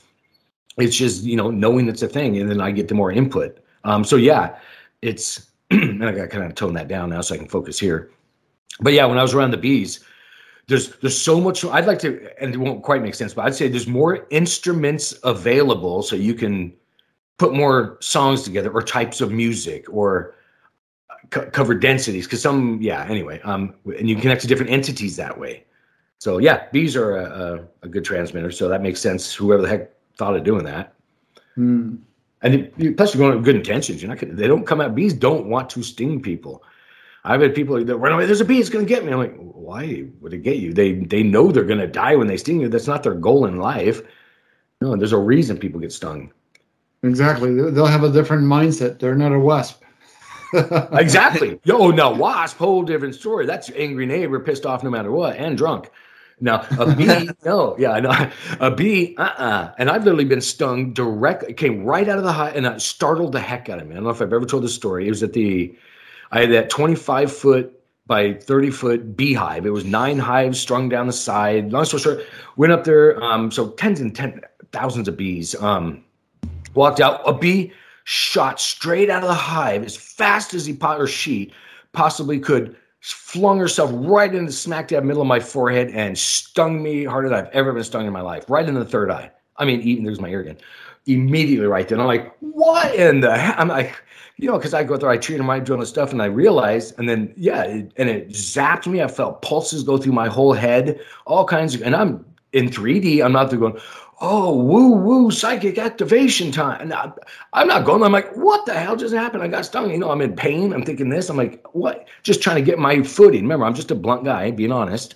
[0.77, 2.38] It's just, you know, knowing it's a thing.
[2.38, 3.60] And then I get the more input.
[3.84, 4.57] Um, so yeah,
[5.02, 8.11] it's, and I got kind of tone that down now so I can focus here.
[8.80, 10.02] But yeah, when I was around the bees,
[10.68, 13.56] there's there's so much I'd like to, and it won't quite make sense, but I'd
[13.56, 16.73] say there's more instruments available so you can
[17.38, 20.35] put more songs together or types of music or
[21.30, 25.15] co- cover densities because some yeah anyway um and you can connect to different entities
[25.15, 25.64] that way.
[26.19, 29.34] So yeah bees are a, a, a good transmitter so that makes sense.
[29.34, 30.94] Whoever the heck thought of doing that.
[31.56, 31.95] Hmm.
[32.44, 35.14] and it, plus you're going with good intentions you're not they don't come out bees
[35.14, 36.61] don't want to sting people
[37.28, 38.26] I've had people that run away.
[38.26, 38.60] There's a bee.
[38.60, 39.12] It's going to get me.
[39.12, 40.74] I'm like, why would it get you?
[40.74, 42.70] They they know they're going to die when they sting you.
[42.70, 44.02] That's not their goal in life.
[44.80, 46.32] No, there's a reason people get stung.
[47.04, 47.54] Exactly.
[47.54, 48.99] They'll have a different mindset.
[48.99, 49.84] They're not a wasp.
[50.94, 51.60] exactly.
[51.66, 53.45] Yo, now wasp, whole different story.
[53.45, 55.90] That's your angry neighbor, pissed off no matter what, and drunk.
[56.40, 60.41] Now a bee, no, yeah, I know a bee, uh, uh And I've literally been
[60.41, 61.49] stung directly.
[61.49, 63.94] It came right out of the hive, and startled the heck out of me.
[63.94, 65.08] I don't know if I've ever told this story.
[65.08, 65.76] It was at the,
[66.32, 67.74] I had that 25 foot
[68.06, 69.66] by 30 foot beehive.
[69.66, 71.72] It was nine hives strung down the side.
[71.72, 72.26] Long story short,
[72.56, 73.22] went up there.
[73.24, 74.41] Um, so tens and ten
[74.72, 75.62] thousands of bees.
[75.62, 76.04] Um,
[76.74, 77.22] walked out.
[77.26, 77.74] A bee
[78.06, 81.52] shot straight out of the hive as fast as he or she
[81.91, 86.82] possibly could flung herself right into the smack dab middle of my forehead and stung
[86.82, 89.32] me harder than I've ever been stung in my life, right in the third eye.
[89.58, 90.58] I mean, even there's my ear again.
[91.06, 93.32] Immediately right then, I'm like, what in the?
[93.32, 94.02] I'm like,
[94.38, 97.10] you know, because I go through, I treat my doing stuff, and I realized, and
[97.10, 99.02] then yeah, it, and it zapped me.
[99.02, 102.24] I felt pulses go through my whole head, all kinds of, and I'm
[102.54, 103.24] in 3D.
[103.24, 103.80] I'm not there going,
[104.22, 106.82] oh, woo woo, psychic activation time.
[106.82, 107.12] And I,
[107.54, 108.04] I'm not going.
[108.04, 109.44] I'm like, what the hell just happened?
[109.44, 109.92] I got stung.
[109.92, 110.74] You know, I'm in pain.
[110.74, 111.30] I'm thinking this.
[111.30, 112.08] I'm like, what?
[112.24, 113.42] Just trying to get my footing.
[113.44, 115.16] Remember, I'm just a blunt guy, being honest.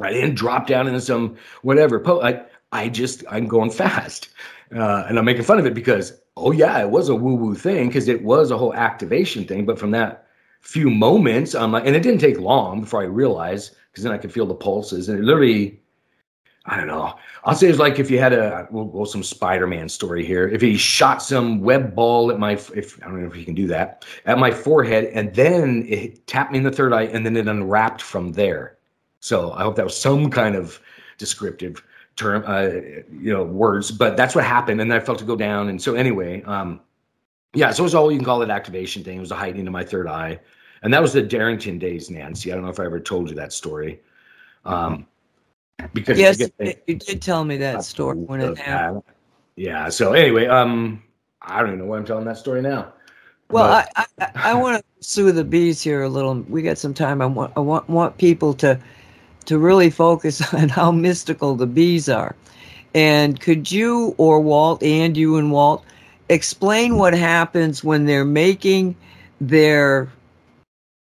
[0.00, 2.02] I didn't drop down into some whatever.
[2.22, 2.42] I,
[2.72, 4.28] I just, I'm going fast.
[4.74, 7.54] Uh, and I'm making fun of it because, oh, yeah, it was a woo woo
[7.54, 9.64] thing because it was a whole activation thing.
[9.64, 10.26] But from that
[10.60, 14.32] few moments, like, and it didn't take long before I realized because then I could
[14.32, 15.08] feel the pulses.
[15.08, 15.80] And it literally,
[16.66, 17.14] I don't know.
[17.44, 20.48] I'll say it's like if you had a well, well, some Spider-Man story here.
[20.48, 23.54] If he shot some web ball at my, if I don't know if he can
[23.54, 27.24] do that at my forehead, and then it tapped me in the third eye, and
[27.24, 28.76] then it unwrapped from there.
[29.20, 30.80] So I hope that was some kind of
[31.18, 31.82] descriptive
[32.16, 32.68] term, uh,
[33.10, 33.90] you know, words.
[33.90, 35.68] But that's what happened, and I felt to go down.
[35.68, 36.80] And so anyway, um,
[37.54, 37.70] yeah.
[37.70, 39.18] So it was all you can call it activation thing.
[39.18, 40.40] It was a heightening of my third eye,
[40.82, 42.50] and that was the Darrington days, Nancy.
[42.50, 44.00] I don't know if I ever told you that story.
[44.64, 45.06] Um,
[45.92, 46.40] because yes,
[46.86, 49.02] you did tell me that story when it happened.
[49.56, 49.88] Yeah.
[49.88, 51.02] So anyway, um,
[51.42, 52.92] I don't even know why I'm telling that story now.
[53.50, 56.34] Well, but, I, I, I want to pursue the bees here a little.
[56.42, 57.22] We got some time.
[57.22, 58.78] I want I want want people to
[59.46, 62.36] to really focus on how mystical the bees are.
[62.94, 65.84] And could you or Walt and you and Walt
[66.28, 68.96] explain what happens when they're making
[69.40, 70.10] their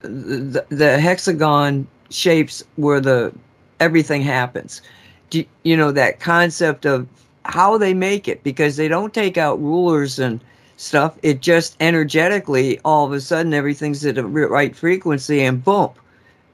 [0.02, 3.34] the, the hexagon shapes where the
[3.80, 4.82] everything happens.
[5.30, 7.08] Do, you know that concept of
[7.46, 10.40] how they make it because they don't take out rulers and
[10.78, 11.18] stuff.
[11.24, 15.90] It just energetically, all of a sudden, everything's at the right frequency, and boom,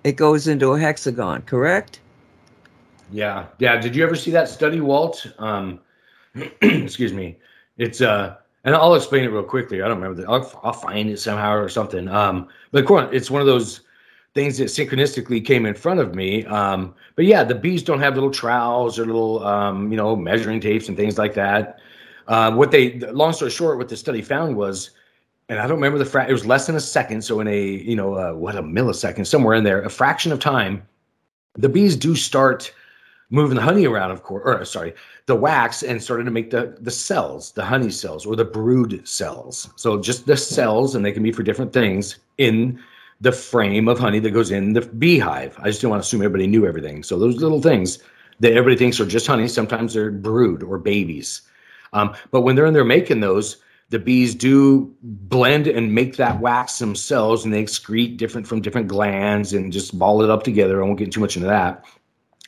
[0.06, 1.41] it goes into a hexagon.
[1.41, 1.99] Correct?
[3.11, 3.76] Yeah, yeah.
[3.77, 5.26] Did you ever see that study, Walt?
[5.40, 5.80] Um,
[6.61, 7.38] excuse me.
[7.77, 9.82] It's uh, and I'll explain it real quickly.
[9.82, 10.30] I don't remember that.
[10.30, 12.07] I'll, I'll find it somehow or something.
[12.07, 13.82] Um, but it's one of those
[14.36, 16.45] things that synchronistically came in front of me.
[16.45, 20.60] Um, but yeah, the bees don't have little trowels or little, um, you know, measuring
[20.60, 21.80] tapes and things like that.
[22.27, 24.91] Uh, what they, long story short, what the study found was,
[25.49, 27.23] and I don't remember the fra- it was less than a second.
[27.23, 30.39] So in a, you know, uh, what a millisecond, somewhere in there, a fraction of
[30.39, 30.85] time,
[31.53, 32.73] the bees do start
[33.30, 34.93] moving the honey around, of course, or sorry,
[35.26, 39.07] the wax and started to make the the cells, the honey cells or the brood
[39.07, 39.69] cells.
[39.76, 42.80] So just the cells, and they can be for different things in
[43.22, 45.57] the frame of honey that goes in the beehive.
[45.59, 47.01] I just didn't want to assume everybody knew everything.
[47.03, 47.99] So those little things
[48.41, 51.41] that everybody thinks are just honey, sometimes they're brood or babies.
[51.93, 53.57] Um, but when they're in there making those,
[53.90, 58.88] the bees do blend and make that wax themselves, and they excrete different from different
[58.88, 60.82] glands and just ball it up together.
[60.82, 61.86] I won't get too much into that,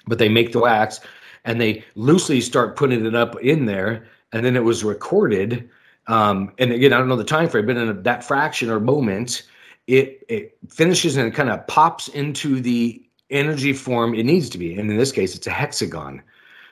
[0.08, 1.00] but they make the wax
[1.46, 5.70] and they loosely start putting it up in there, and then it was recorded.
[6.08, 9.44] Um, and again, I don't know the time frame, but in that fraction or moment,
[9.88, 14.78] it it finishes and kind of pops into the energy form it needs to be
[14.78, 16.22] and in this case it's a hexagon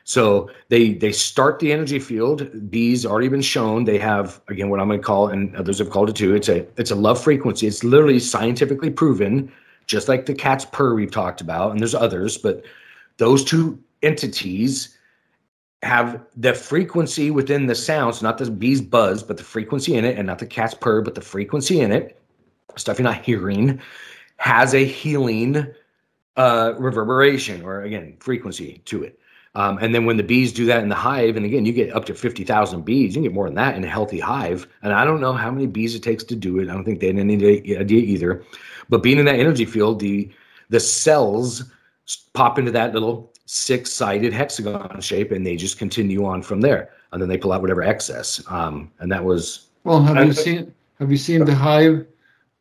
[0.07, 2.69] so they they start the energy field.
[2.69, 3.84] Bees already been shown.
[3.84, 6.48] They have again what i'm going to call and others have called it too it's
[6.48, 7.68] a it's a love frequency.
[7.68, 9.52] It's literally scientifically proven
[9.88, 12.64] just like the cat's purr we've talked about and there's others but
[13.18, 14.95] those two entities
[15.82, 20.18] have the frequency within the sounds not the bee's buzz but the frequency in it
[20.18, 22.19] and not the cat's purr but the frequency in it
[22.76, 23.80] stuff you're not hearing
[24.38, 25.65] has a healing
[26.38, 29.19] uh, reverberation or again frequency to it.
[29.56, 31.94] Um, and then when the bees do that in the hive, and again, you get
[31.95, 34.68] up to 50,000 bees, you can get more than that in a healthy hive.
[34.82, 36.69] And I don't know how many bees it takes to do it.
[36.69, 37.36] I don't think they had any
[37.77, 38.44] idea either.
[38.90, 40.30] But being in that energy field, the
[40.69, 41.64] the cells
[42.34, 46.90] pop into that little six-sided hexagon shape, and they just continue on from there.
[47.11, 48.44] And then they pull out whatever excess.
[48.49, 50.02] Um, and that was well.
[50.02, 52.06] Have you seen Have you seen the hive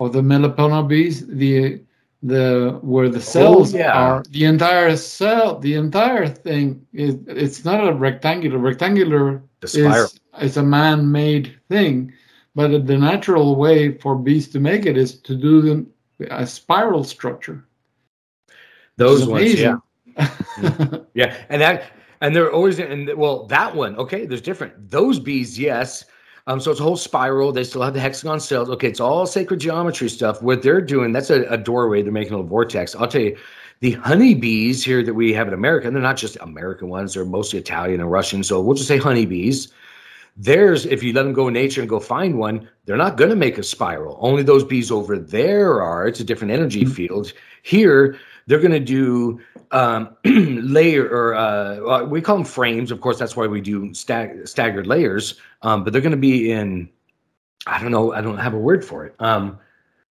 [0.01, 1.81] of the Melipona bees, the
[2.25, 3.93] the where the oh, cells oh, yeah.
[3.93, 8.59] are, the entire cell, the entire thing is it's not a rectangular.
[8.59, 12.13] Rectangular is, is a man-made thing,
[12.55, 15.87] but the natural way for bees to make it is to do them
[16.31, 17.67] a spiral structure.
[18.97, 19.77] Those ones, yeah.
[21.15, 21.93] Yeah, and that
[22.23, 24.25] and they're always and well that one okay.
[24.25, 26.07] There's different those bees yes.
[26.47, 27.53] Um, so it's a whole spiral.
[27.53, 28.69] They still have the hexagon cells.
[28.69, 30.43] Okay, it's all sacred geometry stuff.
[30.43, 32.03] What they're doing that's a, a doorway.
[32.03, 32.95] They're making a little vortex.
[32.95, 33.37] I'll tell you,
[33.81, 37.15] the honeybees here that we have in America, and they're not just American ones.
[37.15, 38.43] They're mostly Italian and Russian.
[38.45, 39.69] So we'll just say honeybees.
[40.37, 43.31] There's if you let them go in nature and go find one, they're not going
[43.31, 44.19] to make a spiral.
[44.21, 46.07] Only those bees over there are.
[46.07, 46.93] It's a different energy Mm-hmm.
[46.93, 47.33] field.
[47.63, 52.91] Here, they're going to do um, layer or uh, we call them frames.
[52.91, 55.41] Of course, that's why we do stag- staggered layers.
[55.63, 56.89] Um, but they're going to be in.
[57.67, 58.13] I don't know.
[58.13, 59.15] I don't have a word for it.
[59.21, 59.59] Um,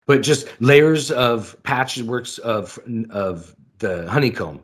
[0.05, 2.79] but just layers of patchworks of
[3.09, 4.61] of the honeycomb,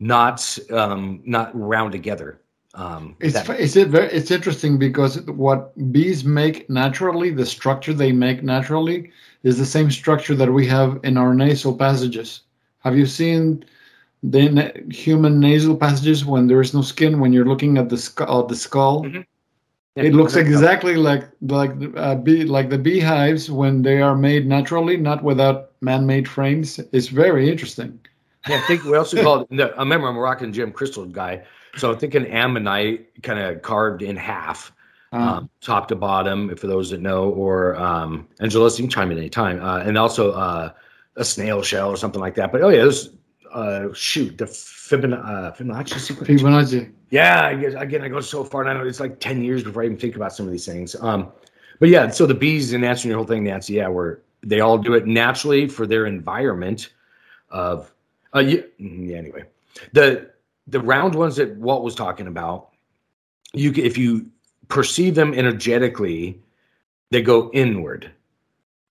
[0.00, 2.40] not um, not round together.
[2.74, 7.94] Um, It's that- it's it very, it's interesting because what bees make naturally, the structure
[7.94, 9.12] they make naturally,
[9.44, 12.40] is the same structure that we have in our nasal passages.
[12.80, 13.64] Have you seen
[14.30, 17.20] the na- human nasal passages when there is no skin?
[17.20, 19.24] When you're looking at the skull, the skull, Mhm.
[19.96, 24.96] it looks exactly like like uh, bee like the beehives when they are made naturally,
[24.96, 26.80] not without man-made frames.
[26.92, 27.98] It's very interesting.
[28.48, 29.46] Yeah, I think we also called.
[29.52, 31.42] I remember I'm a rocking Jim Crystal guy,
[31.76, 34.72] so I think an ammonite kind of carved in half,
[35.12, 36.54] Uh, um, top to bottom.
[36.56, 40.32] For those that know, or um, Angelos, you can chime in anytime, uh, and also
[40.32, 40.70] uh,
[41.16, 42.50] a snail shell or something like that.
[42.52, 43.10] But oh yeah, this
[43.54, 46.28] uh, shoot the Fibon- uh, Fibonacci sequence.
[46.28, 46.92] Fibonacci.
[47.10, 49.62] Yeah, I guess, again, I go so far, and I know it's like ten years
[49.62, 50.96] before I even think about some of these things.
[51.00, 51.32] Um,
[51.78, 54.76] but yeah, so the bees, in answering your whole thing, Nancy, yeah, where they all
[54.78, 56.90] do it naturally for their environment.
[57.50, 57.92] Of,
[58.34, 59.44] uh, yeah, mm, yeah, anyway,
[59.92, 60.30] the
[60.66, 62.70] the round ones that Walt was talking about,
[63.52, 64.28] you if you
[64.68, 66.40] perceive them energetically,
[67.10, 68.10] they go inward.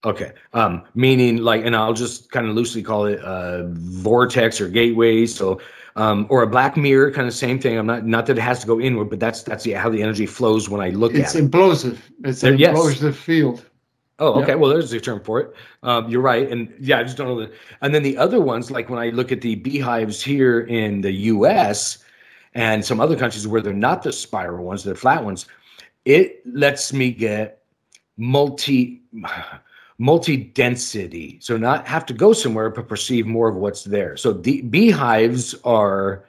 [0.05, 0.31] Okay.
[0.53, 5.25] Um, meaning like, and I'll just kind of loosely call it uh vortex or gateway.
[5.25, 5.61] So
[5.95, 7.77] um, or a black mirror, kind of same thing.
[7.77, 10.01] I'm not not that it has to go inward, but that's that's the, how the
[10.01, 11.45] energy flows when I look It's at it.
[11.45, 11.99] It's implosive.
[12.23, 12.75] It's an yes.
[12.75, 13.63] implosive field.
[14.19, 14.55] Oh, okay.
[14.55, 15.53] Well, there's a term for it.
[15.81, 17.51] Um, you're right, and yeah, I just don't know the.
[17.81, 21.11] And then the other ones, like when I look at the beehives here in the
[21.11, 22.03] U.S.
[22.53, 25.47] and some other countries where they're not the spiral ones, they're flat ones,
[26.05, 27.63] it lets me get
[28.17, 29.01] multi
[29.97, 31.39] multi density.
[31.41, 34.17] So not have to go somewhere, but perceive more of what's there.
[34.17, 36.25] So the beehives are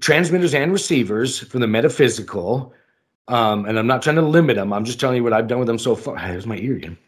[0.00, 2.72] transmitters and receivers from the metaphysical.
[3.28, 4.72] Um, and I'm not trying to limit them.
[4.72, 6.16] I'm just telling you what I've done with them so far.
[6.28, 6.98] There's my ear again.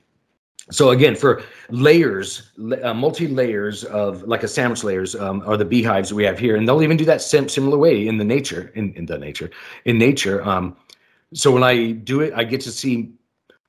[0.71, 2.51] So again, for layers,
[2.83, 6.57] uh, multi layers of like a sandwich layers, um, are the beehives we have here,
[6.57, 9.49] and they'll even do that sim- similar way in the nature, in, in the nature,
[9.85, 10.43] in nature.
[10.43, 10.77] Um,
[11.33, 13.13] so when I do it, I get to see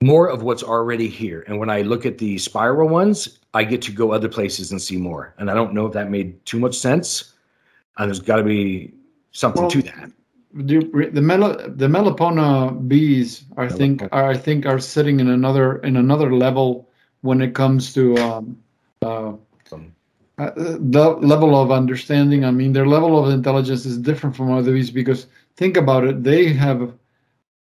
[0.01, 3.81] more of what's already here, and when I look at the spiral ones, I get
[3.83, 5.33] to go other places and see more.
[5.39, 7.33] And I don't know if that made too much sense.
[7.97, 8.93] And there's got to be
[9.31, 10.11] something Well, to that.
[10.53, 15.77] the the mel the Melipona bees I think are I think are sitting in another
[15.77, 16.89] in another level
[17.21, 18.57] when it comes to um,
[19.01, 19.33] uh,
[19.71, 19.93] Um,
[20.37, 22.45] uh, the level of understanding.
[22.45, 26.23] I mean, their level of intelligence is different from other bees because think about it.
[26.23, 26.93] They have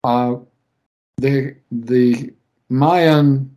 [0.04, 0.36] uh,
[1.22, 2.34] they the
[2.70, 3.56] Mayan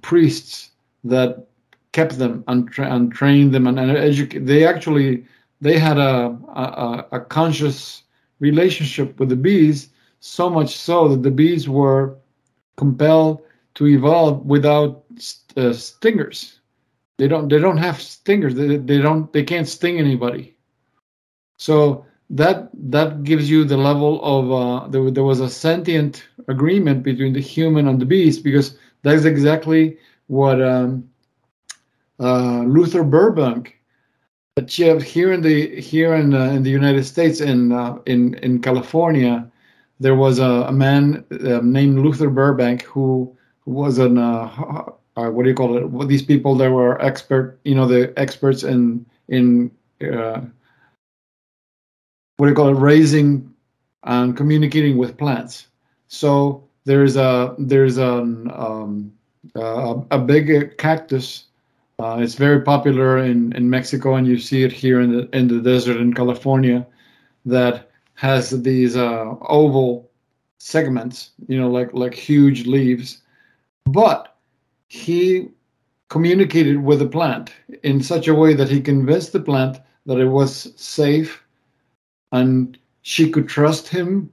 [0.00, 0.70] priests
[1.04, 1.46] that
[1.92, 4.46] kept them and, tra- and trained them and, and educate.
[4.46, 5.24] They actually
[5.60, 8.02] they had a, a a conscious
[8.40, 9.88] relationship with the bees,
[10.20, 12.16] so much so that the bees were
[12.76, 13.42] compelled
[13.74, 15.04] to evolve without
[15.56, 16.60] uh, stingers.
[17.18, 18.54] They don't they don't have stingers.
[18.54, 20.56] They, they don't they can't sting anybody.
[21.58, 27.02] So that that gives you the level of uh, there, there was a sentient agreement
[27.02, 29.96] between the human and the beast because that's exactly
[30.26, 31.08] what um,
[32.20, 33.78] uh, Luther Burbank
[34.56, 38.60] achieved here in the here in uh, in the United States in uh, in in
[38.60, 39.48] California.
[40.00, 44.84] There was a, a man uh, named Luther Burbank who, who was an uh,
[45.16, 45.90] uh, what do you call it?
[45.90, 49.70] Well, these people that were expert, you know, the experts in in
[50.00, 50.40] uh,
[52.36, 52.80] what do you call it?
[52.80, 53.52] Raising
[54.04, 55.68] and communicating with plants.
[56.12, 59.12] So there's a there's an um,
[59.56, 61.44] uh, a big cactus.
[61.98, 65.48] Uh, it's very popular in, in Mexico, and you see it here in the in
[65.48, 66.86] the desert in California.
[67.46, 70.10] That has these uh, oval
[70.58, 73.22] segments, you know, like like huge leaves.
[73.86, 74.36] But
[74.88, 75.48] he
[76.10, 80.28] communicated with the plant in such a way that he convinced the plant that it
[80.28, 81.42] was safe
[82.32, 84.30] and she could trust him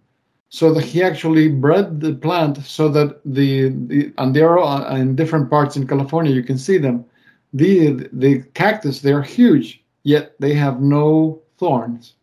[0.50, 5.50] so that he actually bred the plant so that the, the and uh, in different
[5.50, 7.06] parts in California you can see them
[7.54, 12.16] the the cactus they are huge yet they have no thorns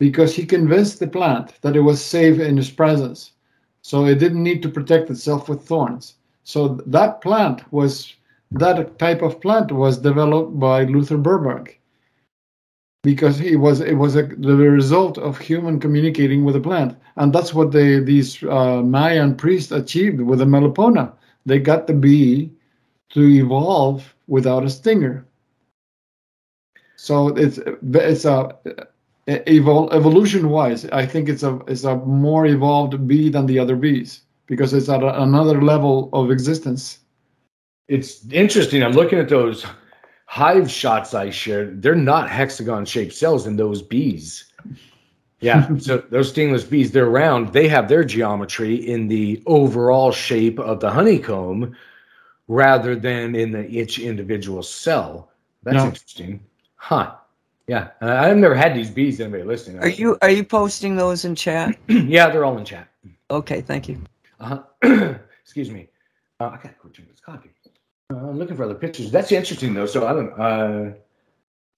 [0.00, 3.32] because he convinced the plant that it was safe in his presence.
[3.82, 6.14] So it didn't need to protect itself with thorns.
[6.42, 8.14] So that plant was
[8.52, 11.79] that type of plant was developed by Luther Burbank
[13.02, 17.32] because he was it was a, the result of human communicating with a plant, and
[17.32, 21.12] that's what they these uh, Mayan priests achieved with the Melipona.
[21.46, 22.50] They got the bee
[23.10, 25.26] to evolve without a stinger.
[26.96, 27.58] So it's
[27.94, 28.56] it's a
[29.26, 33.76] evol- evolution wise, I think it's a it's a more evolved bee than the other
[33.76, 36.98] bees because it's at a, another level of existence.
[37.88, 38.82] It's interesting.
[38.82, 39.64] I'm looking at those
[40.30, 41.82] hive shots I shared.
[41.82, 44.44] They're not hexagon shaped cells in those bees.
[45.40, 47.52] Yeah, so those stingless bees, they're round.
[47.52, 51.74] They have their geometry in the overall shape of the honeycomb
[52.46, 55.32] rather than in the each individual cell.
[55.64, 55.86] That's No.
[55.86, 56.40] interesting.
[56.76, 57.16] Huh.
[57.66, 57.88] Yeah.
[58.00, 59.20] Uh, I've never had these bees.
[59.20, 59.82] Anybody listening?
[59.82, 61.76] Are you are you posting those in chat?
[61.88, 62.86] yeah, they're all in chat.
[63.32, 64.00] Okay, thank you.
[64.38, 64.62] Uh-huh.
[65.42, 65.88] Excuse me.
[66.38, 67.50] Uh, I gotta go drink this coffee.
[68.10, 69.10] Uh, I'm looking for other pictures.
[69.10, 69.86] That's interesting though.
[69.86, 70.32] So I don't.
[70.38, 70.92] Uh,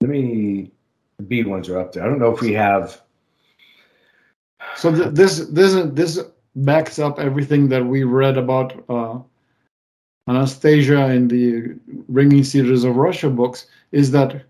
[0.00, 0.70] let me.
[1.18, 2.04] The bee ones are up there.
[2.04, 3.00] I don't know if we have.
[4.76, 6.20] So th- this this this
[6.56, 9.18] backs up everything that we read about uh,
[10.28, 11.74] Anastasia in the
[12.08, 13.66] Ringing Cedars of Russia books.
[13.92, 14.42] Is that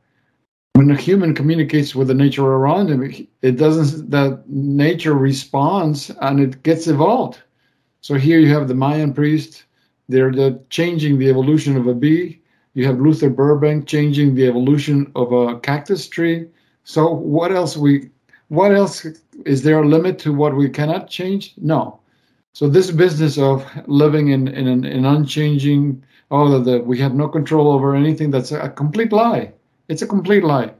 [0.74, 4.10] when a human communicates with the nature around him, it doesn't.
[4.10, 7.40] That nature responds and it gets evolved.
[8.02, 9.64] So here you have the Mayan priest.
[10.12, 12.40] They're the changing the evolution of a bee.
[12.74, 16.47] You have Luther Burbank changing the evolution of a cactus tree.
[16.84, 18.10] So what else we
[18.48, 19.06] what else
[19.47, 21.55] is there a limit to what we cannot change?
[21.56, 22.01] No.
[22.52, 27.28] So this business of living in in an in unchanging oh that we have no
[27.28, 29.52] control over anything that's a, complete lie.
[29.89, 30.72] It's a complete lie.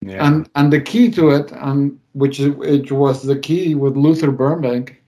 [0.00, 0.26] Yeah.
[0.26, 5.02] And and the key to it, and which which was the key with Luther Burbank,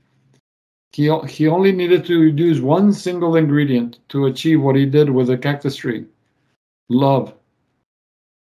[0.92, 5.28] he he only needed to use one single ingredient to achieve what he did with
[5.28, 6.06] the cactus tree,
[6.88, 7.32] love.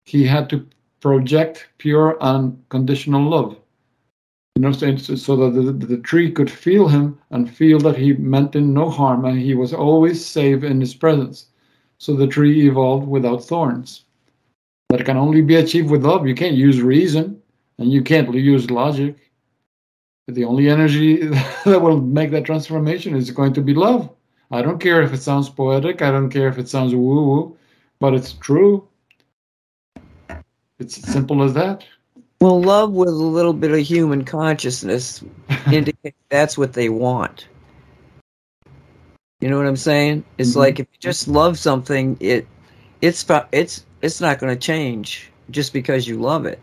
[0.05, 0.67] He had to
[0.99, 3.57] project pure unconditional love.
[4.55, 8.13] You know, so, so that the, the tree could feel him and feel that he
[8.13, 11.47] meant him no harm and he was always safe in his presence.
[11.97, 14.05] So the tree evolved without thorns
[14.89, 16.27] that can only be achieved with love.
[16.27, 17.41] You can't use reason
[17.80, 19.17] and you can't use logic.
[20.27, 21.27] The only energy
[21.65, 24.10] that will make that transformation is going to be love.
[24.52, 27.57] I don't care if it sounds poetic, I don't care if it sounds woo woo,
[27.99, 28.88] but it's true.
[30.80, 31.84] It's as simple as that.
[32.41, 35.23] Well, love with a little bit of human consciousness
[35.72, 37.47] indicates that's what they want.
[39.41, 40.23] You know what I'm saying?
[40.38, 40.57] It's Mhm.
[40.60, 42.47] like if you just love something, it
[43.02, 46.60] it's it's it's not going to change just because you love it.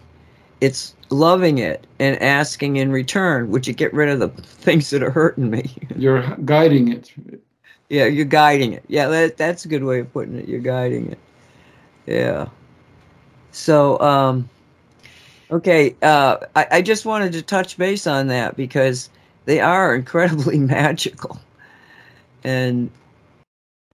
[0.63, 5.03] It's loving it and asking in return, would you get rid of the things that
[5.03, 5.75] are hurting me?
[5.97, 7.11] You're guiding it.
[7.89, 8.85] yeah, you're guiding it.
[8.87, 10.49] Yeah, that that's a good way of putting it.
[10.49, 11.19] You're guiding it.
[12.07, 12.49] Yeah.
[13.51, 14.49] So, um,
[15.51, 19.11] okay, uh, I, I just wanted to touch base on that because
[19.47, 21.41] they are incredibly magical,
[22.45, 22.89] and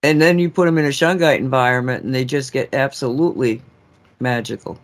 [0.03, 3.63] and then you put them in a shungite environment, and they just get absolutely
[4.21, 4.79] magical.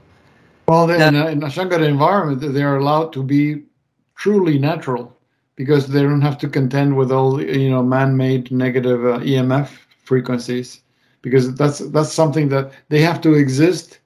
[0.67, 3.65] Well, in a, in a environment, they are allowed to be
[4.17, 5.15] truly natural
[5.57, 9.69] because they don't have to contend with all the, you know man-made negative uh, EMF
[10.05, 10.81] frequencies
[11.23, 13.99] because that's that's something that they have to exist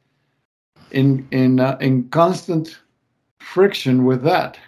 [0.91, 2.79] in in uh, in constant
[3.39, 4.59] friction with that.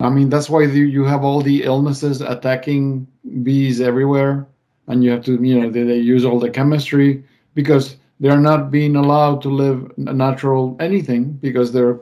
[0.00, 3.06] I mean, that's why you you have all the illnesses attacking
[3.42, 4.46] bees everywhere,
[4.86, 7.24] and you have to you know they, they use all the chemistry
[7.54, 12.00] because they're not being allowed to live natural anything because they're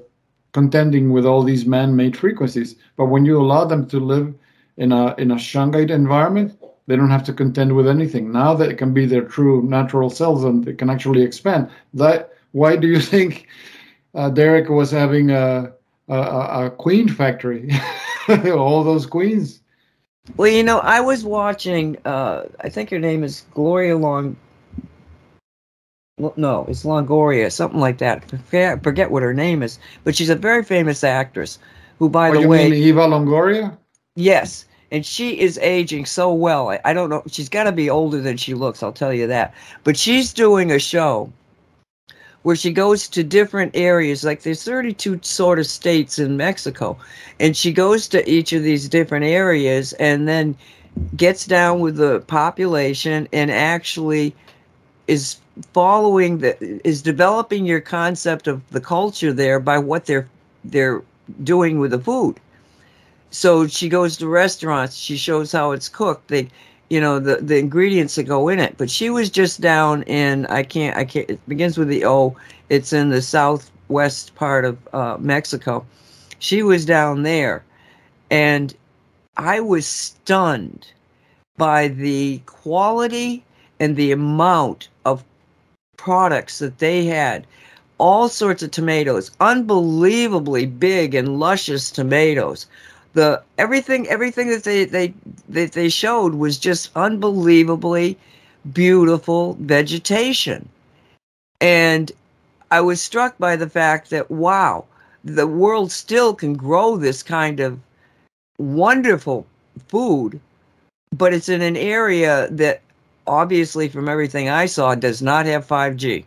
[0.52, 2.76] contending with all these man-made frequencies.
[2.96, 4.34] But when you allow them to live
[4.76, 8.32] in a in a shungite environment, they don't have to contend with anything.
[8.32, 11.70] Now that it can be their true natural selves and they can actually expand.
[11.94, 13.48] That why do you think
[14.14, 15.72] uh, Derek was having a
[16.08, 17.70] a, a a queen factory?
[18.28, 19.60] all those queens.
[20.36, 21.96] Well, you know, I was watching.
[22.04, 24.36] Uh, I think her name is Gloria Long.
[26.18, 28.28] No, it's Longoria, something like that.
[28.28, 31.58] Forget, forget what her name is, but she's a very famous actress.
[31.98, 33.76] Who, by Oh, the you way, mean Eva Longoria?
[34.14, 36.70] Yes, and she is aging so well.
[36.70, 37.22] I, I don't know.
[37.28, 38.82] She's got to be older than she looks.
[38.82, 39.54] I'll tell you that.
[39.84, 41.32] But she's doing a show
[42.42, 44.22] where she goes to different areas.
[44.22, 46.98] Like there's 32 sort of states in Mexico,
[47.40, 50.56] and she goes to each of these different areas and then
[51.16, 54.34] gets down with the population and actually
[55.08, 55.36] is
[55.72, 56.56] following the
[56.86, 60.28] is developing your concept of the culture there by what they're
[60.64, 61.02] they're
[61.42, 62.38] doing with the food.
[63.30, 66.28] So she goes to restaurants, she shows how it's cooked.
[66.28, 66.48] They
[66.90, 68.76] you know the the ingredients that go in it.
[68.76, 72.36] But she was just down in I can't I can't it begins with the O.
[72.68, 75.84] It's in the southwest part of uh, Mexico.
[76.38, 77.64] She was down there,
[78.30, 78.74] and
[79.36, 80.86] I was stunned
[81.56, 83.44] by the quality
[83.80, 84.88] and the amount
[86.02, 87.46] products that they had.
[87.98, 92.66] All sorts of tomatoes, unbelievably big and luscious tomatoes.
[93.12, 95.14] The everything everything that they they
[95.50, 98.18] that they showed was just unbelievably
[98.72, 100.68] beautiful vegetation.
[101.60, 102.10] And
[102.72, 104.84] I was struck by the fact that wow,
[105.22, 107.78] the world still can grow this kind of
[108.58, 109.46] wonderful
[109.86, 110.40] food,
[111.16, 112.80] but it's in an area that
[113.26, 116.24] obviously, from everything I saw, does not have 5G.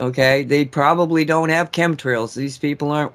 [0.00, 2.34] Okay, they probably don't have chemtrails.
[2.34, 3.12] These people aren't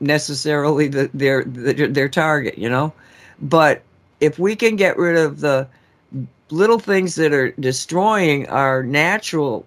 [0.00, 2.92] necessarily the, their, their their target, you know.
[3.40, 3.82] But
[4.20, 5.66] if we can get rid of the
[6.50, 9.66] little things that are destroying our natural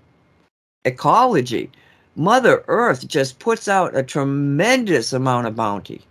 [0.86, 1.72] ecology,
[2.16, 6.02] Mother Earth just puts out a tremendous amount of bounty.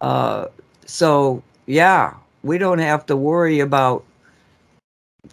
[0.00, 0.46] Uh,
[0.86, 2.14] so yeah,
[2.48, 4.04] we don't have to worry about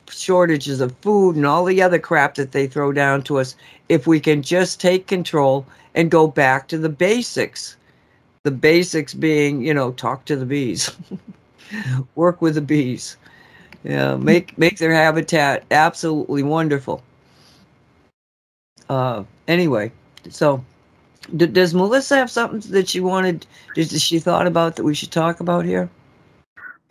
[0.09, 3.55] shortages of food and all the other crap that they throw down to us
[3.89, 5.65] if we can just take control
[5.95, 7.77] and go back to the basics.
[8.43, 10.91] The basics being, you know, talk to the bees,
[12.15, 13.17] work with the bees,
[13.83, 17.01] yeah, make make their habitat absolutely wonderful.
[18.87, 19.91] Uh, anyway,
[20.29, 20.63] so
[21.35, 23.47] D- does Melissa have something that she wanted?
[23.73, 25.89] Does she thought about that we should talk about here?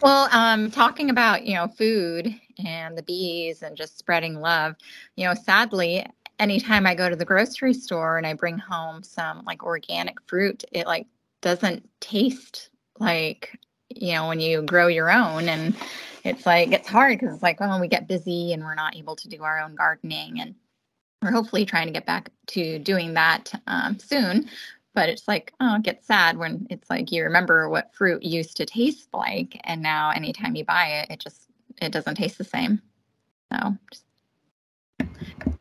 [0.05, 4.77] Well, um, talking about you know food and the bees and just spreading love,
[5.17, 6.05] you know, sadly,
[6.39, 10.63] anytime I go to the grocery store and I bring home some like organic fruit,
[10.73, 11.07] it like
[11.41, 12.69] doesn't taste
[13.01, 13.59] like
[13.89, 15.75] you know when you grow your own and
[16.23, 19.17] it's like it's hard because it's like oh we get busy and we're not able
[19.17, 20.55] to do our own gardening and
[21.23, 24.51] we're hopefully trying to get back to doing that um, soon.
[24.95, 28.57] But it's like, oh, it gets sad when it's like you remember what fruit used
[28.59, 31.49] to taste like, and now anytime you buy it, it just
[31.83, 32.81] it doesn't taste the same.
[33.53, 33.77] So.
[33.93, 34.05] Just...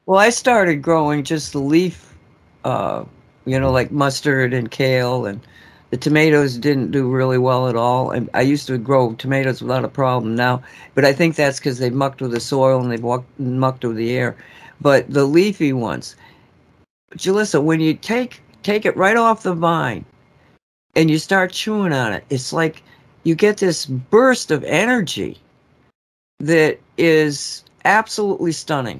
[0.06, 2.16] Well, I started growing just the leaf,
[2.64, 3.06] uh,
[3.46, 5.42] you know, like mustard and kale, and
[5.90, 8.12] the tomatoes didn't do really well at all.
[8.12, 10.62] And I used to grow tomatoes without a problem now,
[10.94, 13.98] but I think that's because they've mucked with the soil and they've walked, mucked with
[13.98, 14.38] the air
[14.84, 16.16] but the leafy ones.
[17.16, 20.06] Julissa, when you take take it right off the vine
[20.96, 22.84] and you start chewing on it, it's like
[23.24, 25.38] you get this burst of energy
[26.40, 29.00] that is absolutely stunning.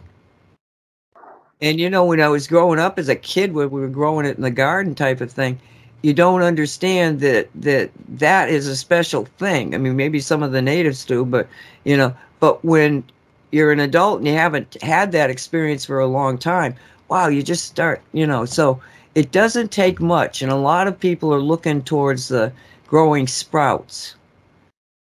[1.62, 4.26] And you know, when I was growing up as a kid, when we were growing
[4.26, 5.60] it in the garden type of thing,
[6.02, 9.74] you don't understand that that that is a special thing.
[9.74, 11.48] I mean, maybe some of the natives do, but
[11.86, 13.04] you know, but when
[13.52, 16.76] you're an adult and you haven't had that experience for a long time,
[17.08, 18.44] wow, you just start, you know.
[18.44, 18.82] So
[19.16, 22.52] it doesn't take much, and a lot of people are looking towards the
[22.88, 24.16] growing sprouts.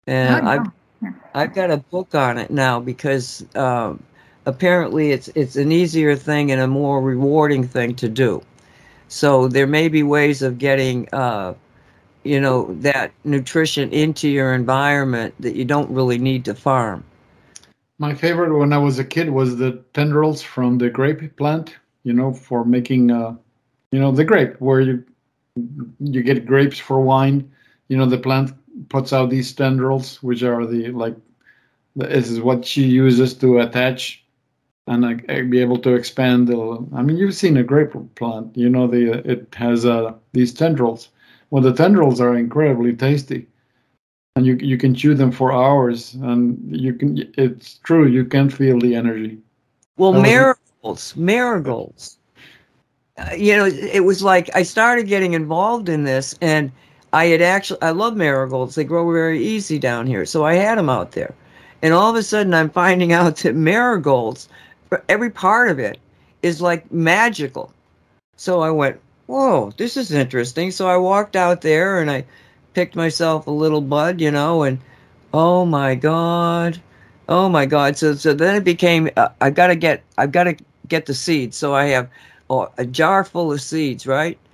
[0.07, 4.03] And oh, I've I've got a book on it now because um,
[4.47, 8.43] apparently it's it's an easier thing and a more rewarding thing to do.
[9.09, 11.09] So there may be ways of getting.
[11.12, 11.55] Uh,
[12.25, 17.03] you know that nutrition into your environment that you don't really need to farm.
[17.99, 21.77] My favorite when I was a kid was the tendrils from the grape plant.
[22.05, 23.35] You know, for making, uh,
[23.93, 25.05] you know, the grape where you
[25.98, 27.51] you get grapes for wine.
[27.89, 28.52] You know, the plant
[28.89, 31.16] puts out these tendrils, which are the like.
[31.97, 34.24] This is what she uses to attach
[34.86, 36.47] and uh, be able to expand.
[36.47, 38.56] The, I mean, you've seen a grape plant.
[38.56, 41.09] You know, the it has uh, these tendrils.
[41.51, 43.48] Well, the tendrils are incredibly tasty
[44.39, 47.31] and you you can chew them for hours, and you can.
[47.36, 49.39] It's true, you can feel the energy.
[49.97, 52.18] Well, marigolds, marigolds.
[53.19, 56.70] Uh, you know, it was like I started getting involved in this, and
[57.12, 58.74] I had actually I love marigolds.
[58.74, 61.35] They grow very easy down here, so I had them out there,
[61.82, 64.49] and all of a sudden I'm finding out that marigolds,
[65.09, 65.99] every part of it,
[66.43, 67.73] is like magical.
[68.36, 70.70] So I went, whoa, this is interesting.
[70.70, 72.24] So I walked out there and I
[72.74, 74.78] picked myself a little bud, you know, and
[75.35, 76.81] oh my god,
[77.28, 77.97] oh my god.
[77.97, 80.57] So so then it became uh, I got to get I've got to
[80.89, 81.57] get the seeds.
[81.57, 82.09] So I have
[82.51, 84.39] oh, a jar full of seeds, right?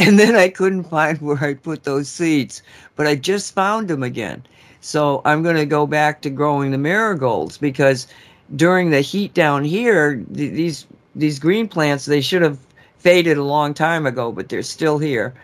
[0.00, 2.62] And then I couldn't find where I put those seeds,
[2.94, 4.44] but I just found them again.
[4.80, 8.06] So I'm going to go back to growing the marigolds because
[8.54, 10.86] during the heat down here, th- these
[11.16, 12.58] these green plants they should have
[12.98, 15.34] faded a long time ago, but they're still here.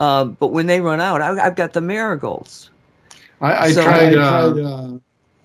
[0.00, 2.70] Uh, but when they run out, I, have got the marigolds.
[3.40, 4.98] I, I so, tried, uh, tried uh,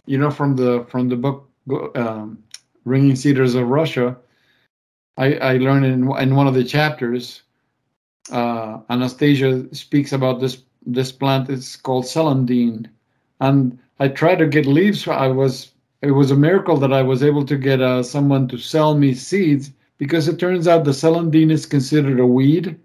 [0.06, 1.48] you know, from the from the book
[1.96, 2.42] um,
[2.86, 4.18] "Ringing Cedars of Russia."
[5.20, 7.44] I, I learned in in one of the chapters.
[8.32, 11.50] Uh, Anastasia speaks about this this plant.
[11.50, 12.88] It's called celandine,
[13.42, 15.08] and I tried to get leaves.
[15.08, 18.58] I was it was a miracle that I was able to get uh, someone to
[18.58, 22.80] sell me seeds because it turns out the celandine is considered a weed.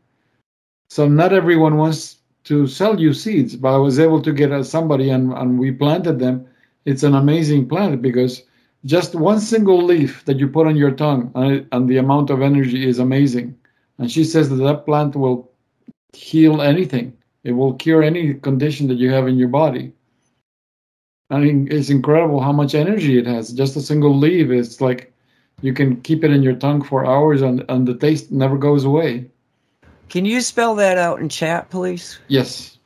[0.88, 4.64] So not everyone wants to sell you seeds, but I was able to get uh,
[4.64, 6.46] somebody and, and we planted them.
[6.84, 8.42] It's an amazing plant because
[8.84, 12.42] just one single leaf that you put on your tongue and, and the amount of
[12.42, 13.56] energy is amazing.
[13.98, 15.50] And she says that that plant will
[16.12, 17.16] heal anything.
[17.44, 19.92] It will cure any condition that you have in your body.
[21.30, 23.52] I mean, it's incredible how much energy it has.
[23.52, 25.12] Just a single leaf, it's like
[25.62, 28.84] you can keep it in your tongue for hours and, and the taste never goes
[28.84, 29.30] away.
[30.10, 32.18] Can you spell that out in chat, please?
[32.28, 32.78] Yes.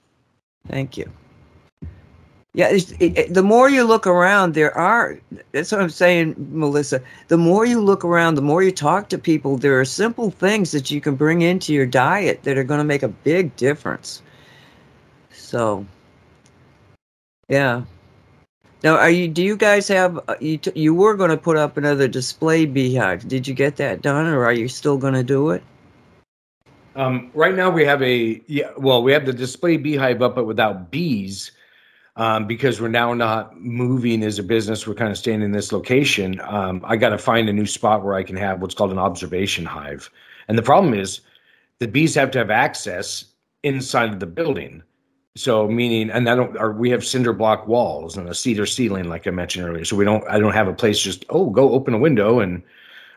[0.69, 1.11] Thank you.
[2.55, 5.19] Yeah, it, it, the more you look around, there are.
[5.53, 7.03] That's what I'm saying, Melissa.
[7.29, 10.73] The more you look around, the more you talk to people, there are simple things
[10.73, 14.23] that you can bring into your diet that are going to make a big difference.
[15.31, 15.87] So,
[17.49, 17.83] yeah.
[18.83, 19.29] Now, are you?
[19.29, 20.19] Do you guys have?
[20.29, 23.29] Uh, you t- you were going to put up another display beehive.
[23.29, 25.63] Did you get that done, or are you still going to do it?
[26.97, 28.71] Um, right now, we have a yeah.
[28.79, 31.53] Well, we have the display beehive up, but without bees
[32.19, 34.87] um, because we're now not moving as a business.
[34.87, 36.41] We're kind of staying in this location.
[36.43, 38.99] Um, I got to find a new spot where I can have what's called an
[38.99, 40.11] observation hive.
[40.49, 41.21] And the problem is
[41.79, 43.25] the bees have to have access
[43.63, 44.83] inside of the building.
[45.37, 49.09] So meaning, and I don't, or we have cinder block walls and a cedar ceiling,
[49.09, 49.85] like I mentioned earlier.
[49.85, 52.65] So we don't, I don't have a place just, oh, go open a window and,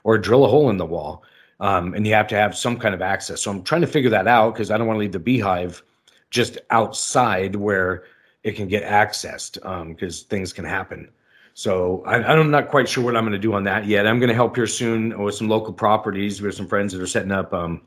[0.04, 1.24] or drill a hole in the wall.
[1.60, 3.42] Um, and you have to have some kind of access.
[3.42, 5.82] So I'm trying to figure that out because I don't want to leave the beehive
[6.30, 8.04] just outside where
[8.44, 9.54] it can get accessed
[9.88, 11.10] because um, things can happen.
[11.54, 14.08] So I, I'm not quite sure what I'm going to do on that yet.
[14.08, 16.42] I'm going to help here soon with some local properties.
[16.42, 17.82] We have some friends that are setting up um,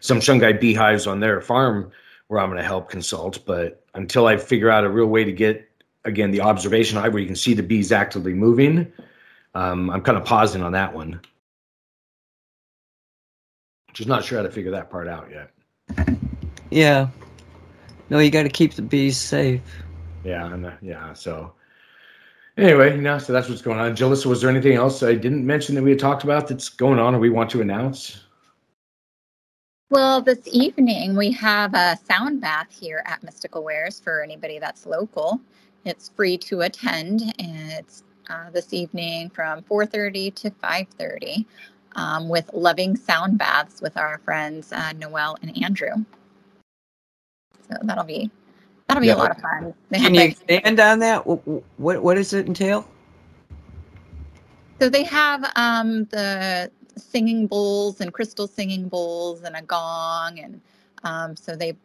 [0.00, 1.90] some Shungite beehives on their farm
[2.28, 3.44] where I'm going to help consult.
[3.44, 5.68] But until I figure out a real way to get
[6.04, 8.92] again the observation hive where you can see the bees actively moving,
[9.54, 11.20] um, I'm kind of pausing on that one.
[13.92, 15.50] Just not sure how to figure that part out yet.
[16.70, 17.08] Yeah,
[18.14, 19.60] no, you got to keep the bees safe.
[20.22, 21.12] Yeah, and uh, yeah.
[21.14, 21.52] So
[22.56, 23.96] anyway, you know, so that's what's going on.
[23.96, 27.00] Julissa, was there anything else I didn't mention that we had talked about that's going
[27.00, 28.22] on or we want to announce?
[29.90, 34.86] Well, this evening we have a sound bath here at Mystical Wares for anybody that's
[34.86, 35.40] local.
[35.84, 41.46] It's free to attend, and it's uh, this evening from 4:30 to 5:30
[41.96, 46.04] um, with loving sound baths with our friends uh, Noel and Andrew.
[47.68, 48.30] So that'll be
[48.88, 49.14] that'll be yeah.
[49.14, 49.74] a lot of fun.
[49.90, 51.26] They Can you expand on that?
[51.26, 52.88] What what does it entail?
[54.80, 60.60] So they have um, the singing bowls and crystal singing bowls and a gong, and
[61.04, 61.76] um, so they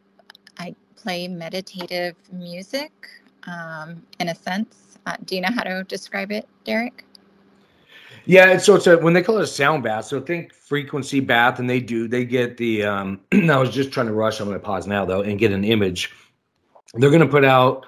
[0.57, 2.91] I play meditative music
[3.47, 4.97] um, in a sense.
[5.05, 7.05] Uh, do you know how to describe it, Derek?
[8.29, 10.05] Yeah, so it's a when they call it a sound bath.
[10.05, 12.83] So think frequency bath, and they do they get the.
[12.83, 14.39] um I was just trying to rush.
[14.39, 16.11] I'm going to pause now though and get an image.
[16.93, 17.87] They're going to put out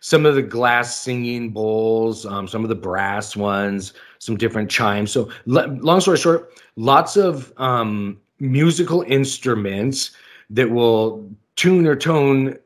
[0.00, 5.12] some of the glass singing bowls, um, some of the brass ones, some different chimes.
[5.12, 10.12] So long story short, lots of um, musical instruments
[10.48, 12.56] that will tune or tone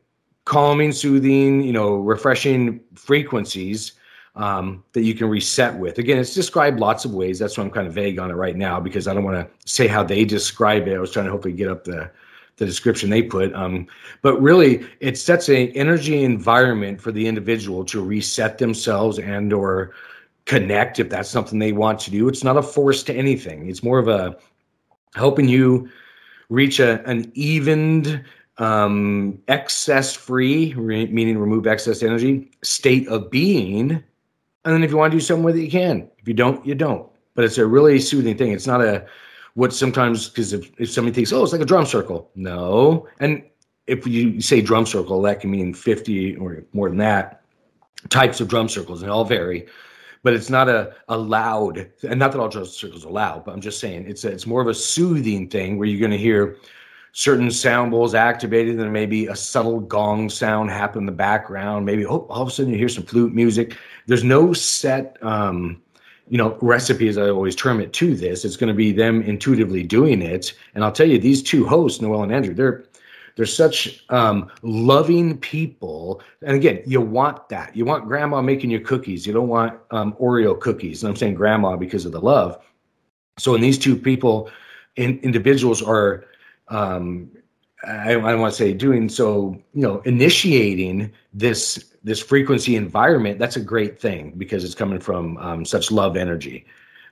[0.44, 3.94] calming, soothing, you know, refreshing frequencies
[4.36, 5.98] um, that you can reset with.
[5.98, 7.38] Again, it's described lots of ways.
[7.38, 9.70] That's why I'm kind of vague on it right now because I don't want to
[9.70, 10.94] say how they describe it.
[10.94, 12.10] I was trying to hopefully get up the
[12.58, 13.52] the description they put.
[13.52, 13.86] Um,
[14.22, 19.92] but really, it sets an energy environment for the individual to reset themselves and or
[20.46, 22.28] connect if that's something they want to do.
[22.28, 23.68] It's not a force to anything.
[23.68, 24.38] It's more of a
[25.14, 25.90] helping you
[26.48, 28.24] reach a, an evened
[28.58, 34.02] um excess free re- meaning remove excess energy state of being
[34.66, 36.10] and then if you want to do something with it, you can.
[36.18, 37.08] If you don't, you don't.
[37.34, 38.50] But it's a really soothing thing.
[38.50, 39.06] It's not a
[39.54, 42.30] what sometimes because if, if somebody thinks, oh, it's like a drum circle.
[42.34, 43.06] No.
[43.20, 43.44] And
[43.86, 47.44] if you say drum circle, that can mean 50 or more than that
[48.08, 49.66] types of drum circles, and all vary.
[50.24, 53.52] But it's not a, a loud, and not that all drum circles are loud, but
[53.52, 56.18] I'm just saying it's a, it's more of a soothing thing where you're going to
[56.18, 56.56] hear
[57.18, 61.86] certain sound bowls activated, and maybe a subtle gong sound happen in the background.
[61.86, 63.74] Maybe oh, all of a sudden you hear some flute music.
[64.06, 65.80] There's no set, um,
[66.28, 68.44] you know, recipe as I always term it to this.
[68.44, 70.52] It's going to be them intuitively doing it.
[70.74, 72.84] And I'll tell you, these two hosts, Noel and Andrew, they're
[73.36, 76.20] they're such um, loving people.
[76.42, 77.74] And again, you want that.
[77.74, 79.26] You want grandma making you cookies.
[79.26, 81.02] You don't want um, Oreo cookies.
[81.02, 82.62] And I'm saying grandma because of the love.
[83.38, 84.50] So, when these two people,
[84.96, 86.26] in, individuals are,
[86.68, 87.30] um,
[87.86, 93.38] I, I want to say, doing so, you know, initiating this this frequency environment.
[93.38, 96.64] That's a great thing because it's coming from um, such love energy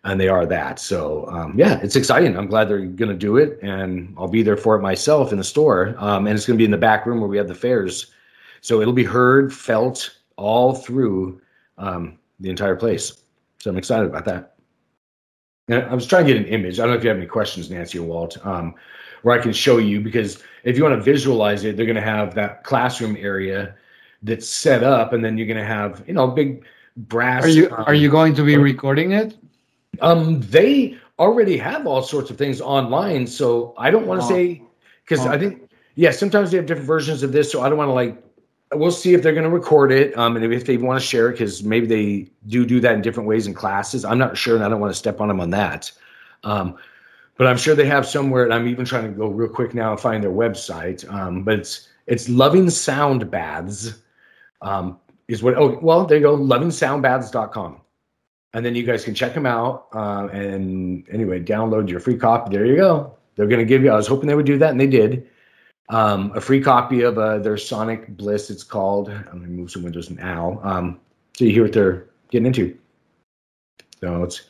[0.04, 0.78] and they are that.
[0.78, 2.36] So um, yeah, it's exciting.
[2.36, 5.38] I'm glad they're going to do it, and I'll be there for it myself in
[5.38, 5.94] the store.
[5.98, 8.12] Um, and it's going to be in the back room where we have the fairs,
[8.60, 11.40] so it'll be heard, felt all through
[11.78, 13.22] um, the entire place.
[13.58, 14.56] So I'm excited about that.
[15.68, 16.78] And I was trying to get an image.
[16.78, 18.74] I don't know if you have any questions, Nancy or Walt, um,
[19.24, 22.02] where I can show you because if you want to visualize it, they're going to
[22.02, 23.74] have that classroom area
[24.22, 26.64] that's set up, and then you're going to have you know big
[26.96, 27.44] brass.
[27.44, 29.36] Are you are you going to be recording it?
[30.00, 34.62] Um, they already have all sorts of things online, so I don't want to say
[35.06, 37.88] because I think yeah, sometimes they have different versions of this, so I don't want
[37.88, 38.22] to like.
[38.72, 41.28] We'll see if they're going to record it, um, and if they want to share
[41.28, 44.04] it, because maybe they do do that in different ways in classes.
[44.04, 45.92] I'm not sure, and I don't want to step on them on that.
[46.42, 46.76] Um,
[47.36, 49.92] but I'm sure they have somewhere, and I'm even trying to go real quick now
[49.92, 51.10] and find their website.
[51.12, 54.00] Um, but it's it's Loving Sound Baths,
[54.62, 54.98] um,
[55.28, 55.56] is what.
[55.56, 57.80] Oh, well, there you go, lovingsoundbaths.com
[58.54, 59.88] and then you guys can check them out.
[59.92, 62.56] Uh, and anyway, download your free copy.
[62.56, 63.14] There you go.
[63.34, 63.90] They're going to give you.
[63.90, 65.28] I was hoping they would do that, and they did.
[65.90, 68.48] Um, a free copy of uh, their Sonic Bliss.
[68.50, 69.10] It's called.
[69.10, 70.60] I'm going to move some windows now.
[70.62, 71.00] Um,
[71.36, 72.78] so you hear what they're getting into.
[74.00, 74.42] So it's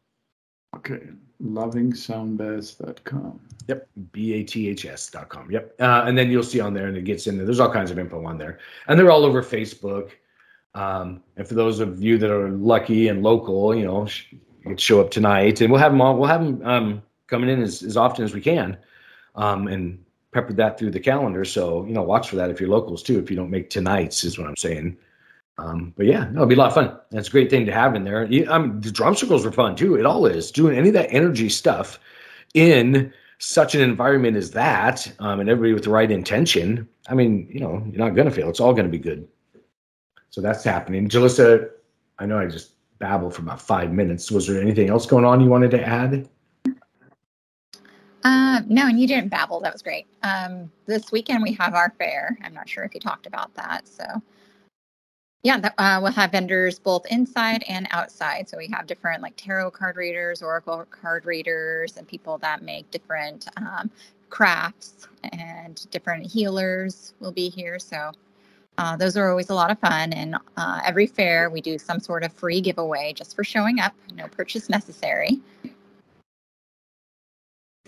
[0.75, 0.99] Okay.
[1.43, 3.39] Lovingsoundbaths.com.
[3.67, 3.87] Yep.
[4.11, 5.51] B A T H S.com.
[5.51, 5.75] Yep.
[5.79, 7.45] Uh, and then you'll see on there, and it gets in there.
[7.45, 8.59] There's all kinds of info on there.
[8.87, 10.11] And they're all over Facebook.
[10.73, 14.79] Um, and for those of you that are lucky and local, you know, you could
[14.79, 16.17] show up tonight, and we'll have them all.
[16.17, 18.77] We'll have them um, coming in as, as often as we can,
[19.35, 21.45] um, and pepper that through the calendar.
[21.45, 23.19] So you know, watch for that if you're locals too.
[23.19, 24.97] If you don't make tonight's, is what I'm saying.
[25.57, 26.97] Um, but yeah, no, it'll be a lot of fun.
[27.11, 28.23] That's a great thing to have in there.
[28.23, 29.95] I mean, the drum circles were fun too.
[29.95, 31.99] It all is doing any of that energy stuff
[32.53, 36.87] in such an environment as that, um, and everybody with the right intention.
[37.09, 38.49] I mean, you know, you're not gonna fail.
[38.49, 39.27] It's all gonna be good.
[40.29, 41.09] So that's happening.
[41.09, 41.69] Julissa,
[42.19, 44.29] I know I just babbled for about five minutes.
[44.31, 46.29] Was there anything else going on you wanted to add?
[48.23, 49.59] Uh, no, and you didn't babble.
[49.61, 50.05] That was great.
[50.23, 52.37] Um, this weekend we have our fair.
[52.43, 53.87] I'm not sure if you talked about that.
[53.87, 54.03] So
[55.43, 58.49] yeah, uh, we'll have vendors both inside and outside.
[58.49, 62.91] So we have different like tarot card readers, oracle card readers, and people that make
[62.91, 63.89] different um,
[64.29, 67.79] crafts and different healers will be here.
[67.79, 68.11] So
[68.77, 70.11] uh, those are always a lot of fun.
[70.11, 73.93] And uh, every fair, we do some sort of free giveaway just for showing up.
[74.15, 75.39] No purchase necessary.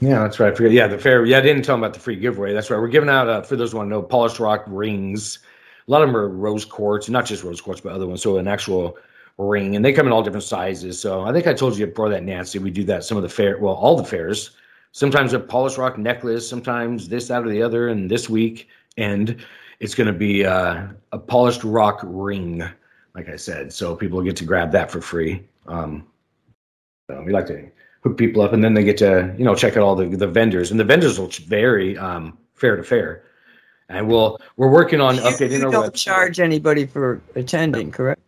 [0.02, 0.52] Yeah, that's right.
[0.52, 0.72] I forget.
[0.72, 1.24] Yeah, the fair.
[1.26, 2.54] Yeah, I didn't tell them about the free giveaway.
[2.54, 2.80] That's right.
[2.80, 5.40] We're giving out, uh, for those who want to know, polished rock rings
[5.88, 8.22] a lot of them are rose quartz, not just rose quartz, but other ones.
[8.22, 8.98] So an actual
[9.38, 11.00] ring, and they come in all different sizes.
[11.00, 13.30] So I think I told you before that, Nancy, we do that some of the
[13.30, 14.52] fair, well, all the fairs.
[14.94, 17.90] Sometimes a polished rock necklace, sometimes this, that, or the other.
[17.90, 18.68] And this week,
[18.98, 19.44] and
[19.80, 22.64] it's going to be uh, a polished rock ring,
[23.16, 23.74] like I said.
[23.74, 25.48] So people get to grab that for free.
[25.68, 26.08] Um,
[27.10, 27.70] so we like to
[28.04, 30.28] hook people up, and then they get to you know check out all the the
[30.28, 33.24] vendors, and the vendors will vary um, fair to fair
[33.92, 35.96] and we'll we're working on You, updating you our don't website.
[35.96, 38.22] charge anybody for attending, correct?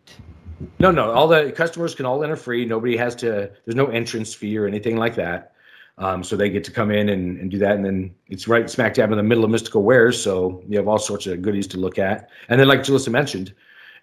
[0.80, 2.66] No, no, all the customers can all enter free.
[2.66, 3.52] Nobody has to.
[3.66, 5.54] There's no entrance fee or anything like that.
[5.98, 8.68] Um, so they get to come in and, and do that, and then it's right
[8.70, 11.68] smack dab in the middle of Mystical Wares, so you have all sorts of goodies
[11.68, 12.30] to look at.
[12.50, 13.54] And then, like Julissa mentioned,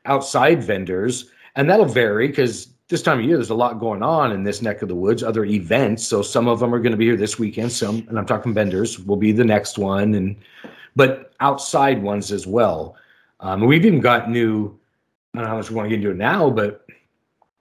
[0.04, 4.32] outside vendors, and that'll vary because this time of year there's a lot going on
[4.32, 5.22] in this neck of the woods.
[5.22, 7.70] Other events, so some of them are going to be here this weekend.
[7.70, 10.36] Some, and I'm talking vendors, will be the next one, and
[10.96, 12.96] but outside ones as well.
[13.38, 14.76] Um, we've even got new,
[15.34, 16.84] I don't know how much we want to get into it now, but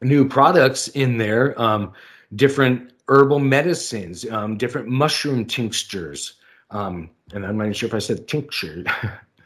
[0.02, 1.94] new products in there, um,
[2.36, 6.34] different herbal medicines, um, different mushroom tinctures.
[6.72, 8.84] Um, and I'm not even sure if I said tincture.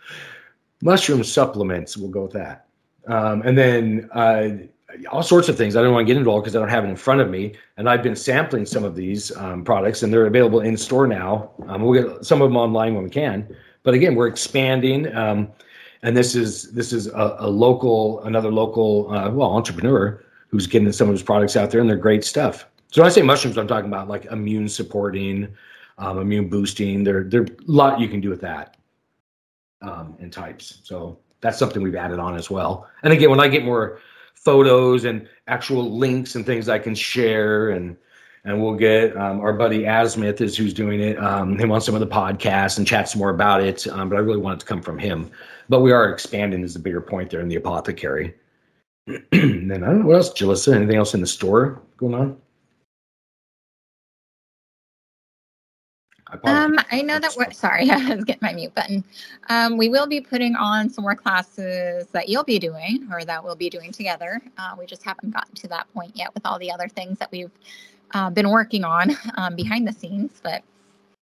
[0.82, 2.68] mushroom supplements, we'll go with that.
[3.08, 4.50] Um, and then uh,
[5.12, 5.76] all sorts of things.
[5.76, 7.30] I don't want to get into all because I don't have it in front of
[7.30, 7.54] me.
[7.78, 11.52] And I've been sampling some of these um, products, and they're available in store now.
[11.68, 13.56] Um, we'll get some of them online when we can.
[13.84, 15.14] but again, we're expanding.
[15.16, 15.52] Um,
[16.04, 20.92] and this is this is a, a local, another local, uh, well, entrepreneur who's getting
[20.92, 22.68] some of his products out there, and they're great stuff.
[22.92, 25.48] So when I say mushrooms, I'm talking about like immune supporting,
[25.98, 27.04] um, immune boosting.
[27.04, 28.78] There, there a lot you can do with that
[29.82, 30.80] um, and types.
[30.84, 32.88] So that's something we've added on as well.
[33.02, 34.00] And again, when I get more
[34.44, 37.98] photos and actual links and things I can share and
[38.46, 41.18] and we'll get um, our buddy Asmith is who's doing it.
[41.18, 43.88] Um, him on some of the podcasts and chat some more about it.
[43.88, 45.32] Um, but I really want it to come from him.
[45.70, 48.36] But we are expanding is the bigger point there in the apothecary.
[49.08, 50.76] and then I don't know what else, Julissa.
[50.76, 52.42] Anything else in the store going on?
[56.44, 59.04] I um, I know that we're sorry, I was getting my mute button.
[59.50, 63.44] Um, we will be putting on some more classes that you'll be doing or that
[63.44, 64.42] we'll be doing together.
[64.58, 67.32] Uh, we just haven't gotten to that point yet with all the other things that
[67.32, 67.52] we've
[68.14, 70.40] uh, been working on um, behind the scenes.
[70.44, 70.64] But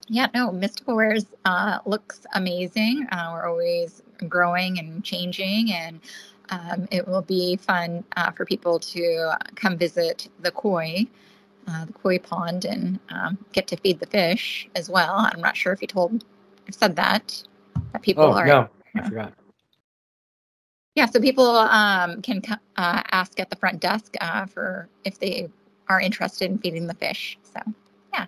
[0.08, 3.08] yeah, no, Mystical Wares uh, looks amazing.
[3.12, 6.00] Uh, we're always growing and changing, and
[6.50, 11.08] um, it will be fun uh, for people to come visit the koi
[11.68, 15.16] uh, the koi pond and um, get to feed the fish as well.
[15.18, 16.24] I'm not sure if you told,
[16.72, 17.44] said that
[17.92, 18.46] that people oh, are.
[18.46, 19.34] No, I forgot.
[20.96, 22.42] Yeah, so people um, can
[22.78, 25.50] uh, ask at the front desk uh, for if they
[25.90, 27.38] are interested in feeding the fish.
[27.44, 27.60] So,
[28.14, 28.26] yeah.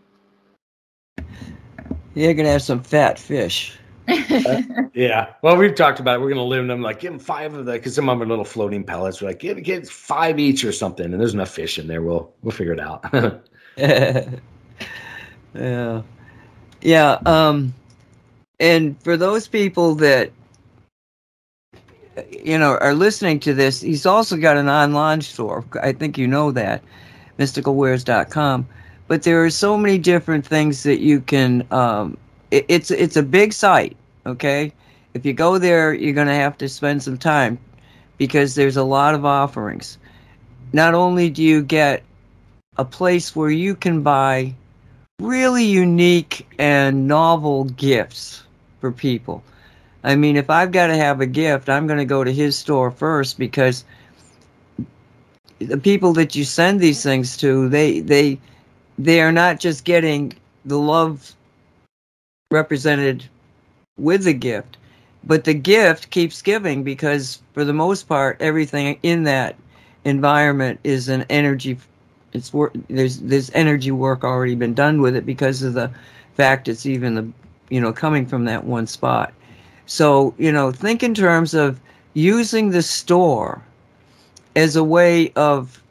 [2.14, 3.78] You're gonna have some fat fish.
[4.08, 5.34] Yeah.
[5.42, 6.22] Well, we've talked about it.
[6.22, 8.28] We're going to limit them, like give them five of the, because some of them
[8.28, 9.22] are little floating pellets.
[9.22, 11.06] We're like, give, give five each or something.
[11.06, 12.02] And there's enough fish in there.
[12.02, 13.06] We'll, we'll figure it out.
[13.78, 16.02] yeah.
[16.82, 17.20] Yeah.
[17.26, 17.74] Um,
[18.60, 20.32] and for those people that,
[22.32, 25.64] you know, are listening to this, he's also got an online store.
[25.82, 26.82] I think you know that,
[27.38, 28.68] mysticalwares.com.
[29.08, 32.18] But there are so many different things that you can um,
[32.52, 33.96] it, it's it's a big site.
[34.26, 34.74] Okay,
[35.14, 37.58] if you go there, you're going to have to spend some time
[38.18, 39.98] because there's a lot of offerings.
[40.74, 42.04] Not only do you get
[42.78, 44.54] a place where you can buy
[45.20, 48.44] really unique and novel gifts
[48.80, 49.44] for people.
[50.04, 52.56] I mean, if I've got to have a gift, I'm going to go to his
[52.56, 53.84] store first because
[55.60, 58.40] the people that you send these things to, they they
[59.00, 60.34] they are not just getting
[60.66, 61.34] the love
[62.52, 63.26] represented
[63.98, 64.78] with the gift.
[65.24, 69.56] But the gift keeps giving because, for the most part, everything in that
[70.06, 71.78] environment is an energy.
[72.34, 72.74] It's work.
[72.90, 75.92] There's there's energy work already been done with it because of the
[76.36, 77.28] fact it's even the
[77.70, 79.34] you know coming from that one spot.
[79.86, 81.80] So you know, think in terms of
[82.14, 83.62] using the store
[84.56, 85.82] as a way of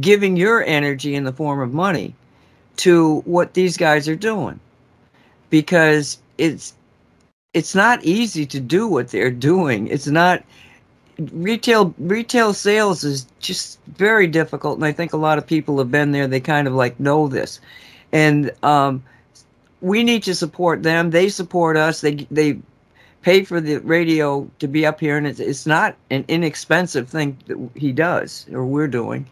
[0.00, 2.14] giving your energy in the form of money
[2.76, 4.58] to what these guys are doing
[5.50, 6.74] because it's
[7.54, 9.88] it's not easy to do what they're doing.
[9.88, 10.44] It's not
[11.32, 15.90] retail retail sales is just very difficult and I think a lot of people have
[15.90, 17.60] been there they kind of like know this.
[18.12, 19.02] And um,
[19.80, 21.10] we need to support them.
[21.10, 22.00] They support us.
[22.00, 22.58] They they
[23.22, 27.36] pay for the radio to be up here and it's, it's not an inexpensive thing
[27.46, 29.26] that he does or we're doing.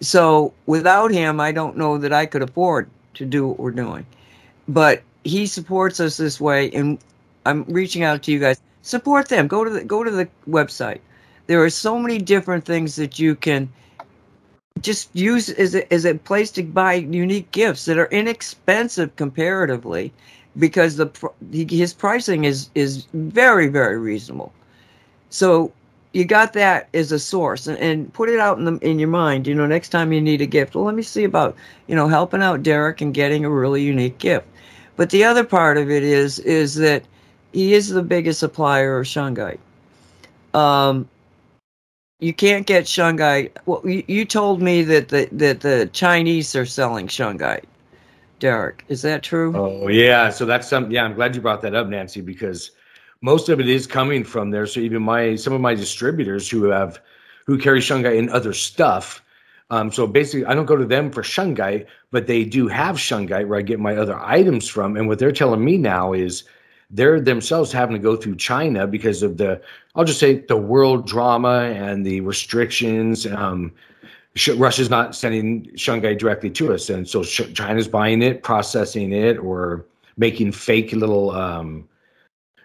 [0.00, 4.04] So without him, I don't know that I could afford to do what we're doing.
[4.68, 6.98] But he supports us this way, and
[7.46, 8.60] I'm reaching out to you guys.
[8.82, 9.46] Support them.
[9.46, 11.00] Go to the go to the website.
[11.46, 13.68] There are so many different things that you can
[14.80, 20.12] just use as a, as a place to buy unique gifts that are inexpensive comparatively,
[20.58, 21.10] because the
[21.50, 24.52] his pricing is is very very reasonable.
[25.28, 25.72] So
[26.12, 29.08] you got that as a source and, and put it out in the in your
[29.08, 29.46] mind.
[29.46, 31.54] You know, next time you need a gift, well, let me see about
[31.86, 34.46] you know helping out Derek and getting a really unique gift.
[35.00, 37.04] But the other part of it is is that
[37.54, 39.58] he is the biggest supplier of shungite.
[40.52, 41.08] Um,
[42.18, 43.52] you can't get shungite.
[43.64, 47.64] Well, you, you told me that the that the Chinese are selling shungite.
[48.40, 49.56] Derek, is that true?
[49.56, 50.90] Oh yeah, so that's some.
[50.90, 52.72] Yeah, I'm glad you brought that up, Nancy, because
[53.22, 54.66] most of it is coming from there.
[54.66, 57.00] So even my some of my distributors who have
[57.46, 59.22] who carry shungite and other stuff
[59.70, 63.46] um, so basically, I don't go to them for shungite, but they do have shungite
[63.46, 64.96] where I get my other items from.
[64.96, 66.42] And what they're telling me now is
[66.90, 69.62] they're themselves having to go through China because of the,
[69.94, 73.26] I'll just say the world drama and the restrictions.
[73.26, 73.72] Um,
[74.56, 79.84] Russia's not sending shungite directly to us, and so China's buying it, processing it, or
[80.16, 81.88] making fake little um,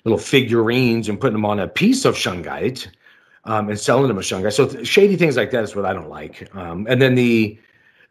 [0.03, 2.88] little figurines and putting them on a piece of shungite
[3.45, 4.53] um, and selling them a shungite.
[4.53, 6.53] So th- shady things like that is what I don't like.
[6.55, 7.57] Um, and then the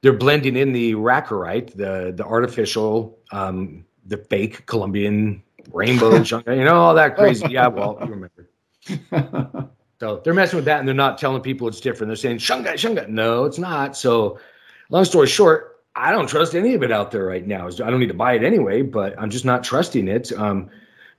[0.01, 5.43] they're blending in the rackerite, the the artificial, um, the fake Colombian
[5.73, 7.47] rainbow shungite, you know, all that crazy.
[7.51, 8.29] Yeah, well, you
[9.11, 9.71] remember.
[10.01, 12.09] So they're messing with that, and they're not telling people it's different.
[12.09, 13.09] They're saying shungite, shungite.
[13.09, 13.97] No, it's not.
[13.97, 14.39] So,
[14.91, 17.69] long story short, I don't trust any of it out there right now.
[17.69, 20.69] I don't need to buy it anyway, but I'm just not trusting it um,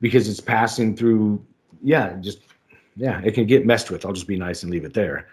[0.02, 1.44] because it's passing through.
[1.82, 2.40] Yeah, just
[2.96, 4.06] yeah, it can get messed with.
[4.06, 5.28] I'll just be nice and leave it there,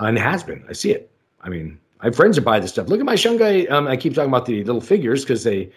[0.00, 0.64] uh, and it has been.
[0.68, 1.10] I see it.
[1.42, 2.88] I mean, I have friends that buy this stuff.
[2.88, 3.70] Look at my shungite.
[3.70, 5.70] Um, I keep talking about the little figures because they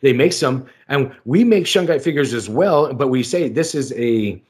[0.00, 2.92] they make some, and we make shungite figures as well.
[2.94, 4.42] But we say this is a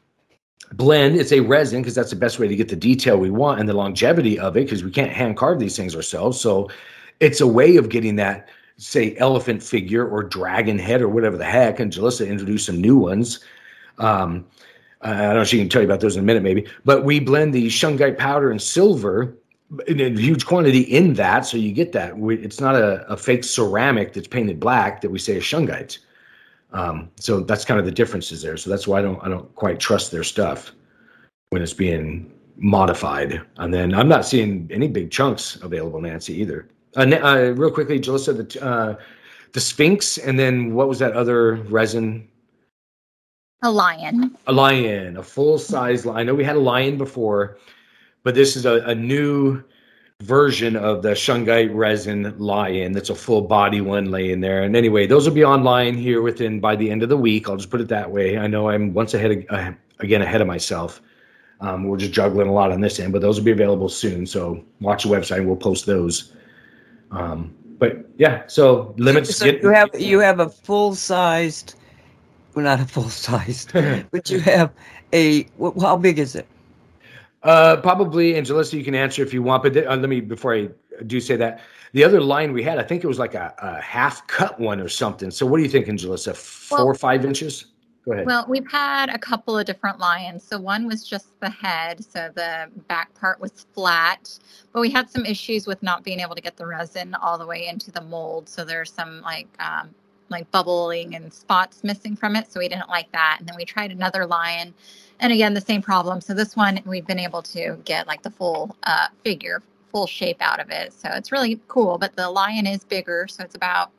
[0.73, 1.17] blend.
[1.17, 3.69] It's a resin because that's the best way to get the detail we want and
[3.69, 6.41] the longevity of it because we can't hand carve these things ourselves.
[6.41, 6.69] So
[7.21, 11.45] it's a way of getting that, say, elephant figure or dragon head or whatever the
[11.45, 11.81] heck.
[11.81, 13.41] And Jalissa introduced some new ones.
[13.99, 14.47] Um,
[15.01, 16.67] I don't know if she can tell you about those in a minute, maybe.
[16.85, 19.37] But we blend the shungite powder and silver
[19.87, 22.19] in a huge quantity in that, so you get that.
[22.19, 25.99] We, it's not a, a, fake ceramic that's painted black that we say is shungite.
[26.73, 28.57] Um, so that's kind of the differences there.
[28.57, 30.73] So that's why I don't I don't quite trust their stuff
[31.51, 33.41] when it's being modified.
[33.57, 36.69] And then I'm not seeing any big chunks available, Nancy, either.
[36.97, 38.97] Uh, uh, real quickly, Jill said the uh,
[39.53, 42.29] the Sphinx, and then what was that other resin?
[43.63, 44.37] A lion.
[44.47, 46.07] A lion, a full size.
[46.07, 47.59] I know we had a lion before,
[48.23, 49.63] but this is a, a new
[50.21, 54.63] version of the shungite resin lion that's a full body one laying there.
[54.63, 57.49] And anyway those will be online here within by the end of the week.
[57.49, 58.37] I'll just put it that way.
[58.37, 61.01] I know i'm once ahead of, uh, again ahead of myself.
[61.61, 64.27] Um, we're just juggling a lot on this end but those will be available soon.
[64.27, 66.33] So watch the website and we'll post those.
[67.13, 71.77] Um, but yeah so limits so get, you have you have a full sized
[72.55, 74.73] well not a full sized but you have
[75.13, 76.47] a well, how big is it
[77.43, 79.63] uh, probably, Angelissa, you can answer if you want.
[79.63, 80.69] But th- uh, let me before I
[81.07, 81.61] do say that
[81.93, 84.81] the other line we had, I think it was like a, a half cut one
[84.81, 85.31] or something.
[85.31, 86.37] So what do you think, Angelissa?
[86.37, 87.67] Four or five inches?
[88.05, 88.27] Go ahead.
[88.27, 90.43] Well, we've had a couple of different lions.
[90.43, 94.37] So one was just the head, so the back part was flat,
[94.73, 97.47] but we had some issues with not being able to get the resin all the
[97.47, 98.49] way into the mold.
[98.49, 99.95] So there's some like um,
[100.31, 102.53] like bubbling and spots missing from it.
[102.53, 103.37] So we didn't like that.
[103.39, 104.75] And then we tried another lion
[105.21, 108.31] and again the same problem so this one we've been able to get like the
[108.31, 112.67] full uh, figure full shape out of it so it's really cool but the lion
[112.67, 113.91] is bigger so it's about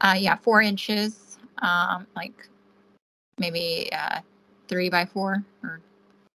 [0.00, 2.48] uh, yeah four inches um, like
[3.38, 4.20] maybe uh,
[4.68, 5.80] three by four or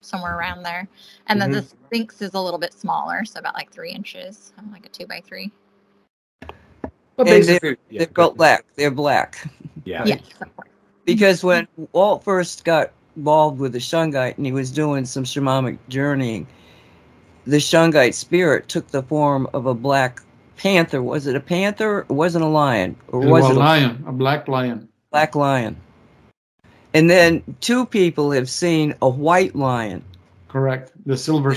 [0.01, 0.89] somewhere around there
[1.27, 1.61] and then mm-hmm.
[1.61, 5.07] the sphinx is a little bit smaller so about like three inches like a two
[5.07, 5.51] by three
[7.19, 9.51] and they're, yeah, they're black they're black
[9.85, 10.21] yeah yes,
[11.05, 15.77] because when walt first got involved with the Shungite and he was doing some shamanic
[15.89, 16.47] journeying,
[17.45, 20.23] the Shungite spirit took the form of a black
[20.57, 21.03] panther.
[21.03, 22.01] Was it a panther?
[22.01, 22.97] It wasn't a lion.
[23.09, 24.05] Or was, it a lion?
[24.07, 24.89] A black lion.
[25.11, 25.77] Black lion.
[26.95, 30.05] And then two people have seen a white lion.
[30.47, 30.93] Correct.
[31.05, 31.57] The silver.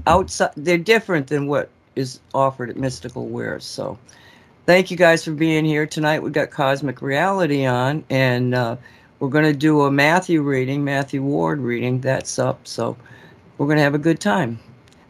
[0.07, 3.63] outside they're different than what is offered at mystical wares.
[3.63, 3.97] So
[4.65, 5.87] thank you guys for being here.
[5.87, 8.75] Tonight we've got cosmic reality on and uh,
[9.21, 12.01] we're going to do a matthew reading matthew ward reading.
[12.01, 12.67] That's up.
[12.67, 12.97] So
[13.57, 14.59] we're going to have a good time.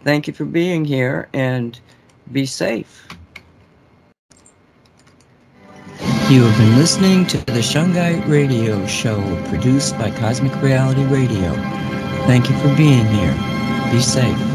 [0.03, 1.79] Thank you for being here and
[2.31, 3.07] be safe
[6.29, 11.53] you have been listening to the Shungite Radio Show produced by Cosmic Reality Radio.
[12.27, 13.91] Thank you for being here.
[13.91, 14.52] Be safe.